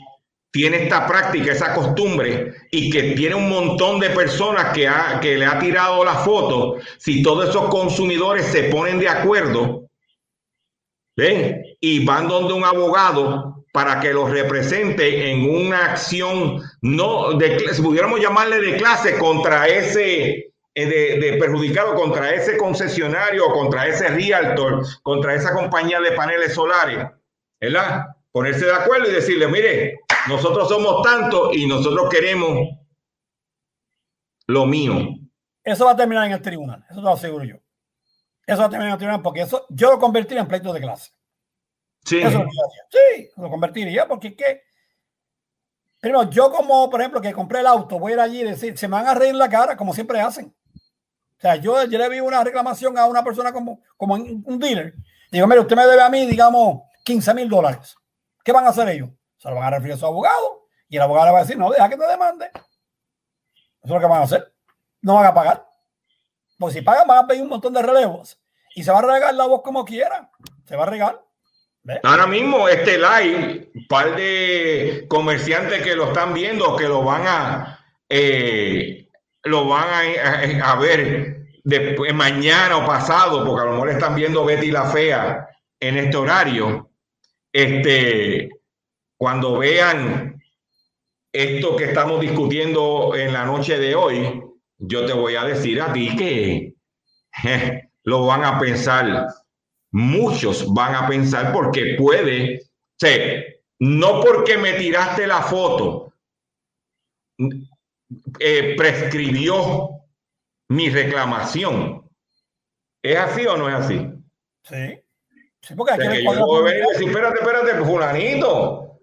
tiene 0.51 0.83
esta 0.83 1.05
práctica, 1.05 1.51
esa 1.51 1.75
costumbre 1.75 2.53
y 2.71 2.89
que 2.89 3.13
tiene 3.13 3.35
un 3.35 3.47
montón 3.47 3.99
de 3.99 4.09
personas 4.09 4.73
que, 4.73 5.37
le 5.37 5.45
ha 5.45 5.59
tirado 5.59 6.03
la 6.03 6.15
foto. 6.15 6.77
Si 6.97 7.21
todos 7.21 7.49
esos 7.49 7.69
consumidores 7.69 8.47
se 8.47 8.63
ponen 8.63 8.97
de 8.97 9.09
acuerdo, 9.09 9.87
¿ven? 11.15 11.61
Y 11.79 12.03
van 12.03 12.27
donde 12.27 12.53
un 12.53 12.63
abogado 12.63 13.65
para 13.71 13.99
que 13.99 14.11
los 14.11 14.31
represente 14.31 15.29
en 15.29 15.47
una 15.47 15.91
acción 15.91 16.63
no 16.81 17.33
de 17.33 17.71
si 17.71 17.81
pudiéramos 17.83 18.19
llamarle 18.19 18.59
de 18.59 18.77
clase 18.77 19.19
contra 19.19 19.67
ese 19.67 20.53
eh, 20.79 20.85
de, 20.85 21.17
de 21.19 21.37
perjudicado 21.37 21.95
contra 21.95 22.35
ese 22.35 22.55
concesionario, 22.55 23.51
contra 23.51 23.87
ese 23.87 24.09
realtor, 24.09 24.85
contra 25.01 25.33
esa 25.33 25.51
compañía 25.51 25.99
de 25.99 26.11
paneles 26.11 26.53
solares, 26.53 27.03
¿verdad? 27.59 28.05
Ponerse 28.31 28.67
de 28.67 28.73
acuerdo 28.73 29.09
y 29.09 29.13
decirle, 29.15 29.47
mire, 29.47 30.01
nosotros 30.27 30.69
somos 30.69 31.01
tantos 31.01 31.55
y 31.55 31.65
nosotros 31.65 32.07
queremos 32.11 32.69
lo 34.45 34.67
mío. 34.67 35.15
Eso 35.63 35.85
va 35.85 35.93
a 35.93 35.97
terminar 35.97 36.27
en 36.27 36.33
el 36.33 36.43
tribunal, 36.43 36.85
eso 36.87 36.99
te 36.99 37.01
lo 37.01 37.13
aseguro 37.13 37.43
yo. 37.43 37.55
Eso 38.45 38.59
va 38.59 38.65
a 38.67 38.69
terminar 38.69 38.89
en 38.89 38.93
el 38.93 38.99
tribunal 38.99 39.21
porque 39.23 39.41
eso 39.41 39.65
yo 39.69 39.89
lo 39.89 39.97
convertiría 39.97 40.41
en 40.41 40.47
pleito 40.47 40.71
de 40.71 40.81
clase. 40.81 41.09
Sí, 42.05 42.19
Eso 42.19 42.27
es 42.27 42.35
lo. 42.35 42.51
Sí, 42.91 43.29
lo 43.35 43.49
convertiría 43.49 44.07
porque 44.07 44.27
es 44.27 44.35
que, 44.35 44.61
primero, 45.99 46.29
yo 46.29 46.51
como, 46.51 46.87
por 46.87 47.01
ejemplo, 47.01 47.19
que 47.19 47.33
compré 47.33 47.61
el 47.61 47.65
auto, 47.65 47.97
voy 47.97 48.11
a 48.11 48.13
ir 48.13 48.21
allí 48.21 48.41
y 48.41 48.43
decir, 48.43 48.77
se 48.77 48.87
me 48.87 48.91
van 48.91 49.07
a 49.07 49.15
reír 49.15 49.33
la 49.33 49.49
cara 49.49 49.75
como 49.75 49.91
siempre 49.91 50.21
hacen. 50.21 50.55
O 51.37 51.41
sea, 51.41 51.55
yo, 51.55 51.83
yo 51.85 51.97
le 51.99 52.09
vi 52.09 52.19
una 52.19 52.43
reclamación 52.43 52.97
a 52.97 53.05
una 53.05 53.23
persona 53.23 53.53
como, 53.53 53.81
como 53.95 54.15
un 54.15 54.59
dealer. 54.59 54.95
Digo, 55.31 55.45
mire, 55.45 55.61
usted 55.61 55.75
me 55.75 55.85
debe 55.85 56.01
a 56.01 56.09
mí, 56.09 56.25
digamos, 56.25 56.81
15 57.03 57.33
mil 57.33 57.49
dólares. 57.49 57.95
¿Qué 58.43 58.51
van 58.51 58.65
a 58.65 58.69
hacer 58.69 58.87
ellos? 58.89 59.09
Se 59.37 59.49
lo 59.49 59.55
van 59.55 59.65
a 59.65 59.69
referir 59.71 59.93
a 59.93 59.97
su 59.97 60.05
abogado 60.05 60.67
y 60.89 60.95
el 60.95 61.01
abogado 61.01 61.27
le 61.27 61.31
va 61.33 61.39
a 61.39 61.41
decir, 61.41 61.57
no, 61.57 61.69
deja 61.69 61.89
que 61.89 61.97
te 61.97 62.07
demande. 62.07 62.49
Eso 62.53 62.63
es 63.83 63.91
lo 63.91 63.99
que 63.99 64.05
van 64.05 64.21
a 64.21 64.23
hacer. 64.23 64.53
No 65.01 65.15
van 65.15 65.25
a 65.25 65.33
pagar. 65.33 65.67
Porque 66.57 66.75
si 66.75 66.81
pagan, 66.81 67.07
van 67.07 67.19
a 67.19 67.27
pedir 67.27 67.43
un 67.43 67.49
montón 67.49 67.73
de 67.73 67.81
relevos. 67.81 68.39
Y 68.73 68.83
se 68.83 68.91
va 68.91 68.99
a 68.99 69.01
regar 69.01 69.33
la 69.33 69.45
voz 69.45 69.61
como 69.61 69.85
quiera. 69.85 70.31
Se 70.65 70.75
va 70.75 70.83
a 70.83 70.87
regar. 70.87 71.23
Ahora 72.03 72.27
mismo 72.27 72.67
este 72.67 72.97
live, 72.97 73.71
un 73.73 73.87
par 73.87 74.15
de 74.15 75.05
comerciantes 75.07 75.81
que 75.83 75.95
lo 75.95 76.07
están 76.07 76.33
viendo, 76.33 76.75
que 76.75 76.87
lo 76.87 77.01
van 77.03 77.23
a 77.25 77.79
eh, 78.09 79.06
lo 79.47 79.67
van 79.67 79.87
a, 80.61 80.75
ver 80.75 81.47
después, 81.63 82.13
mañana 82.13 82.77
o 82.77 82.85
pasado, 82.85 83.45
porque 83.45 83.61
a 83.61 83.65
lo 83.65 83.73
mejor 83.73 83.89
están 83.89 84.15
viendo 84.15 84.45
Betty 84.45 84.71
la 84.71 84.89
Fea 84.89 85.47
en 85.79 85.97
este 85.97 86.17
horario, 86.17 86.89
este, 87.51 88.49
cuando 89.17 89.57
vean 89.57 90.41
esto 91.31 91.75
que 91.75 91.85
estamos 91.85 92.21
discutiendo 92.21 93.15
en 93.15 93.33
la 93.33 93.45
noche 93.45 93.77
de 93.77 93.95
hoy, 93.95 94.43
yo 94.77 95.05
te 95.05 95.13
voy 95.13 95.35
a 95.35 95.43
decir 95.43 95.81
a 95.81 95.91
ti 95.91 96.15
que 96.15 96.73
lo 98.03 98.25
van 98.25 98.43
a 98.43 98.59
pensar, 98.59 99.27
muchos 99.91 100.73
van 100.73 100.95
a 100.95 101.07
pensar 101.07 101.51
porque 101.51 101.95
puede, 101.97 102.61
o 102.61 102.97
sea, 102.97 103.43
no 103.79 104.21
porque 104.21 104.57
me 104.57 104.73
tiraste 104.73 105.27
la 105.27 105.41
foto, 105.41 106.13
eh, 108.39 108.75
prescribió 108.77 109.89
mi 110.69 110.89
reclamación. 110.89 112.09
¿Es 113.01 113.17
así 113.17 113.45
o 113.45 113.55
no 113.57 113.69
es 113.69 113.75
así? 113.75 114.09
Sí. 114.63 115.01
Sí, 115.61 115.75
porque 115.75 115.93
O 115.93 115.97
sea, 115.97 116.11
que 116.11 116.23
yo 116.23 116.31
por- 116.33 116.63
venir 116.63 116.83
y 116.85 116.89
decir, 116.93 117.07
espérate, 117.09 117.39
espérate, 117.39 117.83
fulanito. 117.83 118.99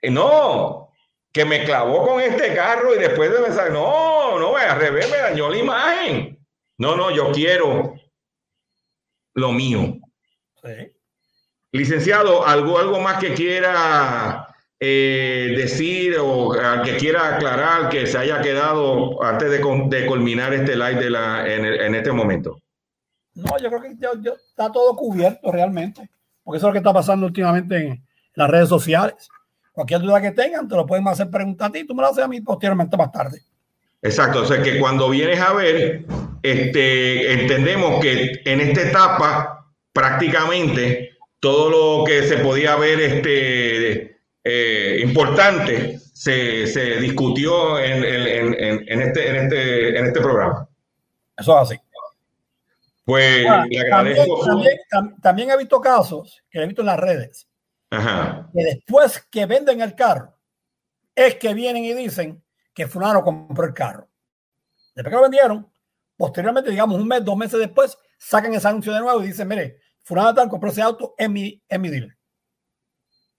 Eh, 0.00 0.10
No, 0.10 0.90
que 1.32 1.44
me 1.44 1.64
clavó 1.64 2.06
con 2.06 2.20
este 2.20 2.54
carro 2.54 2.94
y 2.94 2.98
después 2.98 3.30
de 3.30 3.38
pensar, 3.38 3.70
no, 3.70 4.38
no, 4.38 4.56
al 4.56 4.78
revés, 4.78 5.10
me 5.10 5.16
dañó 5.18 5.48
la 5.48 5.56
imagen. 5.58 6.38
No, 6.78 6.96
no, 6.96 7.10
yo 7.10 7.30
quiero 7.32 7.94
lo 9.34 9.52
mío. 9.52 9.96
Sí. 10.62 10.92
Licenciado, 11.72 12.46
¿algo, 12.46 12.78
algo 12.78 13.00
más 13.00 13.18
que 13.18 13.32
quiera 13.34 14.41
eh, 14.84 15.54
decir 15.56 16.16
o 16.18 16.54
ah, 16.54 16.82
que 16.84 16.96
quiera 16.96 17.36
aclarar 17.36 17.88
que 17.88 18.04
se 18.04 18.18
haya 18.18 18.40
quedado 18.42 19.22
antes 19.22 19.48
de, 19.48 19.60
culminar 19.60 20.52
este 20.52 20.74
live 20.74 20.96
de 20.96 21.08
la, 21.08 21.46
en, 21.46 21.64
el- 21.64 21.80
en 21.82 21.94
este 21.94 22.10
momento? 22.10 22.58
No, 23.34 23.56
yo 23.62 23.68
creo 23.68 23.80
que 23.80 23.94
ya 24.00 24.10
está 24.32 24.72
todo 24.72 24.96
cubierto 24.96 25.52
realmente. 25.52 26.10
Porque 26.42 26.58
eso 26.58 26.66
es 26.66 26.70
lo 26.70 26.72
que 26.72 26.78
está 26.78 26.92
pasando 26.92 27.26
últimamente 27.26 27.76
en 27.76 28.04
las 28.34 28.50
redes 28.50 28.68
sociales. 28.68 29.28
Cualquier 29.70 30.00
duda 30.00 30.20
que 30.20 30.32
tengan, 30.32 30.66
te 30.66 30.74
lo 30.74 30.84
pueden 30.84 31.06
hacer 31.06 31.30
preguntar 31.30 31.68
a 31.68 31.72
ti, 31.72 31.86
tú 31.86 31.94
me 31.94 32.02
lo 32.02 32.08
haces 32.08 32.24
a 32.24 32.28
mí 32.28 32.40
posteriormente 32.40 32.96
más 32.96 33.12
tarde. 33.12 33.40
Exacto, 34.02 34.40
o 34.42 34.44
sea 34.44 34.60
que 34.64 34.80
cuando 34.80 35.08
vienes 35.10 35.40
a 35.40 35.52
ver, 35.52 36.04
este, 36.42 37.32
entendemos 37.40 38.00
que 38.02 38.40
en 38.44 38.60
esta 38.60 38.82
etapa 38.82 39.72
prácticamente 39.92 41.10
todo 41.38 41.70
lo 41.70 42.04
que 42.04 42.24
se 42.24 42.38
podía 42.38 42.74
ver 42.74 43.00
este, 43.00 44.21
eh, 44.44 44.98
importante 45.02 45.98
se, 46.12 46.66
se 46.66 46.96
discutió 47.00 47.78
en, 47.78 48.04
en- 48.04 48.54
en- 48.54 48.84
en 48.88 49.02
este, 49.02 49.28
en, 49.28 49.36
este, 49.36 49.98
en 49.98 50.06
este 50.06 50.20
programa. 50.20 50.68
Eso 51.36 51.62
es 51.62 51.70
así. 51.70 51.80
Pues 53.04 53.44
Ah, 53.48 53.64
le 53.68 53.80
también, 53.88 53.92
agradezco 54.20 54.44
también- 54.46 54.78
tam- 54.90 55.20
también 55.20 55.50
he 55.50 55.56
visto 55.56 55.80
casos 55.80 56.42
que 56.48 56.60
he 56.62 56.66
visto 56.66 56.82
en 56.82 56.86
las 56.86 57.00
redes 57.00 57.48
Ajá. 57.90 58.48
que 58.54 58.62
después 58.64 59.26
que 59.30 59.44
venden 59.46 59.80
el 59.80 59.94
carro 59.96 60.38
es 61.14 61.34
que 61.34 61.52
vienen 61.52 61.84
y 61.84 61.94
dicen 61.94 62.42
que 62.72 62.86
fulano 62.86 63.22
compró 63.24 63.66
el 63.66 63.74
carro. 63.74 64.08
Después 64.94 65.10
que 65.10 65.16
lo 65.16 65.22
vendieron, 65.22 65.70
posteriormente, 66.16 66.70
digamos 66.70 66.98
un 67.00 67.08
mes, 67.08 67.24
dos 67.24 67.36
meses 67.36 67.58
después, 67.58 67.98
sacan 68.18 68.54
ese 68.54 68.68
anuncio 68.68 68.92
de 68.94 69.00
nuevo 69.00 69.22
y 69.22 69.26
dicen, 69.26 69.48
mire, 69.48 69.78
fulano 70.04 70.32
tal 70.34 70.48
compró 70.48 70.70
ese 70.70 70.80
auto 70.80 71.14
en 71.18 71.32
mi, 71.32 71.62
en 71.68 71.80
mi 71.80 71.88
dealer. 71.90 72.16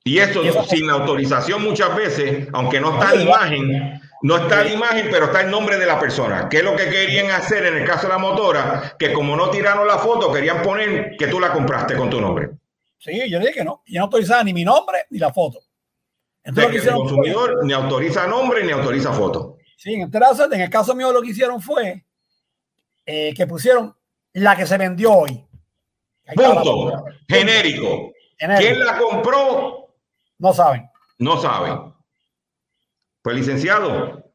Y 0.04 0.20
eso- 0.20 0.43
sin 0.66 0.88
la 0.88 0.93
autorización 0.93 1.64
muchas 1.64 1.95
veces, 1.95 2.47
aunque 2.51 2.80
no 2.82 2.93
está 2.93 3.16
la 3.16 3.22
imagen, 3.22 4.01
no 4.22 4.36
está 4.38 4.64
la 4.64 4.70
imagen, 4.74 5.08
pero 5.10 5.26
está 5.26 5.41
el 5.41 5.49
nombre 5.51 5.78
de 5.78 5.86
la 5.86 5.97
persona. 5.99 6.49
¿Qué 6.49 6.58
es 6.58 6.64
lo 6.64 6.76
que 6.76 6.89
querían 6.89 7.32
hacer 7.32 7.66
en 7.66 7.78
el 7.78 7.86
caso 7.88 8.08
de 8.08 8.14
la 8.14 8.18
motora? 8.20 8.95
Que 8.99 9.14
como 9.14 9.36
no 9.38 9.49
tiraron 9.49 9.88
la 9.88 9.97
foto, 9.97 10.32
querían 10.32 10.62
poner 10.62 11.16
que 11.18 11.28
tú 11.28 11.39
la 11.39 11.54
compraste 11.54 11.95
con 11.95 12.10
tu 12.10 12.20
nombre. 12.20 12.49
Sí, 12.99 13.30
yo 13.30 13.39
dije 13.39 13.54
que 13.54 13.64
no. 13.64 13.82
Y 13.86 13.95
no 13.95 14.04
autorizaba 14.04 14.43
ni 14.43 14.54
mi 14.54 14.64
nombre 14.66 15.06
ni 15.10 15.20
la 15.20 15.32
foto. 15.34 15.60
Entonces, 16.43 16.72
que 16.72 16.78
el 16.80 16.84
fue- 16.84 16.93
consumidor 16.93 17.66
ni 17.66 17.72
autoriza 17.74 18.28
nombre 18.28 18.64
ni 18.66 18.72
autoriza 18.74 19.14
foto. 19.14 19.58
Sí, 19.78 19.93
en 19.93 20.01
este 20.04 20.20
caso, 20.20 20.51
en 20.51 20.62
el 20.62 20.70
caso 20.70 20.95
mío 20.95 21.12
lo 21.14 21.22
que 21.22 21.30
hicieron 21.30 21.62
fue 21.62 22.04
eh, 23.06 23.34
que 23.36 23.47
pusieron 23.47 23.93
la 24.34 24.56
que 24.56 24.66
se 24.66 24.78
vendió 24.78 25.14
hoy. 25.14 25.45
Punto. 26.36 27.06
Genérico. 27.28 28.12
¿Quién 28.58 28.80
la 28.86 28.97
compró? 28.97 29.82
No 30.44 30.54
saben. 30.54 30.89
No 31.20 31.39
sabe. 31.39 31.94
Pues 33.22 33.38
licenciado, 33.38 34.26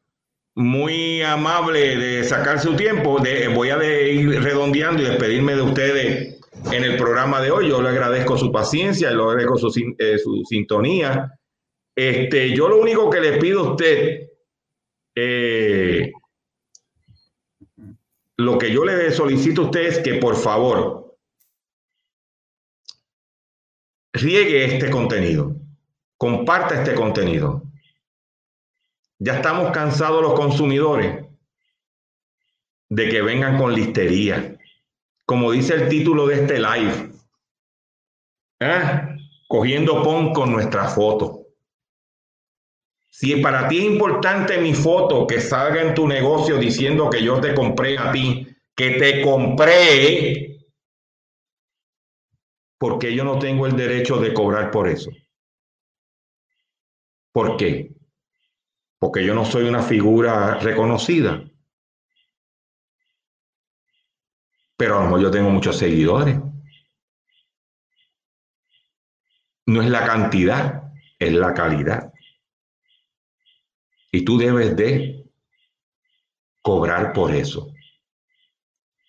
muy 0.55 1.21
amable 1.21 1.95
de 1.97 2.23
sacar 2.23 2.59
su 2.59 2.75
tiempo. 2.75 3.19
De, 3.19 3.47
voy 3.49 3.69
a 3.69 3.77
de 3.77 4.11
ir 4.13 4.41
redondeando 4.41 5.03
y 5.03 5.05
despedirme 5.05 5.55
de 5.55 5.61
ustedes 5.61 6.41
en 6.71 6.83
el 6.83 6.97
programa 6.97 7.39
de 7.41 7.51
hoy. 7.51 7.69
Yo 7.69 7.79
le 7.83 7.89
agradezco 7.89 8.39
su 8.39 8.51
paciencia, 8.51 9.11
le 9.11 9.21
agradezco 9.21 9.59
su, 9.59 9.95
eh, 9.99 10.17
su 10.17 10.43
sintonía. 10.49 11.31
Este, 11.95 12.55
yo 12.55 12.67
lo 12.67 12.81
único 12.81 13.07
que 13.11 13.21
le 13.21 13.37
pido 13.37 13.59
a 13.59 13.71
usted, 13.73 14.29
eh, 15.13 16.11
lo 18.37 18.57
que 18.57 18.73
yo 18.73 18.83
le 18.83 19.11
solicito 19.11 19.61
a 19.61 19.65
usted 19.65 19.81
es 19.81 19.99
que 19.99 20.15
por 20.15 20.35
favor 20.35 21.15
riegue 24.11 24.65
este 24.65 24.89
contenido 24.89 25.59
comparta 26.19 26.75
este 26.75 26.95
contenido. 26.95 27.63
Ya 29.19 29.37
estamos 29.37 29.71
cansados 29.71 30.21
los 30.21 30.33
consumidores 30.33 31.25
de 32.89 33.09
que 33.09 33.21
vengan 33.21 33.57
con 33.57 33.73
listería. 33.73 34.57
Como 35.25 35.51
dice 35.51 35.75
el 35.75 35.87
título 35.87 36.27
de 36.27 36.35
este 36.35 36.59
live, 36.59 37.11
¿eh? 38.59 39.01
cogiendo 39.47 40.03
pon 40.03 40.33
con 40.33 40.51
nuestra 40.51 40.89
foto. 40.89 41.47
Si 43.09 43.37
para 43.37 43.69
ti 43.69 43.77
es 43.77 43.85
importante 43.85 44.57
mi 44.57 44.73
foto 44.73 45.25
que 45.25 45.39
salga 45.39 45.81
en 45.81 45.93
tu 45.93 46.05
negocio 46.05 46.57
diciendo 46.57 47.09
que 47.09 47.23
yo 47.23 47.39
te 47.39 47.55
compré 47.55 47.97
a 47.97 48.11
ti, 48.11 48.45
que 48.75 48.91
te 48.91 49.21
compré, 49.21 50.59
porque 52.77 53.15
yo 53.15 53.23
no 53.23 53.39
tengo 53.39 53.67
el 53.67 53.77
derecho 53.77 54.17
de 54.17 54.33
cobrar 54.33 54.69
por 54.69 54.89
eso. 54.89 55.11
¿Por 57.39 57.55
qué? 57.55 57.95
Porque 58.99 59.23
yo 59.23 59.33
no 59.33 59.45
soy 59.45 59.63
una 59.63 59.81
figura 59.81 60.55
reconocida. 60.55 61.41
Pero 64.75 64.95
a 64.95 64.97
lo 64.97 65.03
mejor 65.05 65.21
yo 65.21 65.31
tengo 65.31 65.49
muchos 65.49 65.77
seguidores. 65.77 66.37
No 69.67 69.81
es 69.81 69.89
la 69.89 70.05
cantidad, 70.05 70.91
es 71.17 71.31
la 71.31 71.53
calidad. 71.53 72.11
Y 74.11 74.25
tú 74.25 74.37
debes 74.37 74.75
de 74.75 75.23
cobrar 76.61 77.13
por 77.13 77.33
eso. 77.33 77.71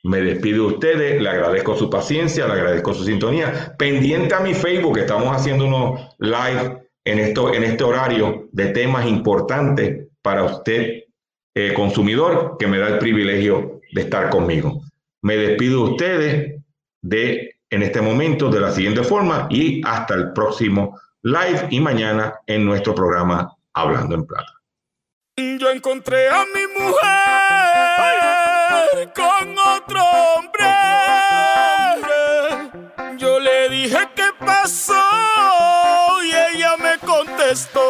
Me 0.05 0.21
despido 0.21 0.69
de 0.69 0.75
ustedes, 0.75 1.21
le 1.21 1.29
agradezco 1.29 1.77
su 1.77 1.91
paciencia, 1.91 2.47
le 2.47 2.53
agradezco 2.53 2.95
su 2.95 3.03
sintonía. 3.03 3.75
Pendiente 3.77 4.37
a 4.37 4.41
mi 4.41 4.55
Facebook, 4.55 4.99
estamos 4.99 5.35
haciendo 5.35 5.65
unos 5.67 6.15
live 6.21 6.80
en, 7.11 7.19
esto, 7.19 7.53
en 7.53 7.65
este 7.65 7.83
horario 7.83 8.49
de 8.53 8.67
temas 8.67 9.05
importantes 9.07 10.07
para 10.23 10.45
usted, 10.45 11.05
eh, 11.55 11.75
consumidor, 11.75 12.57
que 12.59 12.69
me 12.69 12.79
da 12.79 12.87
el 12.89 12.99
privilegio 12.99 13.81
de 13.93 14.03
estar 14.03 14.31
conmigo. 14.31 14.83
Me 15.23 15.37
despido 15.37 15.85
de 15.85 15.91
ustedes 15.91 16.63
de, 17.03 17.57
en 17.69 17.83
este 17.83 18.01
momento 18.01 18.49
de 18.49 18.61
la 18.61 18.71
siguiente 18.71 19.03
forma 19.03 19.49
y 19.51 19.83
hasta 19.85 20.15
el 20.15 20.33
próximo 20.33 21.01
live 21.23 21.67
y 21.71 21.81
mañana 21.81 22.35
en 22.47 22.65
nuestro 22.65 22.95
programa 22.95 23.57
Hablando 23.75 24.15
en 24.15 24.25
Plata. 24.25 24.53
Yo 25.37 25.69
encontré 25.71 26.29
a 26.29 26.45
mi 26.55 26.67
mujer 26.81 27.01
con 29.15 29.59
otro 29.59 30.01
hombre. 30.37 30.65
Yo 33.19 33.41
le 33.41 33.69
dije 33.69 33.99
qué 34.15 34.31
pasó 34.39 35.80
me 37.41 37.47
contestó. 37.47 37.81